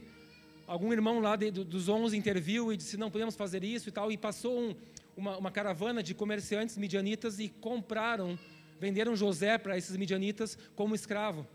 algum 0.66 0.90
irmão 0.90 1.20
lá 1.20 1.36
de, 1.36 1.50
dos 1.50 1.90
11 1.90 2.16
interviu 2.16 2.72
e 2.72 2.78
disse: 2.78 2.96
não 2.96 3.10
podemos 3.10 3.36
fazer 3.36 3.62
isso 3.62 3.90
e 3.90 3.92
tal, 3.92 4.10
e 4.10 4.16
passou 4.16 4.58
um, 4.58 4.74
uma, 5.14 5.36
uma 5.36 5.50
caravana 5.50 6.02
de 6.02 6.14
comerciantes 6.14 6.78
midianitas 6.78 7.38
e 7.38 7.50
compraram, 7.50 8.38
venderam 8.80 9.14
José 9.14 9.58
para 9.58 9.76
esses 9.76 9.94
midianitas 9.94 10.56
como 10.74 10.94
escravo. 10.94 11.46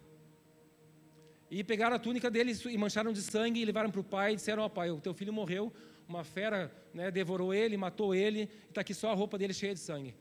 E 1.49 1.63
pegaram 1.63 1.95
a 1.95 1.99
túnica 1.99 2.29
dele 2.29 2.55
e 2.69 2.77
mancharam 2.77 3.11
de 3.11 3.23
sangue 3.23 3.59
e 3.59 3.65
levaram 3.65 3.89
para 3.89 4.01
o 4.01 4.03
pai 4.03 4.33
e 4.33 4.35
disseram: 4.35 4.61
Ó 4.61 4.67
oh, 4.67 4.69
pai, 4.69 4.91
o 4.91 5.01
teu 5.01 5.15
filho 5.15 5.33
morreu, 5.33 5.73
uma 6.07 6.23
fera 6.23 6.71
né, 6.93 7.09
devorou 7.09 7.55
ele, 7.55 7.75
matou 7.75 8.13
ele, 8.13 8.47
está 8.69 8.81
aqui 8.81 8.93
só 8.93 9.09
a 9.09 9.15
roupa 9.15 9.35
dele 9.35 9.51
cheia 9.51 9.73
de 9.73 9.79
sangue. 9.79 10.13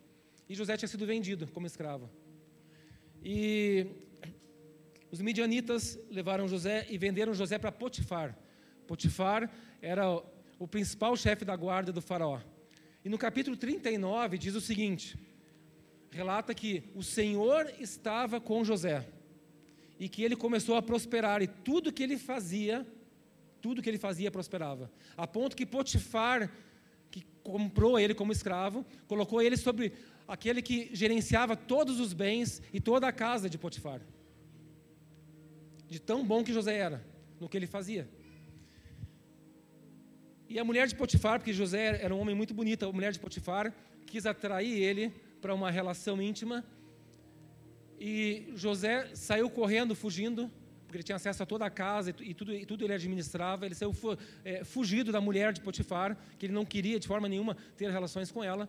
E 0.48 0.54
José 0.54 0.76
tinha 0.76 0.88
sido 0.88 1.06
vendido 1.06 1.46
como 1.48 1.66
escravo. 1.66 2.08
E 3.22 3.86
os 5.10 5.20
midianitas 5.20 5.98
levaram 6.10 6.46
José 6.46 6.86
e 6.88 6.96
venderam 6.96 7.34
José 7.34 7.58
para 7.58 7.72
Potifar. 7.72 8.36
Potifar 8.86 9.50
era 9.82 10.04
o 10.58 10.68
principal 10.68 11.16
chefe 11.16 11.44
da 11.44 11.56
guarda 11.56 11.92
do 11.92 12.00
faraó. 12.00 12.40
E 13.04 13.08
no 13.08 13.18
capítulo 13.18 13.56
39 13.56 14.38
diz 14.38 14.54
o 14.54 14.60
seguinte: 14.60 15.18
relata 16.10 16.54
que 16.54 16.84
o 16.94 17.02
Senhor 17.02 17.72
estava 17.78 18.40
com 18.40 18.64
José 18.64 19.06
e 19.98 20.08
que 20.08 20.22
ele 20.22 20.36
começou 20.36 20.76
a 20.76 20.82
prosperar 20.82 21.42
e 21.42 21.46
tudo 21.46 21.92
que 21.92 22.02
ele 22.02 22.18
fazia, 22.18 22.86
tudo 23.60 23.82
que 23.82 23.88
ele 23.88 23.98
fazia 23.98 24.30
prosperava. 24.30 24.90
A 25.16 25.26
ponto 25.26 25.56
que 25.56 25.66
Potifar, 25.66 26.50
que 27.10 27.24
comprou 27.42 27.98
ele 27.98 28.14
como 28.14 28.32
escravo, 28.32 28.84
colocou 29.06 29.40
ele 29.42 29.56
sobre 29.56 29.92
aquele 30.26 30.62
que 30.62 30.90
gerenciava 30.92 31.56
todos 31.56 32.00
os 32.00 32.12
bens 32.12 32.62
e 32.72 32.80
toda 32.80 33.06
a 33.06 33.12
casa 33.12 33.48
de 33.48 33.58
Potifar. 33.58 34.00
De 35.88 36.00
tão 36.00 36.24
bom 36.26 36.42
que 36.42 36.52
José 36.52 36.76
era 36.76 37.04
no 37.40 37.48
que 37.48 37.56
ele 37.56 37.66
fazia. 37.66 38.08
E 40.48 40.58
a 40.58 40.64
mulher 40.64 40.86
de 40.86 40.94
Potifar, 40.94 41.38
porque 41.38 41.52
José 41.52 42.02
era 42.02 42.14
um 42.14 42.20
homem 42.20 42.34
muito 42.34 42.54
bonito, 42.54 42.84
a 42.84 42.92
mulher 42.92 43.12
de 43.12 43.18
Potifar 43.18 43.72
quis 44.06 44.26
atrair 44.26 44.80
ele 44.80 45.12
para 45.40 45.54
uma 45.54 45.70
relação 45.70 46.22
íntima 46.22 46.64
e 47.98 48.52
José 48.54 49.10
saiu 49.14 49.48
correndo, 49.48 49.94
fugindo, 49.94 50.50
porque 50.84 50.98
ele 50.98 51.02
tinha 51.02 51.16
acesso 51.16 51.42
a 51.42 51.46
toda 51.46 51.64
a 51.64 51.70
casa 51.70 52.14
e 52.20 52.34
tudo, 52.34 52.52
e 52.52 52.66
tudo 52.66 52.84
ele 52.84 52.92
administrava. 52.92 53.64
Ele 53.66 53.74
saiu 53.74 53.92
é, 54.44 54.62
fugido 54.64 55.10
da 55.10 55.20
mulher 55.20 55.52
de 55.52 55.60
Potifar, 55.60 56.16
que 56.38 56.46
ele 56.46 56.52
não 56.52 56.64
queria 56.64 57.00
de 57.00 57.08
forma 57.08 57.28
nenhuma 57.28 57.56
ter 57.76 57.90
relações 57.90 58.30
com 58.30 58.44
ela. 58.44 58.68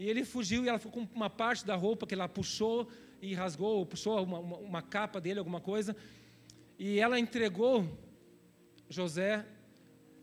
E 0.00 0.08
ele 0.08 0.24
fugiu 0.24 0.64
e 0.64 0.68
ela 0.70 0.78
ficou 0.78 1.06
com 1.06 1.14
uma 1.14 1.28
parte 1.28 1.66
da 1.66 1.76
roupa 1.76 2.06
que 2.06 2.14
ela 2.14 2.26
puxou 2.26 2.88
e 3.20 3.34
rasgou, 3.34 3.84
puxou 3.84 4.24
uma, 4.24 4.38
uma, 4.38 4.56
uma 4.56 4.82
capa 4.82 5.20
dele, 5.20 5.38
alguma 5.38 5.60
coisa. 5.60 5.94
E 6.78 6.98
ela 6.98 7.20
entregou 7.20 7.86
José 8.88 9.44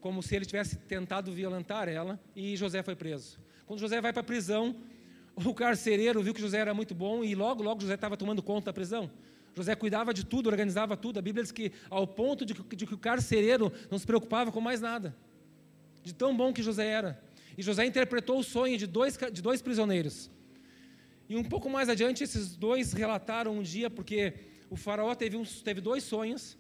como 0.02 0.24
se 0.24 0.36
ele 0.36 0.48
tivesse 0.48 0.78
tentado 0.78 1.32
violentar 1.32 1.88
ela, 1.88 2.20
e 2.36 2.58
José 2.58 2.82
foi 2.82 2.96
preso. 2.96 3.40
Quando 3.68 3.80
José 3.80 4.02
vai 4.02 4.12
para 4.12 4.22
a 4.22 4.24
prisão, 4.24 4.76
o 5.36 5.54
carcereiro 5.54 6.24
viu 6.24 6.34
que 6.34 6.42
José 6.42 6.58
era 6.58 6.74
muito 6.74 6.96
bom 6.96 7.24
e 7.24 7.36
logo, 7.36 7.62
logo 7.62 7.80
José 7.80 7.94
estava 7.94 8.18
tomando 8.18 8.42
conta 8.42 8.66
da 8.66 8.74
prisão. 8.74 9.12
José 9.56 9.76
cuidava 9.76 10.12
de 10.12 10.26
tudo, 10.26 10.48
organizava 10.48 10.98
tudo. 10.98 11.20
A 11.20 11.22
Bíblia 11.22 11.44
diz 11.44 11.52
que 11.52 11.72
ao 11.88 12.08
ponto 12.08 12.44
de 12.44 12.56
de 12.56 12.88
que 12.88 12.94
o 12.96 12.98
carcereiro 12.98 13.72
não 13.92 14.00
se 14.00 14.08
preocupava 14.08 14.52
com 14.52 14.60
mais 14.60 14.82
nada. 14.82 15.16
De 16.02 16.16
tão 16.16 16.36
bom 16.36 16.52
que 16.52 16.64
José 16.64 16.88
era. 16.88 17.27
E 17.58 17.64
José 17.64 17.86
interpretou 17.86 18.40
o 18.40 18.44
sonho 18.44 18.78
de 18.78 18.86
dois, 18.86 19.18
de 19.32 19.42
dois 19.42 19.62
prisioneiros. 19.62 20.30
E 21.28 21.36
um 21.36 21.44
pouco 21.44 21.70
mais 21.70 21.90
adiante, 21.90 22.24
esses 22.24 22.56
dois 22.56 22.94
relataram 22.94 23.58
um 23.58 23.64
dia, 23.64 23.90
porque 23.90 24.34
o 24.70 24.76
faraó 24.76 25.14
teve, 25.16 25.36
uns, 25.36 25.62
teve 25.62 25.82
dois 25.82 26.04
sonhos, 26.04 26.58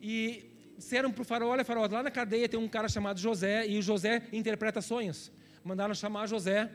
e 0.00 0.44
disseram 0.76 1.10
para 1.10 1.22
o 1.22 1.24
faraó, 1.24 1.48
olha 1.48 1.64
faraó, 1.64 1.86
lá 1.90 2.02
na 2.02 2.10
cadeia 2.10 2.48
tem 2.48 2.60
um 2.60 2.68
cara 2.68 2.88
chamado 2.88 3.18
José, 3.18 3.66
e 3.66 3.78
o 3.78 3.82
José 3.82 4.22
interpreta 4.32 4.80
sonhos. 4.80 5.32
Mandaram 5.64 5.94
chamar 5.94 6.26
José, 6.26 6.70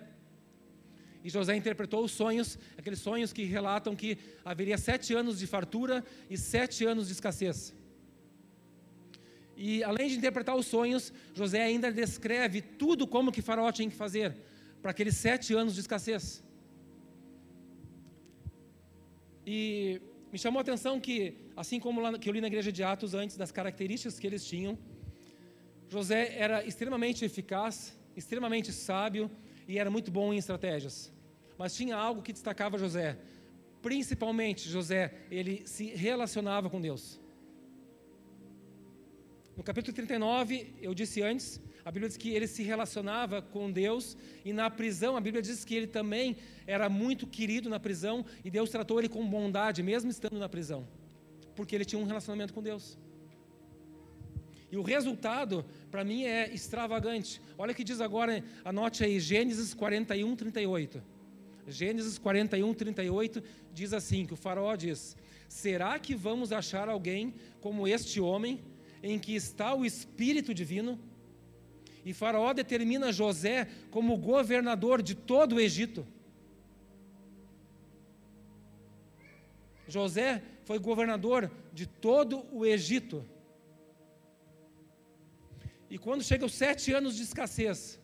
e 1.23 1.29
José 1.29 1.55
interpretou 1.55 2.03
os 2.03 2.11
sonhos, 2.11 2.57
aqueles 2.77 2.99
sonhos 2.99 3.31
que 3.31 3.43
relatam 3.43 3.95
que 3.95 4.17
haveria 4.43 4.77
sete 4.77 5.13
anos 5.13 5.39
de 5.39 5.45
fartura 5.45 6.03
e 6.29 6.37
sete 6.37 6.85
anos 6.85 7.07
de 7.07 7.13
escassez. 7.13 7.73
E 9.57 9.83
além 9.83 10.07
de 10.07 10.15
interpretar 10.17 10.55
os 10.55 10.67
sonhos, 10.67 11.11
José 11.33 11.63
ainda 11.63 11.91
descreve 11.91 12.61
tudo 12.61 13.07
como 13.07 13.31
que 13.31 13.41
Faraó 13.41 13.71
tinha 13.71 13.89
que 13.89 13.95
fazer 13.95 14.37
para 14.83 14.91
aqueles 14.91 15.17
sete 15.17 15.53
anos 15.55 15.73
de 15.73 15.81
escassez. 15.81 16.43
E 19.45 19.99
me 20.31 20.37
chamou 20.37 20.59
a 20.59 20.61
atenção 20.61 20.99
que, 20.99 21.35
assim 21.55 21.79
como 21.79 21.99
lá, 21.99 22.17
que 22.19 22.29
eu 22.29 22.33
li 22.33 22.39
na 22.39 22.47
igreja 22.47 22.71
de 22.71 22.83
Atos 22.83 23.15
antes, 23.15 23.35
das 23.35 23.51
características 23.51 24.19
que 24.19 24.27
eles 24.27 24.45
tinham, 24.45 24.77
José 25.89 26.35
era 26.37 26.63
extremamente 26.63 27.25
eficaz, 27.25 27.97
extremamente 28.15 28.71
sábio, 28.71 29.31
e 29.67 29.79
era 29.79 29.89
muito 29.89 30.11
bom 30.11 30.31
em 30.33 30.37
estratégias. 30.37 31.11
Mas 31.57 31.75
tinha 31.75 31.95
algo 31.95 32.21
que 32.21 32.31
destacava 32.31 32.77
José. 32.77 33.17
Principalmente, 33.81 34.69
José, 34.69 35.13
ele 35.31 35.65
se 35.65 35.85
relacionava 35.85 36.69
com 36.69 36.79
Deus. 36.79 37.19
No 39.57 39.63
capítulo 39.63 39.91
39, 39.91 40.75
eu 40.79 40.93
disse 40.93 41.23
antes, 41.23 41.59
a 41.83 41.89
Bíblia 41.89 42.07
diz 42.07 42.15
que 42.15 42.29
ele 42.29 42.45
se 42.45 42.61
relacionava 42.61 43.41
com 43.41 43.71
Deus 43.71 44.15
e 44.45 44.53
na 44.53 44.69
prisão, 44.69 45.17
a 45.17 45.19
Bíblia 45.19 45.41
diz 45.41 45.65
que 45.65 45.73
ele 45.73 45.87
também 45.87 46.37
era 46.67 46.87
muito 46.87 47.25
querido 47.25 47.67
na 47.67 47.79
prisão 47.79 48.23
e 48.45 48.51
Deus 48.51 48.69
tratou 48.69 48.99
ele 48.99 49.09
com 49.09 49.27
bondade, 49.27 49.81
mesmo 49.81 50.11
estando 50.11 50.37
na 50.37 50.47
prisão, 50.47 50.87
porque 51.55 51.73
ele 51.73 51.85
tinha 51.85 51.99
um 51.99 52.05
relacionamento 52.05 52.53
com 52.53 52.61
Deus. 52.61 52.99
E 54.71 54.77
o 54.77 54.83
resultado, 54.83 55.65
para 55.89 56.03
mim, 56.03 56.25
é 56.25 56.53
extravagante. 56.53 57.41
Olha 57.57 57.71
o 57.71 57.75
que 57.75 57.83
diz 57.83 57.99
agora, 57.99 58.43
anote 58.63 59.03
aí, 59.03 59.19
Gênesis 59.19 59.73
41, 59.73 60.35
38. 60.35 61.01
Gênesis 61.67 62.19
41, 62.19 62.75
38 62.75 63.43
diz 63.73 63.91
assim: 63.91 64.23
que 64.23 64.33
o 64.33 64.37
faraó 64.37 64.75
diz: 64.75 65.17
Será 65.47 65.97
que 65.97 66.13
vamos 66.13 66.51
achar 66.51 66.87
alguém 66.87 67.33
como 67.59 67.87
este 67.87 68.21
homem, 68.21 68.61
em 69.11 69.19
que 69.19 69.35
está 69.35 69.73
o 69.73 69.85
Espírito 69.85 70.53
Divino? 70.53 70.99
E 72.05 72.13
Faraó 72.13 72.53
determina 72.53 73.11
José 73.11 73.67
como 73.91 74.17
governador 74.17 75.01
de 75.01 75.15
todo 75.15 75.55
o 75.55 75.59
Egito. 75.59 76.05
José 79.87 80.41
foi 80.65 80.79
governador 80.79 81.51
de 81.73 81.85
todo 81.85 82.45
o 82.51 82.65
Egito. 82.65 83.25
E 85.89 85.97
quando 85.97 86.23
chega 86.23 86.45
os 86.45 86.53
sete 86.53 86.91
anos 86.93 87.15
de 87.15 87.23
escassez, 87.23 87.99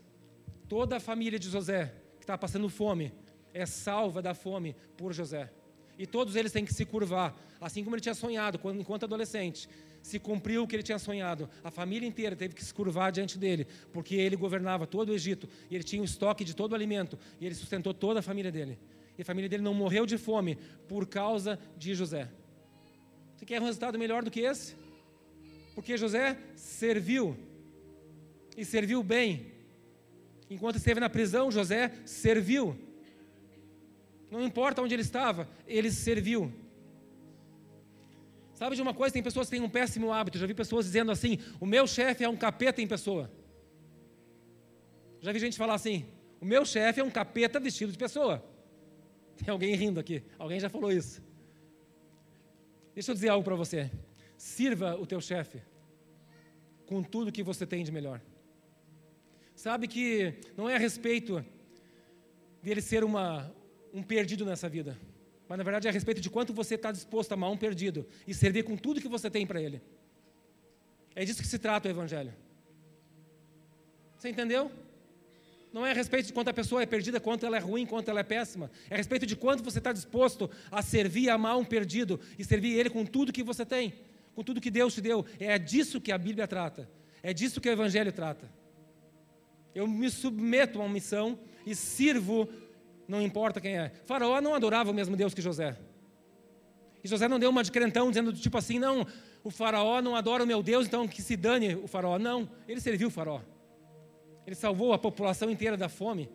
toda 0.70 0.98
a 0.98 1.00
família 1.00 1.38
de 1.38 1.50
José, 1.50 1.94
que 2.18 2.24
está 2.24 2.38
passando 2.38 2.70
fome, 2.70 3.14
é 3.54 3.66
salva 3.66 4.22
da 4.22 4.34
fome 4.34 4.76
por 4.98 5.14
José. 5.14 5.52
E 5.98 6.08
todos 6.08 6.36
eles 6.36 6.52
têm 6.52 6.66
que 6.66 6.74
se 6.74 6.86
curvar, 6.86 7.38
assim 7.60 7.84
como 7.84 7.96
ele 7.96 8.02
tinha 8.02 8.16
sonhado 8.16 8.60
enquanto 8.74 9.04
adolescente. 9.04 9.70
Se 10.04 10.20
cumpriu 10.20 10.62
o 10.62 10.68
que 10.68 10.76
ele 10.76 10.84
tinha 10.84 11.00
sonhado. 11.00 11.50
A 11.64 11.72
família 11.72 12.06
inteira 12.06 12.36
teve 12.36 12.54
que 12.54 12.64
se 12.64 12.74
curvar 12.74 13.12
diante 13.12 13.38
dele, 13.40 13.66
porque 13.92 14.14
ele 14.14 14.36
governava 14.36 14.86
todo 14.86 15.10
o 15.10 15.14
Egito, 15.14 15.50
e 15.72 15.76
ele 15.76 15.84
tinha 15.84 16.02
o 16.02 16.06
estoque 16.06 16.44
de 16.44 16.54
todo 16.54 16.74
o 16.74 16.76
alimento, 16.76 17.18
e 17.40 17.46
ele 17.46 17.56
sustentou 17.56 17.94
toda 17.94 18.20
a 18.20 18.24
família 18.24 18.52
dele. 18.52 18.78
E 19.18 19.22
a 19.22 19.26
família 19.26 19.50
dele 19.50 19.64
não 19.64 19.74
morreu 19.74 20.06
de 20.06 20.18
fome 20.18 20.58
por 20.90 21.08
causa 21.08 21.58
de 21.78 21.96
José. 21.96 22.30
Você 23.34 23.46
quer 23.46 23.62
um 23.62 23.66
resultado 23.66 23.98
melhor 23.98 24.24
do 24.24 24.30
que 24.30 24.42
esse? 24.42 24.76
Porque 25.74 25.98
José 25.98 26.38
serviu 26.54 27.38
e 28.58 28.66
serviu 28.66 29.02
bem. 29.02 29.54
Enquanto 30.50 30.76
esteve 30.76 31.00
na 31.00 31.10
prisão, 31.10 31.50
José 31.50 31.94
serviu. 32.06 32.78
Não 34.30 34.44
importa 34.44 34.82
onde 34.82 34.94
ele 34.94 35.02
estava, 35.02 35.48
ele 35.66 35.90
serviu. 35.92 36.52
Sabe 38.54 38.76
de 38.76 38.82
uma 38.82 38.94
coisa? 38.94 39.14
Tem 39.14 39.24
pessoas 39.24 39.48
que 39.48 39.56
têm 39.56 39.66
um 39.66 39.70
péssimo 39.70 40.12
hábito. 40.12 40.38
Já 40.38 40.46
vi 40.46 40.54
pessoas 40.54 40.86
dizendo 40.86 41.12
assim: 41.12 41.40
o 41.60 41.66
meu 41.66 41.88
chefe 41.88 42.24
é 42.24 42.30
um 42.30 42.38
capeta 42.38 42.82
em 42.82 42.88
pessoa. 42.88 43.32
Já 45.20 45.32
vi 45.32 45.40
gente 45.40 45.58
falar 45.58 45.74
assim: 45.74 46.06
o 46.40 46.46
meu 46.46 46.66
chefe 46.66 47.00
é 47.00 47.04
um 47.04 47.10
capeta 47.10 47.60
vestido 47.60 47.92
de 47.92 47.98
pessoa. 47.98 48.44
Tem 49.38 49.50
alguém 49.50 49.76
rindo 49.76 50.00
aqui. 50.00 50.24
Alguém 50.38 50.60
já 50.60 50.70
falou 50.70 50.92
isso. 50.92 51.24
Deixa 52.94 53.12
eu 53.12 53.16
dizer 53.16 53.30
algo 53.30 53.44
para 53.44 53.56
você. 53.56 53.90
Sirva 54.38 54.96
o 54.96 55.06
teu 55.06 55.20
chefe 55.20 55.62
com 56.86 57.02
tudo 57.02 57.32
que 57.32 57.42
você 57.42 57.66
tem 57.66 57.84
de 57.84 57.92
melhor. 57.92 58.22
Sabe 59.56 59.88
que 59.88 60.36
não 60.56 60.70
é 60.70 60.76
a 60.76 60.80
respeito 60.80 61.44
dele 62.62 62.82
ser 62.82 63.04
uma, 63.04 63.54
um 63.94 64.04
perdido 64.04 64.46
nessa 64.46 64.68
vida, 64.68 64.98
mas 65.54 65.58
na 65.60 65.64
verdade 65.64 65.88
é 65.88 65.92
a 65.92 65.94
respeito 65.94 66.20
de 66.20 66.32
quanto 66.32 66.52
você 66.52 66.74
está 66.74 66.92
disposto 66.92 67.32
a 67.32 67.36
amar 67.36 67.52
um 67.52 67.56
perdido 67.56 68.08
e 68.26 68.34
servir 68.34 68.64
com 68.64 68.76
tudo 68.76 69.00
que 69.00 69.08
você 69.08 69.30
tem 69.30 69.46
para 69.46 69.62
ele. 69.62 69.84
É 71.14 71.24
disso 71.24 71.44
que 71.44 71.48
se 71.48 71.60
trata 71.60 71.88
o 71.88 71.92
Evangelho. 71.92 72.34
Você 74.18 74.30
entendeu? 74.30 74.72
Não 75.72 75.86
é 75.86 75.92
a 75.92 75.94
respeito 75.94 76.26
de 76.26 76.34
quanto 76.34 76.48
a 76.48 76.54
pessoa 76.54 76.82
é 76.82 76.88
perdida, 76.88 77.20
quanto 77.20 77.46
ela 77.46 77.56
é 77.56 77.60
ruim, 77.60 77.86
quanto 77.86 78.10
ela 78.10 78.22
é 78.22 78.24
péssima. 78.24 78.72
É 78.90 78.96
a 78.96 78.98
respeito 78.98 79.28
de 79.28 79.36
quanto 79.36 79.64
você 79.64 79.78
está 79.78 79.94
disposto 79.94 80.50
a 80.72 80.82
servir, 80.82 81.30
a 81.30 81.36
amar 81.36 81.56
um 81.56 81.64
perdido 81.64 82.20
e 82.40 82.44
servir 82.44 82.74
ele 82.74 82.90
com 82.90 83.06
tudo 83.06 83.32
que 83.32 83.44
você 83.44 83.64
tem, 83.64 83.94
com 84.34 84.44
tudo 84.44 84.60
que 84.60 84.72
Deus 84.72 84.96
te 84.96 85.02
deu. 85.02 85.24
É 85.40 85.60
disso 85.60 86.02
que 86.02 86.12
a 86.12 86.18
Bíblia 86.18 86.48
trata. 86.48 86.90
É 87.22 87.32
disso 87.32 87.62
que 87.62 87.70
o 87.70 87.72
Evangelho 87.72 88.12
trata. 88.12 88.50
Eu 89.76 89.88
me 89.88 90.10
submeto 90.10 90.80
a 90.80 90.84
uma 90.84 90.92
missão 90.92 91.38
e 91.64 91.76
sirvo, 91.76 92.50
não 93.08 93.22
importa 93.22 93.60
quem 93.62 93.78
é. 93.78 93.92
Faraó 94.06 94.42
não 94.42 94.54
adorava 94.54 94.92
o 94.92 94.94
mesmo 94.94 95.16
Deus 95.16 95.34
que 95.34 95.42
José. 95.42 95.78
E 97.04 97.08
José 97.08 97.28
não 97.28 97.40
deu 97.40 97.50
uma 97.50 97.64
de 97.64 97.72
crentão 97.72 98.10
dizendo 98.10 98.32
tipo 98.34 98.58
assim, 98.58 98.80
não, 98.80 99.06
o 99.44 99.50
faraó 99.50 100.02
não 100.02 100.16
adora 100.16 100.44
o 100.44 100.48
meu 100.48 100.64
Deus, 100.64 100.88
então 100.88 101.08
que 101.08 101.22
se 101.22 101.36
dane 101.36 101.76
o 101.76 101.88
faraó. 101.88 102.18
Não, 102.18 102.50
ele 102.68 102.80
serviu 102.80 103.10
o 103.10 103.12
faraó. 103.12 103.42
Ele 104.48 104.56
salvou 104.56 104.94
a 104.94 104.98
população 104.98 105.50
inteira 105.50 105.76
da 105.76 105.90
fome 105.90 106.30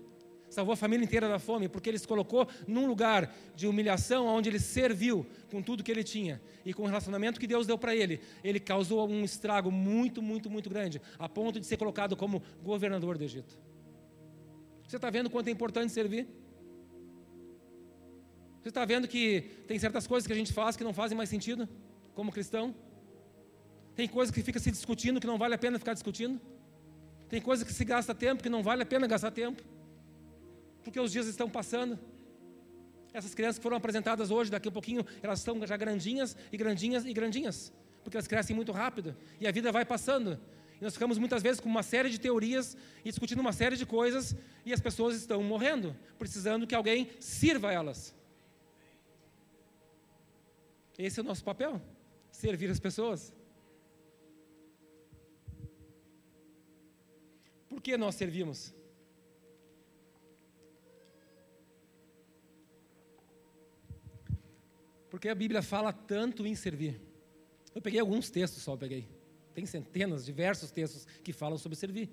salvou 0.51 0.73
a 0.73 0.77
família 0.77 1.05
inteira 1.05 1.29
da 1.29 1.39
fome, 1.39 1.69
porque 1.69 1.89
ele 1.89 1.99
se 1.99 2.07
colocou 2.07 2.49
num 2.67 2.87
lugar 2.87 3.35
de 3.55 3.67
humilhação, 3.67 4.27
onde 4.27 4.49
ele 4.49 4.59
serviu 4.59 5.27
com 5.51 5.63
tudo 5.63 5.83
que 5.83 5.91
ele 5.91 6.05
tinha 6.05 6.41
e 6.65 6.73
com 6.73 6.85
o 6.85 6.87
relacionamento 6.87 7.39
que 7.39 7.47
Deus 7.47 7.67
deu 7.67 7.79
para 7.79 7.95
ele. 7.95 8.21
Ele 8.43 8.59
causou 8.59 9.09
um 9.09 9.25
estrago 9.25 9.71
muito, 9.71 10.23
muito, 10.23 10.51
muito 10.51 10.71
grande, 10.71 11.01
a 11.19 11.29
ponto 11.29 11.61
de 11.61 11.67
ser 11.67 11.77
colocado 11.77 12.17
como 12.17 12.43
governador 12.63 13.19
do 13.19 13.25
Egito. 13.25 13.59
Você 14.87 14.97
está 14.97 15.11
vendo 15.11 15.29
quanto 15.29 15.49
é 15.49 15.51
importante 15.51 15.93
servir? 15.93 16.27
Você 18.69 18.71
está 18.71 18.85
vendo 18.85 19.09
que 19.09 19.41
tem 19.67 19.79
certas 19.79 20.07
coisas 20.07 20.27
que 20.27 20.33
a 20.33 20.37
gente 20.37 20.53
faz 20.53 20.77
que 20.77 20.85
não 20.85 20.93
fazem 20.93 21.17
mais 21.17 21.31
sentido, 21.31 21.67
como 22.15 22.31
cristão? 22.31 22.75
Tem 23.97 24.07
coisas 24.07 24.35
que 24.35 24.43
fica 24.43 24.61
se 24.61 24.71
discutindo 24.71 25.19
que 25.19 25.27
não 25.27 25.39
vale 25.39 25.55
a 25.55 25.59
pena 25.59 25.79
ficar 25.79 25.95
discutindo? 25.95 26.39
Tem 27.31 27.41
coisas 27.41 27.67
que 27.67 27.73
se 27.73 27.83
gasta 27.83 28.15
tempo 28.15 28.43
que 28.43 28.51
não 28.51 28.63
vale 28.63 28.83
a 28.83 28.87
pena 28.87 29.07
gastar 29.07 29.31
tempo? 29.31 29.63
porque 30.89 30.99
os 31.01 31.13
dias 31.13 31.27
estão 31.27 31.51
passando. 31.51 31.99
Essas 33.13 33.35
crianças 33.35 33.59
que 33.59 33.63
foram 33.63 33.77
apresentadas 33.77 34.31
hoje, 34.31 34.51
daqui 34.51 34.69
a 34.69 34.73
pouquinho, 34.73 35.05
elas 35.23 35.39
estão 35.39 35.67
já 35.67 35.77
grandinhas 35.77 36.37
e 36.53 36.57
grandinhas 36.57 37.05
e 37.05 37.13
grandinhas, 37.13 37.73
porque 38.03 38.17
elas 38.17 38.27
crescem 38.27 38.55
muito 38.55 38.73
rápido 38.73 39.17
e 39.41 39.47
a 39.47 39.51
vida 39.51 39.73
vai 39.73 39.85
passando. 39.85 40.39
E 40.81 40.85
nós 40.85 40.93
ficamos 40.93 41.19
muitas 41.19 41.43
vezes 41.43 41.61
com 41.61 41.69
uma 41.69 41.83
série 41.83 42.11
de 42.11 42.19
teorias 42.19 42.77
e 43.05 43.09
discutindo 43.09 43.41
uma 43.41 43.53
série 43.53 43.77
de 43.77 43.85
coisas 43.85 44.37
e 44.65 44.73
as 44.73 44.81
pessoas 44.81 45.17
estão 45.17 45.43
morrendo, 45.43 45.97
precisando 46.19 46.67
que 46.67 46.75
alguém 46.75 47.11
sirva 47.19 47.73
elas. 47.73 48.15
Esse 50.99 51.21
é 51.21 51.23
o 51.23 51.27
nosso 51.27 51.45
papel, 51.45 51.81
servir 52.33 52.69
as 52.69 52.81
pessoas. 52.81 53.33
Por 57.69 57.81
que 57.81 57.97
nós 57.97 58.17
servimos? 58.17 58.75
Porque 65.09 65.29
a 65.29 65.35
Bíblia 65.35 65.63
fala 65.63 65.93
tanto 65.93 66.45
em 66.45 66.57
servir. 66.57 67.01
Eu 67.73 67.81
peguei 67.81 68.01
alguns 68.01 68.29
textos 68.31 68.63
só, 68.63 68.77
peguei. 68.77 69.07
Tem 69.55 69.65
centenas, 69.67 70.25
diversos 70.25 70.73
textos 70.73 71.07
que 71.23 71.33
falam 71.33 71.59
sobre 71.59 71.77
servir. 71.77 72.11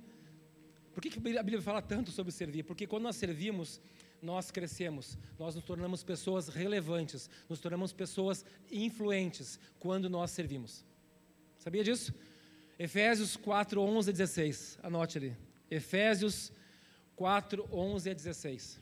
Por 0.93 1.01
que, 1.01 1.09
que 1.09 1.17
a 1.17 1.43
Bíblia 1.43 1.61
fala 1.61 1.81
tanto 1.81 2.11
sobre 2.11 2.31
servir? 2.31 2.63
Porque 2.63 2.87
quando 2.87 3.03
nós 3.03 3.15
servimos, 3.15 3.81
nós 4.21 4.51
crescemos, 4.51 5.17
nós 5.37 5.55
nos 5.55 5.63
tornamos 5.63 6.03
pessoas 6.03 6.47
relevantes, 6.47 7.29
nos 7.47 7.59
tornamos 7.59 7.93
pessoas 7.93 8.45
influentes 8.71 9.59
quando 9.79 10.09
nós 10.09 10.31
servimos. 10.31 10.85
Sabia 11.57 11.83
disso? 11.83 12.13
Efésios 12.77 13.35
4, 13.35 13.81
11 13.81 14.09
a 14.09 14.13
16. 14.13 14.79
Anote 14.83 15.17
ali. 15.17 15.37
Efésios 15.69 16.51
4, 17.15 17.67
11 17.71 18.09
a 18.09 18.13
16. 18.13 18.81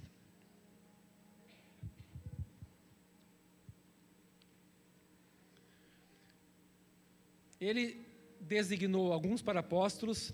Ele 7.60 8.06
designou 8.42 9.14
alguns 9.14 9.42
para 9.42 9.62
apóstolos, 9.62 10.34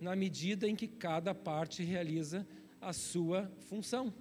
na 0.00 0.14
medida 0.14 0.68
em 0.68 0.76
que 0.76 0.86
cada 0.86 1.34
parte 1.34 1.82
realiza 1.82 2.46
a 2.80 2.92
sua 2.92 3.50
função. 3.68 4.12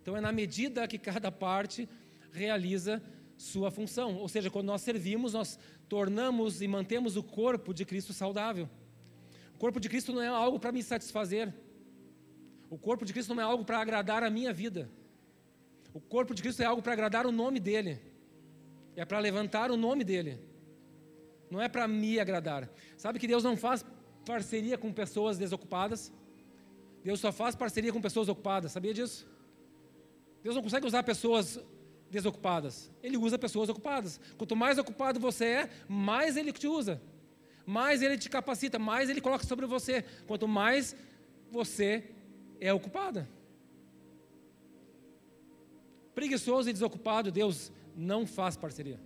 Então 0.00 0.16
é 0.16 0.20
na 0.20 0.32
medida 0.32 0.88
que 0.88 0.98
cada 0.98 1.30
parte 1.30 1.88
realiza 2.32 3.02
sua 3.36 3.70
função. 3.70 4.16
Ou 4.16 4.28
seja, 4.28 4.50
quando 4.50 4.66
nós 4.66 4.82
servimos, 4.82 5.32
nós 5.34 5.58
tornamos 5.88 6.60
e 6.62 6.68
mantemos 6.68 7.16
o 7.16 7.22
corpo 7.22 7.72
de 7.72 7.84
Cristo 7.84 8.12
saudável. 8.12 8.68
O 9.54 9.58
corpo 9.58 9.80
de 9.80 9.88
Cristo 9.88 10.12
não 10.12 10.22
é 10.22 10.28
algo 10.28 10.58
para 10.58 10.72
me 10.72 10.82
satisfazer. 10.82 11.54
O 12.70 12.78
corpo 12.78 13.04
de 13.04 13.12
Cristo 13.12 13.34
não 13.34 13.42
é 13.42 13.44
algo 13.44 13.64
para 13.64 13.78
agradar 13.78 14.22
a 14.22 14.30
minha 14.30 14.52
vida. 14.52 14.90
O 15.92 16.00
corpo 16.00 16.34
de 16.34 16.42
Cristo 16.42 16.62
é 16.62 16.66
algo 16.66 16.82
para 16.82 16.92
agradar 16.92 17.26
o 17.26 17.32
nome 17.32 17.58
dele. 17.58 18.00
É 18.94 19.04
para 19.04 19.18
levantar 19.18 19.70
o 19.70 19.76
nome 19.76 20.04
dele. 20.04 20.40
Não 21.50 21.60
é 21.60 21.68
para 21.68 21.88
me 21.88 22.20
agradar. 22.20 22.68
Sabe 22.96 23.18
que 23.18 23.26
Deus 23.26 23.42
não 23.42 23.56
faz 23.56 23.84
parceria 24.28 24.76
com 24.76 24.92
pessoas 24.92 25.38
desocupadas. 25.38 26.12
Deus 27.02 27.18
só 27.24 27.30
faz 27.32 27.54
parceria 27.54 27.92
com 27.94 28.00
pessoas 28.08 28.28
ocupadas. 28.28 28.72
Sabia 28.72 28.92
disso? 28.92 29.26
Deus 30.42 30.54
não 30.54 30.62
consegue 30.62 30.86
usar 30.86 31.02
pessoas 31.02 31.58
desocupadas. 32.10 32.90
Ele 33.02 33.16
usa 33.16 33.38
pessoas 33.38 33.68
ocupadas. 33.70 34.20
Quanto 34.36 34.54
mais 34.54 34.76
ocupado 34.76 35.18
você 35.18 35.44
é, 35.60 35.70
mais 35.88 36.36
Ele 36.36 36.52
te 36.52 36.66
usa. 36.66 37.00
Mais 37.64 38.02
Ele 38.02 38.18
te 38.18 38.28
capacita, 38.28 38.78
mais 38.78 39.08
Ele 39.08 39.22
coloca 39.22 39.46
sobre 39.46 39.64
você. 39.64 40.04
Quanto 40.26 40.46
mais 40.46 40.94
você 41.50 42.10
é 42.60 42.70
ocupada. 42.72 43.26
Preguiçoso 46.14 46.68
e 46.68 46.72
desocupado, 46.72 47.32
Deus 47.32 47.72
não 47.96 48.26
faz 48.26 48.56
parceria. 48.56 49.00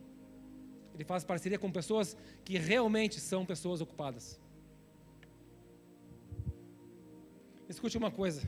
Ele 0.94 1.04
faz 1.04 1.22
parceria 1.24 1.58
com 1.58 1.70
pessoas 1.70 2.16
que 2.44 2.58
realmente 2.58 3.20
são 3.20 3.46
pessoas 3.46 3.80
ocupadas. 3.80 4.41
Escute 7.72 7.96
uma 7.96 8.10
coisa: 8.10 8.42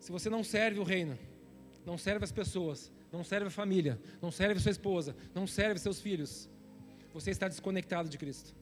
se 0.00 0.10
você 0.10 0.28
não 0.28 0.42
serve 0.42 0.80
o 0.80 0.82
reino, 0.82 1.16
não 1.84 1.96
serve 1.96 2.24
as 2.24 2.32
pessoas, 2.32 2.90
não 3.12 3.22
serve 3.22 3.46
a 3.46 3.50
família, 3.50 4.00
não 4.20 4.32
serve 4.32 4.60
sua 4.60 4.72
esposa, 4.72 5.14
não 5.32 5.46
serve 5.46 5.78
seus 5.78 6.00
filhos, 6.00 6.50
você 7.14 7.30
está 7.30 7.46
desconectado 7.46 8.08
de 8.08 8.18
Cristo. 8.18 8.52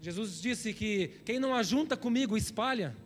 Jesus 0.00 0.40
disse 0.40 0.72
que 0.72 1.08
quem 1.24 1.40
não 1.40 1.52
ajunta 1.52 1.96
comigo 1.96 2.36
espalha. 2.36 2.96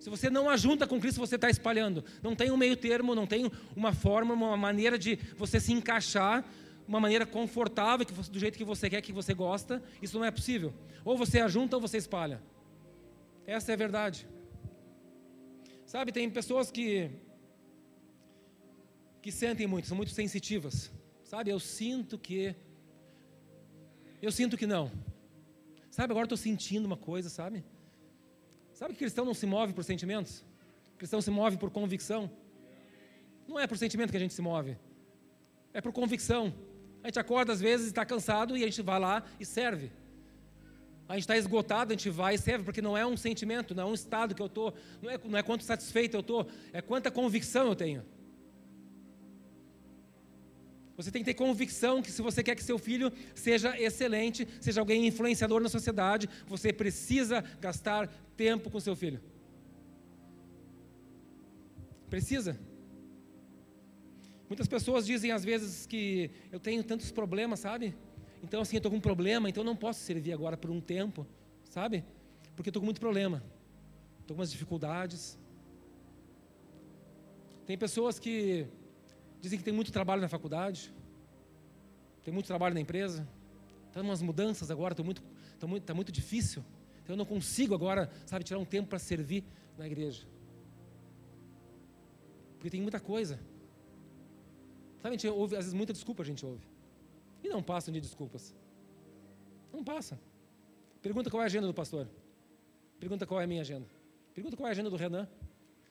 Se 0.00 0.10
você 0.10 0.28
não 0.28 0.50
ajunta 0.50 0.88
com 0.88 1.00
Cristo, 1.00 1.20
você 1.20 1.36
está 1.36 1.48
espalhando. 1.48 2.04
Não 2.20 2.34
tem 2.34 2.50
um 2.50 2.56
meio 2.56 2.76
termo, 2.76 3.14
não 3.14 3.28
tem 3.28 3.50
uma 3.76 3.92
forma, 3.92 4.34
uma 4.34 4.56
maneira 4.56 4.98
de 4.98 5.16
você 5.36 5.60
se 5.60 5.72
encaixar, 5.72 6.44
uma 6.88 6.98
maneira 6.98 7.24
confortável, 7.24 8.04
do 8.04 8.38
jeito 8.40 8.58
que 8.58 8.64
você 8.64 8.90
quer, 8.90 9.00
que 9.02 9.12
você 9.12 9.32
gosta. 9.32 9.80
Isso 10.02 10.18
não 10.18 10.24
é 10.24 10.32
possível. 10.32 10.74
Ou 11.04 11.16
você 11.16 11.38
ajunta 11.40 11.76
ou 11.76 11.80
você 11.80 11.96
espalha. 11.96 12.42
Essa 13.46 13.72
é 13.72 13.74
a 13.74 13.76
verdade. 13.76 14.28
Sabe, 15.86 16.12
tem 16.12 16.28
pessoas 16.28 16.70
que 16.70 17.10
que 19.22 19.32
sentem 19.32 19.66
muito, 19.66 19.88
são 19.88 19.96
muito 19.96 20.12
sensitivas. 20.12 20.90
Sabe, 21.24 21.50
eu 21.50 21.58
sinto 21.58 22.16
que. 22.16 22.54
Eu 24.22 24.30
sinto 24.30 24.56
que 24.56 24.66
não. 24.66 24.90
Sabe, 25.90 26.12
agora 26.12 26.26
estou 26.26 26.38
sentindo 26.38 26.86
uma 26.86 26.96
coisa, 26.96 27.28
sabe? 27.28 27.64
Sabe 28.72 28.92
que 28.92 29.00
cristão 29.00 29.24
não 29.24 29.34
se 29.34 29.46
move 29.46 29.72
por 29.72 29.82
sentimentos? 29.82 30.44
cristão 30.96 31.20
se 31.20 31.30
move 31.30 31.56
por 31.56 31.70
convicção. 31.70 32.30
Não 33.46 33.58
é 33.58 33.66
por 33.66 33.76
sentimento 33.78 34.10
que 34.10 34.16
a 34.16 34.20
gente 34.20 34.34
se 34.34 34.42
move, 34.42 34.76
é 35.72 35.80
por 35.80 35.92
convicção. 35.92 36.54
A 37.02 37.08
gente 37.08 37.18
acorda 37.18 37.52
às 37.52 37.60
vezes 37.60 37.86
está 37.88 38.04
cansado 38.04 38.56
e 38.56 38.62
a 38.62 38.66
gente 38.66 38.82
vai 38.82 38.98
lá 38.98 39.24
e 39.38 39.44
serve. 39.44 39.92
A 41.08 41.12
gente 41.14 41.22
está 41.22 41.36
esgotado, 41.36 41.92
a 41.92 41.96
gente 41.96 42.10
vai 42.10 42.34
e 42.34 42.38
serve, 42.38 42.64
porque 42.64 42.82
não 42.82 42.96
é 42.96 43.06
um 43.06 43.16
sentimento, 43.16 43.74
não 43.74 43.84
é 43.84 43.86
um 43.86 43.94
estado 43.94 44.34
que 44.34 44.42
eu 44.42 44.46
estou, 44.46 44.74
não 45.00 45.10
é, 45.10 45.18
não 45.24 45.38
é 45.38 45.42
quanto 45.42 45.62
satisfeito 45.62 46.14
eu 46.14 46.20
estou, 46.20 46.48
é 46.72 46.82
quanta 46.82 47.10
convicção 47.10 47.68
eu 47.68 47.76
tenho. 47.76 48.04
Você 50.96 51.10
tem 51.10 51.22
que 51.22 51.26
ter 51.26 51.34
convicção 51.34 52.00
que 52.00 52.10
se 52.10 52.22
você 52.22 52.42
quer 52.42 52.56
que 52.56 52.64
seu 52.64 52.78
filho 52.78 53.12
seja 53.34 53.78
excelente, 53.78 54.48
seja 54.60 54.80
alguém 54.80 55.06
influenciador 55.06 55.60
na 55.60 55.68
sociedade, 55.68 56.28
você 56.46 56.72
precisa 56.72 57.44
gastar 57.60 58.08
tempo 58.34 58.70
com 58.70 58.80
seu 58.80 58.96
filho. 58.96 59.20
Precisa. 62.08 62.58
Muitas 64.48 64.66
pessoas 64.66 65.04
dizem 65.04 65.32
às 65.32 65.44
vezes 65.44 65.86
que 65.86 66.30
eu 66.50 66.58
tenho 66.58 66.82
tantos 66.82 67.10
problemas, 67.12 67.60
sabe? 67.60 67.94
Então 68.46 68.62
assim, 68.62 68.76
eu 68.76 68.78
estou 68.78 68.90
com 68.90 68.98
um 68.98 69.00
problema, 69.00 69.48
então 69.48 69.62
não 69.62 69.76
posso 69.76 70.00
servir 70.00 70.32
agora 70.32 70.56
por 70.56 70.70
um 70.70 70.80
tempo, 70.80 71.26
sabe? 71.64 72.04
Porque 72.54 72.70
estou 72.70 72.80
com 72.80 72.86
muito 72.86 73.00
problema. 73.00 73.42
Estou 74.20 74.34
com 74.34 74.40
umas 74.40 74.50
dificuldades. 74.50 75.38
Tem 77.66 77.76
pessoas 77.76 78.18
que 78.18 78.66
Dizem 79.40 79.58
que 79.58 79.64
tem 79.64 79.72
muito 79.72 79.92
trabalho 79.92 80.20
na 80.20 80.28
faculdade, 80.28 80.92
tem 82.24 82.34
muito 82.34 82.46
trabalho 82.46 82.74
na 82.74 82.80
empresa, 82.80 83.28
estão 83.86 84.02
umas 84.02 84.20
mudanças 84.20 84.70
agora, 84.72 84.92
está 84.92 85.04
muito, 85.04 85.22
tá 85.60 85.66
muito, 85.68 85.84
tá 85.84 85.94
muito 85.94 86.10
difícil. 86.10 86.64
Então 87.02 87.14
eu 87.14 87.16
não 87.16 87.24
consigo 87.24 87.72
agora, 87.72 88.10
sabe, 88.24 88.44
tirar 88.44 88.58
um 88.58 88.64
tempo 88.64 88.88
para 88.88 88.98
servir 88.98 89.44
na 89.78 89.86
igreja. 89.86 90.26
Porque 92.54 92.70
tem 92.70 92.82
muita 92.82 92.98
coisa. 92.98 93.38
Sabe, 95.00 95.10
a 95.14 95.18
gente 95.18 95.28
ouve, 95.28 95.54
às 95.54 95.66
vezes 95.66 95.74
muita 95.74 95.92
desculpa 95.92 96.24
a 96.24 96.26
gente 96.26 96.44
ouve. 96.44 96.66
E 97.42 97.48
não 97.48 97.62
passam 97.62 97.92
de 97.92 98.00
desculpas. 98.00 98.54
Não 99.72 99.84
passa. 99.84 100.18
Pergunta 101.02 101.30
qual 101.30 101.42
é 101.42 101.44
a 101.44 101.46
agenda 101.46 101.66
do 101.66 101.74
pastor. 101.74 102.08
Pergunta 102.98 103.26
qual 103.26 103.40
é 103.40 103.44
a 103.44 103.46
minha 103.46 103.60
agenda. 103.60 103.86
Pergunta 104.34 104.56
qual 104.56 104.66
é 104.66 104.70
a 104.70 104.72
agenda 104.72 104.90
do 104.90 104.96
Renan. 104.96 105.28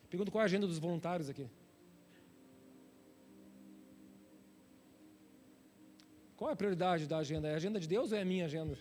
Pergunta 0.10 0.32
qual 0.32 0.42
é 0.42 0.44
a 0.44 0.46
agenda 0.46 0.68
dos 0.68 0.80
voluntários 0.80 1.30
aqui. 1.30 1.50
Qual 6.36 6.50
é 6.50 6.54
a 6.54 6.56
prioridade 6.56 7.08
da 7.08 7.18
agenda? 7.18 7.48
É 7.48 7.54
a 7.54 7.56
agenda 7.56 7.80
de 7.80 7.88
Deus 7.88 8.12
ou 8.12 8.18
é 8.18 8.22
a 8.22 8.26
minha 8.26 8.46
agenda? 8.46 8.78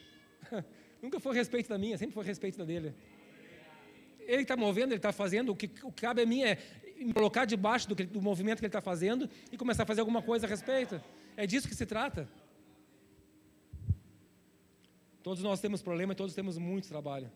Nunca 1.00 1.20
foi 1.20 1.34
respeito 1.34 1.68
da 1.68 1.78
minha, 1.78 1.96
sempre 1.96 2.14
foi 2.14 2.24
respeito 2.24 2.58
da 2.58 2.64
dele. 2.64 2.94
Ele 4.20 4.42
está 4.42 4.56
movendo, 4.56 4.88
ele 4.88 4.96
está 4.96 5.12
fazendo, 5.12 5.52
o 5.52 5.56
que, 5.56 5.66
o 5.82 5.92
que 5.92 6.02
cabe 6.02 6.22
a 6.22 6.26
mim 6.26 6.42
é 6.42 6.58
me 6.96 7.12
colocar 7.12 7.44
debaixo 7.44 7.88
do, 7.88 7.94
do 7.94 8.22
movimento 8.22 8.58
que 8.58 8.64
ele 8.64 8.68
está 8.68 8.80
fazendo 8.80 9.28
e 9.52 9.56
começar 9.56 9.82
a 9.82 9.86
fazer 9.86 10.00
alguma 10.00 10.22
coisa 10.22 10.46
a 10.46 10.48
respeito. 10.48 11.00
É 11.36 11.46
disso 11.46 11.68
que 11.68 11.74
se 11.74 11.86
trata. 11.86 12.28
Todos 15.24 15.42
nós 15.42 15.58
temos 15.58 15.82
problema 15.82 16.12
e 16.12 16.16
todos 16.16 16.34
temos 16.34 16.56
muito 16.56 16.86
trabalho. 16.86 17.28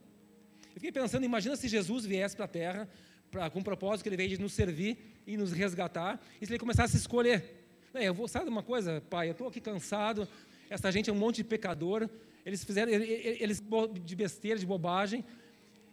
Eu 0.68 0.74
fiquei 0.74 0.92
pensando, 0.92 1.24
imagina 1.24 1.56
se 1.56 1.66
Jesus 1.66 2.04
viesse 2.04 2.36
para 2.36 2.44
a 2.44 2.48
Terra 2.48 2.88
pra, 3.32 3.50
com 3.50 3.58
o 3.58 3.64
propósito 3.64 4.04
que 4.04 4.08
ele 4.10 4.16
veio 4.16 4.28
de 4.28 4.40
nos 4.40 4.52
servir 4.52 4.96
e 5.26 5.36
nos 5.36 5.50
resgatar, 5.50 6.20
e 6.40 6.46
se 6.46 6.52
ele 6.52 6.58
começasse 6.60 6.96
a 6.96 7.00
escolher 7.00 7.58
eu 7.94 8.14
vou, 8.14 8.28
sabe 8.28 8.48
uma 8.48 8.62
coisa, 8.62 9.02
pai? 9.08 9.28
Eu 9.28 9.32
estou 9.32 9.48
aqui 9.48 9.60
cansado, 9.60 10.28
essa 10.68 10.92
gente 10.92 11.08
é 11.08 11.12
um 11.12 11.16
monte 11.16 11.36
de 11.36 11.44
pecador, 11.44 12.08
eles 12.44 12.62
fizeram 12.62 12.92
eles 12.92 13.62
de 14.04 14.14
besteira, 14.14 14.58
de 14.58 14.66
bobagem, 14.66 15.24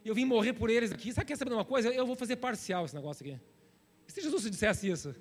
eu 0.03 0.13
vim 0.13 0.25
morrer 0.25 0.53
por 0.53 0.69
eles 0.69 0.91
aqui. 0.91 1.11
Sabe, 1.11 1.27
quer 1.27 1.37
saber 1.37 1.49
de 1.49 1.55
uma 1.55 1.65
coisa? 1.65 1.89
Eu 1.89 2.05
vou 2.05 2.15
fazer 2.15 2.35
parcial 2.35 2.85
esse 2.85 2.93
negócio 2.93 3.25
aqui. 3.25 3.39
E 4.07 4.11
se 4.11 4.21
Jesus 4.21 4.43
dissesse 4.43 4.87
isso? 4.87 5.15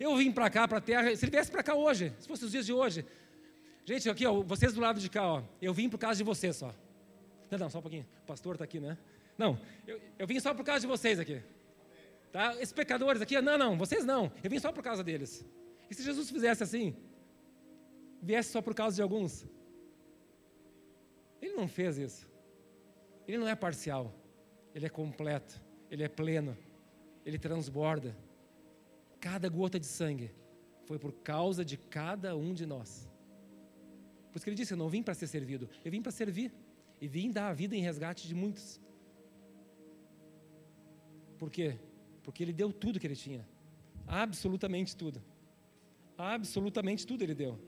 Eu 0.00 0.16
vim 0.16 0.32
para 0.32 0.50
cá, 0.50 0.66
para 0.66 0.78
a 0.78 0.80
terra, 0.80 1.14
se 1.14 1.24
ele 1.24 1.30
viesse 1.30 1.50
para 1.50 1.62
cá 1.62 1.74
hoje, 1.74 2.12
se 2.18 2.26
fosse 2.26 2.44
os 2.44 2.50
dias 2.50 2.66
de 2.66 2.72
hoje. 2.72 3.04
Gente, 3.90 4.08
aqui, 4.08 4.24
ó, 4.24 4.40
vocês 4.40 4.72
do 4.72 4.80
lado 4.80 5.00
de 5.00 5.10
cá, 5.10 5.26
ó, 5.26 5.42
eu 5.60 5.74
vim 5.74 5.88
por 5.88 5.98
causa 5.98 6.16
de 6.16 6.22
vocês 6.22 6.54
só. 6.54 6.72
Não, 7.50 7.58
não, 7.58 7.68
só 7.68 7.80
um 7.80 7.82
pouquinho. 7.82 8.06
O 8.22 8.24
pastor 8.24 8.54
está 8.54 8.62
aqui, 8.64 8.78
né? 8.78 8.96
Não, 9.36 9.58
eu, 9.84 10.00
eu 10.16 10.28
vim 10.28 10.38
só 10.38 10.54
por 10.54 10.64
causa 10.64 10.82
de 10.82 10.86
vocês 10.86 11.18
aqui. 11.18 11.42
Tá? 12.30 12.54
Esses 12.54 12.72
pecadores 12.72 13.20
aqui, 13.20 13.40
não, 13.40 13.58
não, 13.58 13.76
vocês 13.76 14.04
não. 14.04 14.30
Eu 14.44 14.48
vim 14.48 14.60
só 14.60 14.70
por 14.70 14.84
causa 14.84 15.02
deles. 15.02 15.44
E 15.90 15.94
se 15.96 16.04
Jesus 16.04 16.30
fizesse 16.30 16.62
assim? 16.62 16.94
Viesse 18.22 18.52
só 18.52 18.62
por 18.62 18.76
causa 18.76 18.94
de 18.94 19.02
alguns? 19.02 19.44
Ele 21.42 21.54
não 21.54 21.66
fez 21.66 21.98
isso. 21.98 22.30
Ele 23.26 23.38
não 23.38 23.48
é 23.48 23.56
parcial. 23.56 24.14
Ele 24.72 24.86
é 24.86 24.88
completo. 24.88 25.60
Ele 25.90 26.04
é 26.04 26.08
pleno. 26.08 26.56
Ele 27.26 27.40
transborda. 27.40 28.16
Cada 29.18 29.48
gota 29.48 29.80
de 29.80 29.86
sangue 29.86 30.30
foi 30.84 30.96
por 30.96 31.10
causa 31.10 31.64
de 31.64 31.76
cada 31.76 32.36
um 32.36 32.54
de 32.54 32.64
nós. 32.64 33.09
Por 34.30 34.36
isso 34.36 34.44
que 34.44 34.50
ele 34.50 34.56
disse: 34.56 34.72
Eu 34.72 34.78
não 34.78 34.88
vim 34.88 35.02
para 35.02 35.14
ser 35.14 35.26
servido, 35.26 35.68
eu 35.84 35.90
vim 35.90 36.02
para 36.02 36.12
servir. 36.12 36.52
E 37.00 37.08
vim 37.08 37.30
dar 37.30 37.48
a 37.48 37.54
vida 37.54 37.74
em 37.74 37.80
resgate 37.80 38.28
de 38.28 38.34
muitos. 38.34 38.78
Por 41.38 41.50
quê? 41.50 41.78
Porque 42.22 42.42
ele 42.42 42.52
deu 42.52 42.70
tudo 42.72 43.00
que 43.00 43.06
ele 43.06 43.16
tinha. 43.16 43.48
Absolutamente 44.06 44.94
tudo. 44.94 45.22
Absolutamente 46.18 47.06
tudo 47.06 47.22
ele 47.22 47.34
deu. 47.34 47.58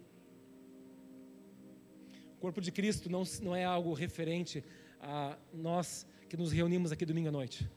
O 2.36 2.40
corpo 2.42 2.60
de 2.60 2.70
Cristo 2.70 3.08
não, 3.08 3.22
não 3.40 3.56
é 3.56 3.64
algo 3.64 3.94
referente 3.94 4.62
a 5.00 5.38
nós 5.54 6.06
que 6.28 6.36
nos 6.36 6.52
reunimos 6.52 6.92
aqui 6.92 7.06
domingo 7.06 7.28
à 7.28 7.32
noite. 7.32 7.70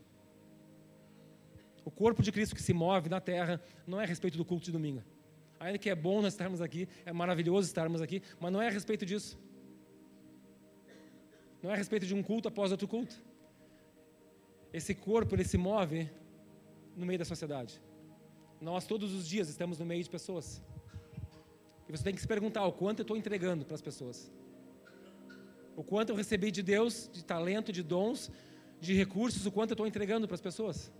O 1.85 1.91
corpo 1.91 2.21
de 2.21 2.31
Cristo 2.31 2.55
que 2.55 2.63
se 2.63 2.73
move 2.73 3.07
na 3.07 3.21
terra 3.21 3.61
não 3.87 4.01
é 4.01 4.03
a 4.03 4.07
respeito 4.07 4.37
do 4.37 4.43
culto 4.43 4.65
de 4.65 4.71
domingo. 4.71 5.03
Ainda 5.59 5.77
que 5.77 5.89
é 5.89 5.95
bom 5.95 6.21
nós 6.21 6.33
estarmos 6.33 6.61
aqui, 6.61 6.87
é 7.05 7.13
maravilhoso 7.13 7.67
estarmos 7.67 8.01
aqui, 8.01 8.21
mas 8.39 8.51
não 8.51 8.61
é 8.61 8.67
a 8.67 8.71
respeito 8.71 9.05
disso. 9.05 9.37
Não 11.61 11.71
é 11.71 11.73
a 11.73 11.77
respeito 11.77 12.05
de 12.05 12.13
um 12.13 12.21
culto 12.21 12.47
após 12.47 12.71
outro 12.71 12.87
culto. 12.87 13.15
Esse 14.71 14.93
corpo, 14.93 15.35
ele 15.35 15.43
se 15.43 15.57
move 15.57 16.09
no 16.95 17.05
meio 17.05 17.17
da 17.17 17.25
sociedade. 17.25 17.81
Nós 18.59 18.85
todos 18.85 19.13
os 19.13 19.27
dias 19.27 19.49
estamos 19.49 19.79
no 19.79 19.85
meio 19.85 20.03
de 20.03 20.09
pessoas. 20.09 20.61
E 21.87 21.91
você 21.91 22.03
tem 22.03 22.13
que 22.13 22.21
se 22.21 22.27
perguntar 22.27 22.65
o 22.65 22.71
quanto 22.71 22.99
eu 22.99 23.03
estou 23.03 23.17
entregando 23.17 23.65
para 23.65 23.75
as 23.75 23.81
pessoas. 23.81 24.31
O 25.75 25.83
quanto 25.83 26.09
eu 26.09 26.15
recebi 26.15 26.51
de 26.51 26.63
Deus, 26.63 27.09
de 27.11 27.23
talento, 27.23 27.71
de 27.71 27.83
dons, 27.83 28.31
de 28.79 28.93
recursos, 28.93 29.45
o 29.45 29.51
quanto 29.51 29.71
eu 29.71 29.75
estou 29.75 29.87
entregando 29.87 30.27
para 30.27 30.35
as 30.35 30.41
pessoas. 30.41 30.91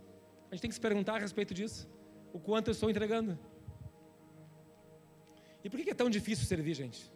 A 0.50 0.54
gente 0.54 0.62
tem 0.62 0.70
que 0.70 0.74
se 0.74 0.80
perguntar 0.80 1.16
a 1.16 1.18
respeito 1.18 1.54
disso. 1.54 1.88
O 2.32 2.38
quanto 2.38 2.68
eu 2.68 2.72
estou 2.72 2.90
entregando. 2.90 3.38
E 5.66 5.68
por 5.68 5.80
que 5.80 5.90
é 5.90 5.94
tão 5.94 6.08
difícil 6.08 6.46
servir, 6.46 6.74
gente? 6.74 7.10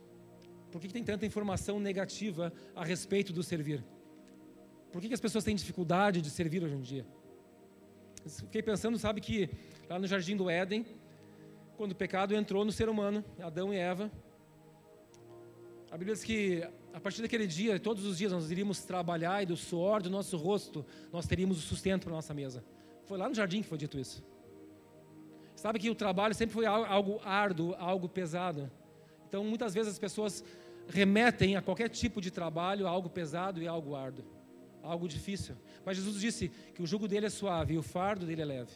Por 0.72 0.80
que 0.80 0.88
tem 0.88 1.05
tanta 1.05 1.24
informação 1.24 1.78
negativa 1.78 2.53
a 2.74 2.84
respeito 2.84 3.32
do 3.32 3.44
servir? 3.44 3.80
Por 4.90 5.01
que 5.01 5.14
as 5.14 5.20
pessoas 5.20 5.44
têm 5.44 5.55
dificuldade 5.55 6.20
de 6.20 6.28
servir 6.30 6.61
hoje 6.61 6.74
em 6.74 6.80
dia? 6.80 7.07
Fiquei 8.26 8.61
pensando, 8.61 8.98
sabe 8.98 9.20
que 9.20 9.48
lá 9.88 10.01
no 10.01 10.07
jardim 10.09 10.36
do 10.36 10.51
Éden, 10.51 10.84
quando 11.76 11.92
o 11.92 11.94
pecado 11.94 12.34
entrou 12.34 12.64
no 12.64 12.72
ser 12.72 12.88
humano, 12.88 13.24
Adão 13.38 13.72
e 13.72 13.76
Eva, 13.76 14.11
a 15.88 15.96
Bíblia 15.96 16.16
diz 16.16 16.24
que 16.24 16.68
a 16.92 16.98
partir 16.98 17.22
daquele 17.22 17.46
dia, 17.46 17.78
todos 17.78 18.05
os 18.05 18.18
dias 18.18 18.32
nós 18.32 18.51
iríamos 18.51 18.80
trabalhar 18.80 19.44
e 19.44 19.46
do 19.46 19.57
suor 19.57 20.03
do 20.03 20.11
nosso 20.11 20.36
rosto 20.36 20.84
nós 21.12 21.24
teríamos 21.24 21.57
o 21.57 21.61
sustento 21.61 22.03
para 22.03 22.14
nossa 22.14 22.34
mesa. 22.34 22.64
Foi 23.05 23.16
lá 23.16 23.28
no 23.28 23.34
jardim 23.34 23.62
que 23.62 23.68
foi 23.68 23.78
dito 23.78 23.96
isso. 23.96 24.24
Sabe 25.62 25.78
que 25.78 25.90
o 25.90 25.94
trabalho 25.94 26.34
sempre 26.34 26.54
foi 26.54 26.66
algo 26.66 27.20
árduo, 27.24 27.74
algo 27.78 28.08
pesado. 28.08 28.70
Então 29.28 29.44
muitas 29.44 29.72
vezes 29.74 29.92
as 29.92 29.98
pessoas 29.98 30.44
remetem 30.88 31.56
a 31.56 31.62
qualquer 31.62 31.88
tipo 31.88 32.18
de 32.20 32.30
trabalho 32.30 32.86
algo 32.86 33.08
pesado 33.18 33.62
e 33.62 33.66
algo 33.68 33.94
árduo 33.94 34.24
algo 34.82 35.06
difícil. 35.08 35.56
Mas 35.84 35.96
Jesus 35.96 36.20
disse 36.20 36.48
que 36.74 36.82
o 36.82 36.86
jugo 36.86 37.06
dele 37.06 37.26
é 37.26 37.30
suave 37.30 37.74
e 37.74 37.78
o 37.78 37.82
fardo 37.82 38.26
dele 38.26 38.42
é 38.42 38.44
leve. 38.44 38.72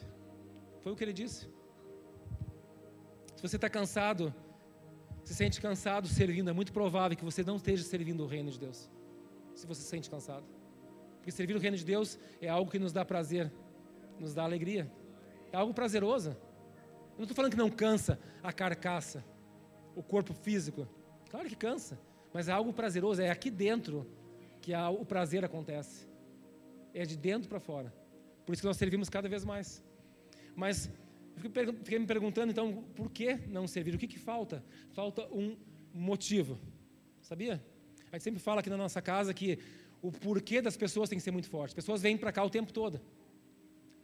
Foi 0.80 0.92
o 0.92 0.96
que 0.96 1.04
ele 1.04 1.12
disse. 1.12 1.48
Se 3.36 3.42
você 3.42 3.56
está 3.56 3.68
cansado, 3.68 4.34
se 5.24 5.34
sente 5.34 5.60
cansado 5.60 6.06
servindo, 6.08 6.50
é 6.50 6.52
muito 6.52 6.72
provável 6.72 7.16
que 7.16 7.24
você 7.24 7.42
não 7.42 7.56
esteja 7.56 7.82
servindo 7.82 8.22
o 8.22 8.26
reino 8.26 8.50
de 8.50 8.58
Deus. 8.58 8.90
Se 9.54 9.66
você 9.66 9.82
se 9.82 9.88
sente 9.88 10.10
cansado. 10.10 10.44
Porque 11.16 11.30
servir 11.30 11.56
o 11.56 11.58
reino 11.58 11.76
de 11.76 11.84
Deus 11.84 12.18
é 12.40 12.48
algo 12.48 12.70
que 12.70 12.78
nos 12.78 12.92
dá 12.92 13.04
prazer, 13.04 13.50
nos 14.18 14.34
dá 14.34 14.44
alegria. 14.44 14.90
É 15.52 15.56
algo 15.56 15.72
prazeroso. 15.72 16.36
Eu 17.14 17.18
não 17.18 17.24
estou 17.24 17.36
falando 17.36 17.52
que 17.52 17.58
não 17.58 17.70
cansa 17.70 18.18
a 18.42 18.52
carcaça, 18.52 19.24
o 19.94 20.02
corpo 20.02 20.34
físico. 20.34 20.88
Claro 21.30 21.48
que 21.48 21.54
cansa, 21.54 21.98
mas 22.32 22.48
é 22.48 22.52
algo 22.52 22.72
prazeroso, 22.72 23.22
é 23.22 23.30
aqui 23.30 23.50
dentro 23.50 24.04
que 24.60 24.72
o 24.74 25.04
prazer 25.04 25.44
acontece. 25.44 26.08
É 26.92 27.04
de 27.04 27.16
dentro 27.16 27.48
para 27.48 27.60
fora. 27.60 27.94
Por 28.44 28.52
isso 28.52 28.62
que 28.62 28.66
nós 28.66 28.76
servimos 28.76 29.08
cada 29.08 29.28
vez 29.28 29.44
mais. 29.44 29.82
Mas 30.56 30.90
fiquei 31.36 31.98
me 31.98 32.06
perguntando, 32.06 32.50
então, 32.50 32.82
por 32.96 33.10
que 33.10 33.36
não 33.48 33.66
servir? 33.68 33.94
O 33.94 33.98
que, 33.98 34.08
que 34.08 34.18
falta? 34.18 34.64
Falta 34.92 35.26
um 35.32 35.56
motivo. 35.92 36.58
Sabia? 37.20 37.64
A 38.10 38.16
gente 38.16 38.24
sempre 38.24 38.40
fala 38.40 38.60
aqui 38.60 38.70
na 38.70 38.76
nossa 38.76 39.00
casa 39.00 39.32
que 39.32 39.58
o 40.02 40.10
porquê 40.10 40.60
das 40.60 40.76
pessoas 40.76 41.08
tem 41.08 41.18
que 41.18 41.24
ser 41.24 41.30
muito 41.30 41.48
forte. 41.48 41.70
As 41.70 41.74
pessoas 41.74 42.02
vêm 42.02 42.16
para 42.16 42.32
cá 42.32 42.44
o 42.44 42.50
tempo 42.50 42.72
todo. 42.72 43.00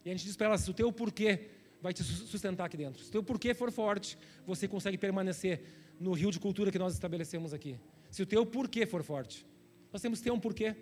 E 0.05 0.11
a 0.11 0.13
gente 0.13 0.25
diz 0.25 0.37
para 0.37 0.47
elas: 0.47 0.67
o 0.69 0.75
teu 0.75 0.93
porquê 0.93 1.51
vai 1.81 1.93
te 1.93 2.03
sustentar 2.05 2.67
aqui 2.67 2.77
dentro. 2.77 3.03
Se 3.03 3.09
o 3.09 3.13
teu 3.13 3.23
porquê 3.23 3.55
for 3.55 3.71
forte, 3.71 4.19
você 4.47 4.69
consegue 4.69 4.99
permanecer 4.99 5.63
no 5.99 6.13
rio 6.13 6.31
de 6.31 6.39
cultura 6.39 6.71
que 6.71 6.79
nós 6.79 6.93
estabelecemos 6.95 7.53
aqui. 7.53 7.79
Se 8.11 8.23
o 8.23 8.27
teu 8.27 8.45
porquê 8.45 8.87
for 8.87 9.03
forte. 9.03 9.47
Nós 9.93 10.03
temos 10.03 10.19
que 10.19 10.25
ter 10.25 10.31
um 10.31 10.41
porquê. 10.41 10.77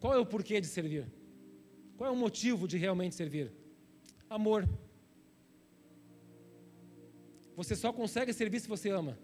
Qual 0.00 0.12
é 0.12 0.18
o 0.18 0.26
porquê 0.26 0.60
de 0.60 0.66
servir? 0.66 1.06
Qual 1.96 2.08
é 2.08 2.12
o 2.12 2.16
motivo 2.16 2.68
de 2.68 2.76
realmente 2.76 3.14
servir? 3.14 3.52
Amor. 4.28 4.68
Você 7.56 7.74
só 7.74 7.92
consegue 7.92 8.32
servir 8.32 8.60
se 8.60 8.68
você 8.68 8.90
ama. 8.90 9.18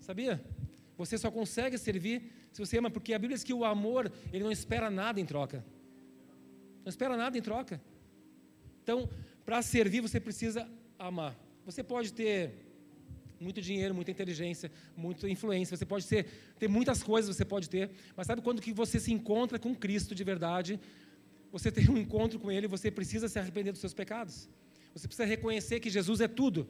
Sabia? 0.00 0.42
Você 0.96 1.18
só 1.18 1.30
consegue 1.30 1.76
servir 1.76 2.32
se 2.52 2.60
você 2.60 2.78
ama, 2.78 2.90
porque 2.90 3.12
a 3.12 3.18
Bíblia 3.18 3.36
diz 3.36 3.44
que 3.44 3.52
o 3.52 3.64
amor, 3.64 4.10
ele 4.32 4.42
não 4.42 4.50
espera 4.50 4.90
nada 4.90 5.20
em 5.20 5.26
troca. 5.26 5.64
Não 6.82 6.88
espera 6.88 7.16
nada 7.16 7.36
em 7.36 7.42
troca. 7.42 7.80
Então, 8.82 9.08
para 9.48 9.62
servir, 9.62 10.02
você 10.02 10.20
precisa 10.20 10.68
amar. 10.98 11.34
Você 11.64 11.82
pode 11.82 12.12
ter 12.12 12.52
muito 13.40 13.62
dinheiro, 13.62 13.94
muita 13.94 14.10
inteligência, 14.10 14.70
muita 14.94 15.26
influência, 15.26 15.74
você 15.74 15.86
pode 15.86 16.06
ter, 16.06 16.26
ter 16.58 16.68
muitas 16.68 17.02
coisas, 17.02 17.34
você 17.34 17.46
pode 17.46 17.70
ter, 17.70 17.90
mas 18.14 18.26
sabe 18.26 18.42
quando 18.42 18.60
que 18.60 18.74
você 18.74 19.00
se 19.00 19.10
encontra 19.10 19.58
com 19.58 19.74
Cristo 19.74 20.14
de 20.14 20.22
verdade? 20.22 20.78
Você 21.50 21.72
tem 21.72 21.88
um 21.88 21.96
encontro 21.96 22.38
com 22.38 22.52
Ele, 22.52 22.68
você 22.68 22.90
precisa 22.90 23.26
se 23.26 23.38
arrepender 23.38 23.72
dos 23.72 23.80
seus 23.80 23.94
pecados. 23.94 24.50
Você 24.94 25.08
precisa 25.08 25.26
reconhecer 25.26 25.80
que 25.80 25.88
Jesus 25.88 26.20
é 26.20 26.28
tudo. 26.28 26.68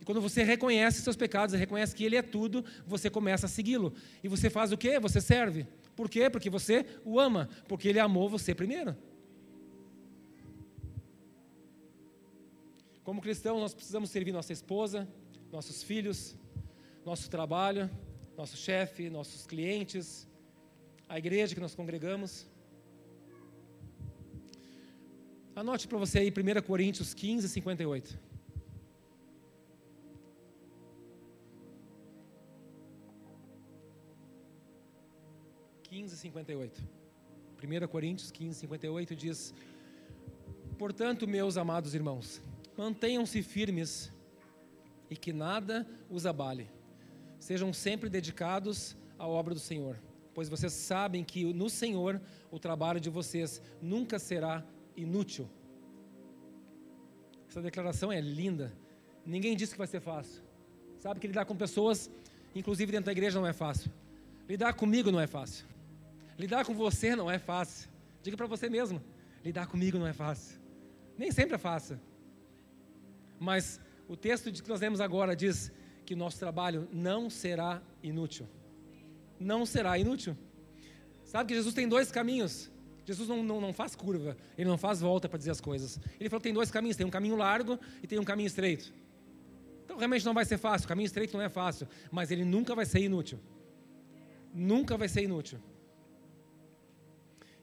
E 0.00 0.06
quando 0.06 0.22
você 0.22 0.42
reconhece 0.42 1.02
seus 1.02 1.16
pecados, 1.16 1.54
reconhece 1.54 1.94
que 1.94 2.02
Ele 2.02 2.16
é 2.16 2.22
tudo, 2.22 2.64
você 2.86 3.10
começa 3.10 3.44
a 3.44 3.48
segui-lo. 3.50 3.92
E 4.24 4.26
você 4.26 4.48
faz 4.48 4.72
o 4.72 4.78
quê? 4.78 4.98
Você 4.98 5.20
serve. 5.20 5.66
Por 5.94 6.08
quê? 6.08 6.30
Porque 6.30 6.48
você 6.48 6.86
o 7.04 7.20
ama, 7.20 7.50
porque 7.68 7.88
Ele 7.88 7.98
amou 7.98 8.26
você 8.26 8.54
primeiro. 8.54 8.96
Como 13.04 13.20
cristãos, 13.20 13.60
nós 13.60 13.74
precisamos 13.74 14.10
servir 14.10 14.32
nossa 14.32 14.52
esposa, 14.52 15.08
nossos 15.50 15.82
filhos, 15.82 16.36
nosso 17.04 17.28
trabalho, 17.28 17.90
nosso 18.36 18.56
chefe, 18.56 19.10
nossos 19.10 19.46
clientes, 19.46 20.28
a 21.08 21.18
igreja 21.18 21.54
que 21.54 21.60
nós 21.60 21.74
congregamos. 21.74 22.46
Anote 25.54 25.86
para 25.88 25.98
você 25.98 26.20
aí 26.20 26.30
1 26.30 26.62
Coríntios 26.62 27.12
15, 27.12 27.48
58. 27.48 28.18
15, 35.82 36.16
58. 36.16 36.82
1 37.62 37.88
Coríntios 37.88 38.30
15, 38.30 38.60
58 38.60 39.14
diz: 39.14 39.52
Portanto, 40.78 41.28
meus 41.28 41.58
amados 41.58 41.94
irmãos, 41.94 42.40
mantenham-se 42.82 43.40
firmes 43.44 44.12
e 45.08 45.16
que 45.16 45.32
nada 45.32 45.86
os 46.10 46.26
abale. 46.26 46.68
Sejam 47.38 47.72
sempre 47.72 48.10
dedicados 48.10 48.96
à 49.16 49.24
obra 49.26 49.54
do 49.54 49.60
Senhor, 49.60 49.96
pois 50.34 50.48
vocês 50.48 50.72
sabem 50.72 51.22
que 51.22 51.52
no 51.54 51.70
Senhor 51.70 52.20
o 52.50 52.58
trabalho 52.58 52.98
de 52.98 53.08
vocês 53.08 53.62
nunca 53.80 54.18
será 54.18 54.64
inútil. 54.96 55.48
Essa 57.48 57.62
declaração 57.62 58.10
é 58.10 58.20
linda. 58.20 58.72
Ninguém 59.24 59.56
disse 59.56 59.72
que 59.72 59.78
vai 59.78 59.86
ser 59.86 60.00
fácil. 60.00 60.42
Sabe 60.98 61.20
que 61.20 61.28
lidar 61.28 61.44
com 61.44 61.54
pessoas, 61.54 62.10
inclusive 62.52 62.90
dentro 62.90 63.06
da 63.06 63.12
igreja, 63.12 63.38
não 63.38 63.46
é 63.46 63.52
fácil. 63.52 63.92
Lidar 64.48 64.74
comigo 64.74 65.12
não 65.12 65.20
é 65.20 65.28
fácil. 65.28 65.66
Lidar 66.36 66.64
com 66.64 66.74
você 66.74 67.14
não 67.14 67.30
é 67.30 67.38
fácil. 67.38 67.88
Diga 68.24 68.36
para 68.36 68.48
você 68.48 68.68
mesmo: 68.68 69.00
lidar 69.44 69.68
comigo 69.68 69.98
não 69.98 70.06
é 70.06 70.12
fácil. 70.12 70.60
Nem 71.16 71.30
sempre 71.30 71.54
é 71.54 71.58
fácil. 71.58 72.00
Mas 73.42 73.80
o 74.06 74.16
texto 74.16 74.52
que 74.52 74.68
nós 74.68 74.80
lemos 74.80 75.00
agora 75.00 75.34
diz 75.34 75.72
que 76.06 76.14
nosso 76.14 76.38
trabalho 76.38 76.88
não 76.92 77.28
será 77.28 77.82
inútil. 78.00 78.48
Não 79.40 79.66
será 79.66 79.98
inútil. 79.98 80.36
Sabe 81.24 81.48
que 81.48 81.54
Jesus 81.56 81.74
tem 81.74 81.88
dois 81.88 82.12
caminhos. 82.12 82.70
Jesus 83.04 83.28
não, 83.28 83.42
não, 83.42 83.60
não 83.60 83.72
faz 83.72 83.96
curva, 83.96 84.36
ele 84.56 84.70
não 84.70 84.78
faz 84.78 85.00
volta 85.00 85.28
para 85.28 85.38
dizer 85.38 85.50
as 85.50 85.60
coisas. 85.60 85.98
Ele 86.20 86.28
falou 86.28 86.40
que 86.40 86.44
tem 86.44 86.54
dois 86.54 86.70
caminhos: 86.70 86.96
tem 86.96 87.04
um 87.04 87.10
caminho 87.10 87.34
largo 87.34 87.80
e 88.00 88.06
tem 88.06 88.16
um 88.16 88.24
caminho 88.24 88.46
estreito. 88.46 88.94
Então 89.84 89.96
realmente 89.98 90.24
não 90.24 90.34
vai 90.34 90.44
ser 90.44 90.56
fácil. 90.56 90.84
O 90.84 90.88
caminho 90.88 91.06
estreito 91.06 91.36
não 91.36 91.42
é 91.42 91.48
fácil, 91.48 91.88
mas 92.12 92.30
ele 92.30 92.44
nunca 92.44 92.76
vai 92.76 92.86
ser 92.86 93.00
inútil. 93.00 93.40
Nunca 94.54 94.96
vai 94.96 95.08
ser 95.08 95.24
inútil. 95.24 95.58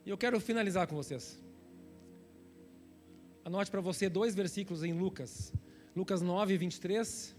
E 0.04 0.10
eu 0.10 0.18
quero 0.18 0.38
finalizar 0.40 0.86
com 0.86 0.94
vocês. 0.94 1.42
Anote 3.46 3.70
para 3.70 3.80
você 3.80 4.10
dois 4.10 4.34
versículos 4.34 4.84
em 4.84 4.92
Lucas. 4.92 5.54
Lucas 5.94 6.22
9, 6.22 6.56
23. 6.56 7.34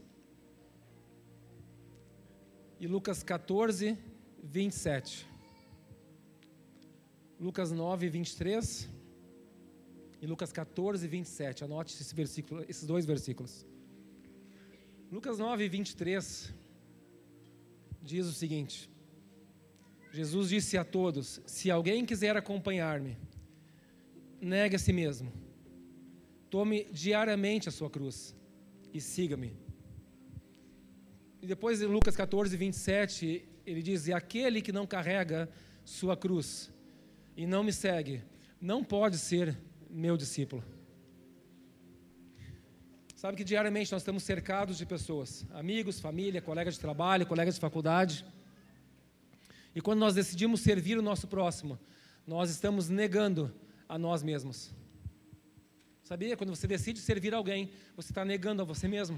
E 2.80 2.88
Lucas 2.88 3.24
14, 3.24 3.98
27. 4.44 5.26
Lucas 7.40 7.72
9, 7.72 8.10
23. 8.10 8.90
E 10.22 10.28
Lucas 10.28 10.52
14, 10.52 11.08
27. 11.08 11.64
Anote 11.64 11.94
esse 11.94 12.14
versículo, 12.14 12.66
esses 12.68 12.86
dois 12.86 13.06
versículos. 13.06 13.66
Lucas 15.10 15.38
9, 15.40 15.70
23 15.70 16.54
diz 18.02 18.26
o 18.26 18.34
seguinte: 18.34 18.90
Jesus 20.12 20.50
disse 20.50 20.78
a 20.78 20.84
todos: 20.84 21.42
Se 21.46 21.72
alguém 21.72 22.06
quiser 22.06 22.36
acompanhar-me, 22.36 23.18
negue 24.42 24.76
a 24.76 24.80
si 24.80 24.92
mesmo, 24.92 25.32
tome 26.50 26.84
diariamente 26.92 27.70
a 27.70 27.72
sua 27.72 27.90
cruz 27.90 28.36
e 28.94 29.00
siga-me. 29.00 29.56
E 31.42 31.48
depois 31.48 31.82
em 31.82 31.86
Lucas 31.86 32.16
14, 32.16 32.56
27, 32.56 33.48
ele 33.66 33.82
diz: 33.82 34.08
E 34.08 34.14
aquele 34.14 34.62
que 34.62 34.72
não 34.72 34.86
carrega 34.86 35.50
sua 35.84 36.16
cruz 36.16 36.72
e 37.36 37.46
não 37.46 37.64
me 37.64 37.74
segue, 37.74 38.22
não 38.60 38.84
pode 38.84 39.18
ser 39.18 39.58
meu 39.90 40.16
discípulo. 40.16 40.64
Sabe 43.16 43.38
que 43.38 43.44
diariamente 43.44 43.92
nós 43.92 44.02
estamos 44.02 44.24
cercados 44.24 44.78
de 44.78 44.86
pessoas, 44.86 45.46
amigos, 45.52 46.00
família, 46.00 46.42
colegas 46.42 46.74
de 46.74 46.80
trabalho, 46.80 47.26
colegas 47.26 47.56
de 47.56 47.62
faculdade 47.62 48.26
e 49.74 49.82
quando 49.82 50.00
nós 50.00 50.16
decidimos 50.16 50.62
servir 50.62 50.98
o 50.98 51.02
nosso 51.02 51.28
próximo, 51.28 51.80
nós 52.28 52.50
estamos 52.50 52.90
negando 52.90 53.54
a 53.88 53.98
nós 53.98 54.22
mesmos. 54.22 54.74
Sabia? 56.12 56.36
Quando 56.36 56.54
você 56.54 56.68
decide 56.68 57.00
servir 57.00 57.34
alguém, 57.34 57.72
você 57.96 58.12
está 58.12 58.26
negando 58.26 58.62
a 58.62 58.66
você 58.66 58.86
mesmo. 58.86 59.18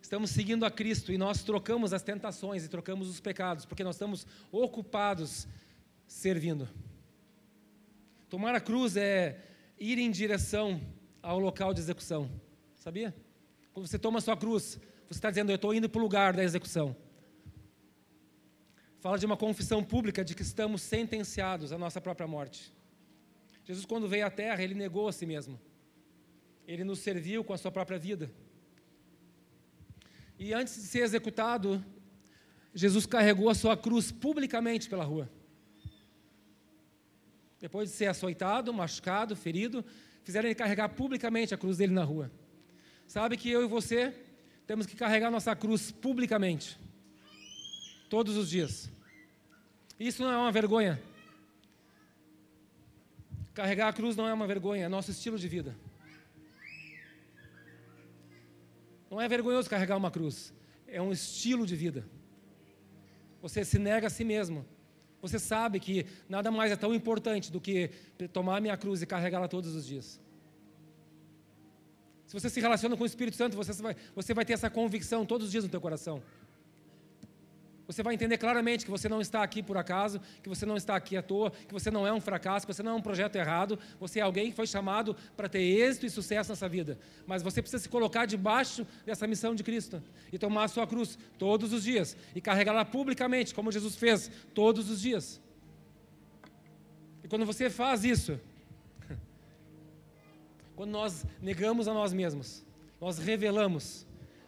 Estamos 0.00 0.30
seguindo 0.30 0.64
a 0.64 0.70
Cristo 0.70 1.12
e 1.12 1.18
nós 1.18 1.42
trocamos 1.42 1.92
as 1.92 2.02
tentações 2.02 2.64
e 2.64 2.70
trocamos 2.70 3.06
os 3.06 3.20
pecados, 3.20 3.66
porque 3.66 3.84
nós 3.84 3.96
estamos 3.96 4.26
ocupados 4.50 5.46
servindo. 6.06 6.66
Tomar 8.30 8.54
a 8.54 8.62
cruz 8.62 8.96
é 8.96 9.44
ir 9.78 9.98
em 9.98 10.10
direção 10.10 10.80
ao 11.20 11.38
local 11.38 11.74
de 11.74 11.80
execução. 11.80 12.30
Sabia? 12.76 13.14
Quando 13.74 13.86
você 13.86 13.98
toma 13.98 14.20
a 14.20 14.22
sua 14.22 14.38
cruz, 14.38 14.80
você 15.06 15.18
está 15.18 15.28
dizendo, 15.28 15.52
eu 15.52 15.56
estou 15.56 15.74
indo 15.74 15.86
para 15.86 15.98
o 15.98 16.02
lugar 16.02 16.32
da 16.32 16.42
execução 16.42 16.96
fala 19.00 19.18
de 19.18 19.26
uma 19.26 19.36
confissão 19.36 19.82
pública 19.82 20.24
de 20.24 20.32
que 20.32 20.42
estamos 20.42 20.80
sentenciados 20.80 21.72
à 21.72 21.76
nossa 21.76 22.00
própria 22.00 22.24
morte. 22.24 22.72
Jesus, 23.64 23.86
quando 23.86 24.08
veio 24.08 24.26
à 24.26 24.30
terra, 24.30 24.62
ele 24.62 24.74
negou 24.74 25.08
a 25.08 25.12
si 25.12 25.24
mesmo. 25.24 25.60
Ele 26.66 26.84
nos 26.84 26.98
serviu 26.98 27.44
com 27.44 27.52
a 27.52 27.58
sua 27.58 27.70
própria 27.70 27.98
vida. 27.98 28.30
E 30.38 30.52
antes 30.52 30.74
de 30.74 30.82
ser 30.82 31.00
executado, 31.00 31.84
Jesus 32.74 33.06
carregou 33.06 33.48
a 33.48 33.54
sua 33.54 33.76
cruz 33.76 34.10
publicamente 34.10 34.88
pela 34.88 35.04
rua. 35.04 35.30
Depois 37.60 37.90
de 37.90 37.94
ser 37.94 38.06
açoitado, 38.06 38.72
machucado, 38.72 39.36
ferido, 39.36 39.84
fizeram 40.24 40.48
ele 40.48 40.54
carregar 40.54 40.88
publicamente 40.88 41.54
a 41.54 41.58
cruz 41.58 41.76
dele 41.76 41.92
na 41.92 42.02
rua. 42.02 42.30
Sabe 43.06 43.36
que 43.36 43.50
eu 43.50 43.62
e 43.62 43.68
você 43.68 44.12
temos 44.66 44.86
que 44.86 44.96
carregar 44.96 45.30
nossa 45.30 45.54
cruz 45.54 45.92
publicamente 45.92 46.78
todos 48.08 48.36
os 48.36 48.50
dias. 48.50 48.90
Isso 49.98 50.22
não 50.22 50.32
é 50.32 50.36
uma 50.36 50.50
vergonha. 50.50 51.00
Carregar 53.54 53.88
a 53.88 53.92
cruz 53.92 54.16
não 54.16 54.26
é 54.26 54.32
uma 54.32 54.46
vergonha, 54.46 54.86
é 54.86 54.88
nosso 54.88 55.10
estilo 55.10 55.38
de 55.38 55.48
vida. 55.48 55.76
Não 59.10 59.20
é 59.20 59.28
vergonhoso 59.28 59.68
carregar 59.68 59.96
uma 59.96 60.10
cruz, 60.10 60.54
é 60.86 61.00
um 61.02 61.12
estilo 61.12 61.66
de 61.66 61.76
vida. 61.76 62.06
Você 63.42 63.64
se 63.64 63.78
nega 63.78 64.06
a 64.06 64.10
si 64.10 64.24
mesmo. 64.24 64.64
Você 65.20 65.38
sabe 65.38 65.78
que 65.78 66.06
nada 66.28 66.50
mais 66.50 66.72
é 66.72 66.76
tão 66.76 66.94
importante 66.94 67.52
do 67.52 67.60
que 67.60 67.90
tomar 68.32 68.56
a 68.56 68.60
minha 68.60 68.76
cruz 68.76 69.02
e 69.02 69.06
carregá-la 69.06 69.46
todos 69.46 69.74
os 69.74 69.86
dias. 69.86 70.20
Se 72.26 72.40
você 72.40 72.48
se 72.48 72.60
relaciona 72.60 72.96
com 72.96 73.02
o 73.02 73.06
Espírito 73.06 73.36
Santo, 73.36 73.56
você 73.56 73.72
vai, 73.82 73.94
você 74.14 74.32
vai 74.32 74.44
ter 74.44 74.54
essa 74.54 74.70
convicção 74.70 75.26
todos 75.26 75.46
os 75.46 75.52
dias 75.52 75.64
no 75.64 75.70
teu 75.70 75.80
coração. 75.80 76.22
Você 77.92 78.02
vai 78.02 78.14
entender 78.14 78.38
claramente 78.38 78.86
que 78.86 78.90
você 78.90 79.06
não 79.06 79.20
está 79.20 79.42
aqui 79.42 79.62
por 79.62 79.76
acaso, 79.76 80.18
que 80.42 80.48
você 80.48 80.64
não 80.64 80.78
está 80.78 80.96
aqui 80.96 81.14
à 81.14 81.22
toa, 81.22 81.50
que 81.50 81.74
você 81.74 81.90
não 81.90 82.06
é 82.06 82.12
um 82.12 82.22
fracasso, 82.22 82.66
que 82.66 82.72
você 82.72 82.82
não 82.82 82.92
é 82.92 82.94
um 82.94 83.02
projeto 83.02 83.36
errado, 83.36 83.78
você 84.00 84.18
é 84.18 84.22
alguém 84.22 84.50
que 84.50 84.56
foi 84.56 84.66
chamado 84.66 85.14
para 85.36 85.46
ter 85.46 85.60
êxito 85.60 86.06
e 86.06 86.10
sucesso 86.10 86.50
nessa 86.50 86.66
vida. 86.66 86.98
Mas 87.26 87.42
você 87.42 87.60
precisa 87.60 87.82
se 87.82 87.90
colocar 87.90 88.24
debaixo 88.24 88.86
dessa 89.04 89.26
missão 89.26 89.54
de 89.54 89.62
Cristo 89.62 90.02
e 90.32 90.38
tomar 90.38 90.64
a 90.64 90.68
sua 90.68 90.86
cruz 90.86 91.18
todos 91.38 91.70
os 91.70 91.84
dias 91.84 92.16
e 92.34 92.40
carregá-la 92.40 92.84
publicamente, 92.84 93.54
como 93.54 93.70
Jesus 93.70 93.94
fez 93.94 94.30
todos 94.54 94.88
os 94.88 94.98
dias. 94.98 95.38
E 97.22 97.28
quando 97.28 97.44
você 97.44 97.68
faz 97.68 98.04
isso, 98.04 98.40
quando 100.74 100.90
nós 100.90 101.26
negamos 101.42 101.86
a 101.86 101.92
nós 101.92 102.14
mesmos, 102.14 102.64
nós 102.98 103.18
revelamos 103.18 104.06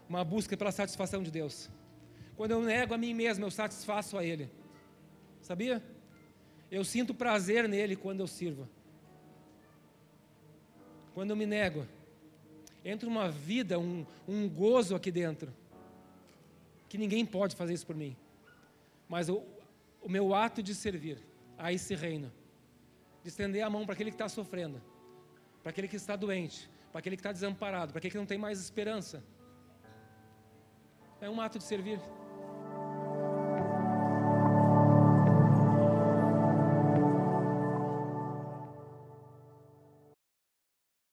uma 0.09 0.25
busca 0.25 0.57
pela 0.57 0.73
satisfação 0.73 1.23
de 1.23 1.31
Deus. 1.31 1.69
Quando 2.37 2.51
eu 2.51 2.63
nego 2.63 2.95
a 2.95 2.99
mim 2.99 3.15
mesmo, 3.15 3.45
eu 3.45 3.51
satisfaço 3.51 4.19
a 4.19 4.25
Ele. 4.25 4.51
Sabia? 5.41 5.83
Eu 6.71 6.85
sinto 6.85 7.15
prazer 7.15 7.69
nele 7.69 7.95
quando 7.95 8.21
eu 8.21 8.27
sirvo. 8.27 8.69
Quando 11.13 11.31
eu 11.31 11.37
me 11.37 11.47
nego, 11.47 11.87
entra 12.85 13.09
uma 13.09 13.31
vida, 13.31 13.79
um, 13.79 14.05
um 14.27 14.49
gozo 14.49 14.97
aqui 14.97 15.13
dentro, 15.13 15.55
que 16.89 16.99
ninguém 16.99 17.25
pode 17.25 17.55
fazer 17.55 17.75
isso 17.75 17.87
por 17.87 17.95
mim. 17.95 18.17
Mas 19.09 19.29
o, 19.29 19.43
o 20.03 20.09
meu 20.09 20.35
ato 20.35 20.63
de 20.63 20.75
servir 20.75 21.19
a 21.57 21.73
esse 21.73 21.95
reino, 21.95 22.33
de 23.23 23.29
estender 23.29 23.63
a 23.63 23.71
mão 23.71 23.85
para 23.85 23.95
aquele 23.95 24.11
que 24.11 24.17
está 24.17 24.29
sofrendo, 24.29 24.83
para 25.63 25.71
aquele 25.71 25.87
que 25.87 25.97
está 25.97 26.17
doente, 26.17 26.69
para 26.91 26.99
aquele 26.99 27.17
que 27.17 27.21
está 27.21 27.33
desamparado, 27.33 27.93
para 27.93 27.99
aquele 27.99 28.13
que 28.13 28.19
não 28.19 28.27
tem 28.27 28.39
mais 28.39 28.61
esperança, 28.61 29.23
é 31.21 31.31
um 31.31 31.41
ato 31.41 31.59
de 31.59 31.65
servir. 31.65 32.01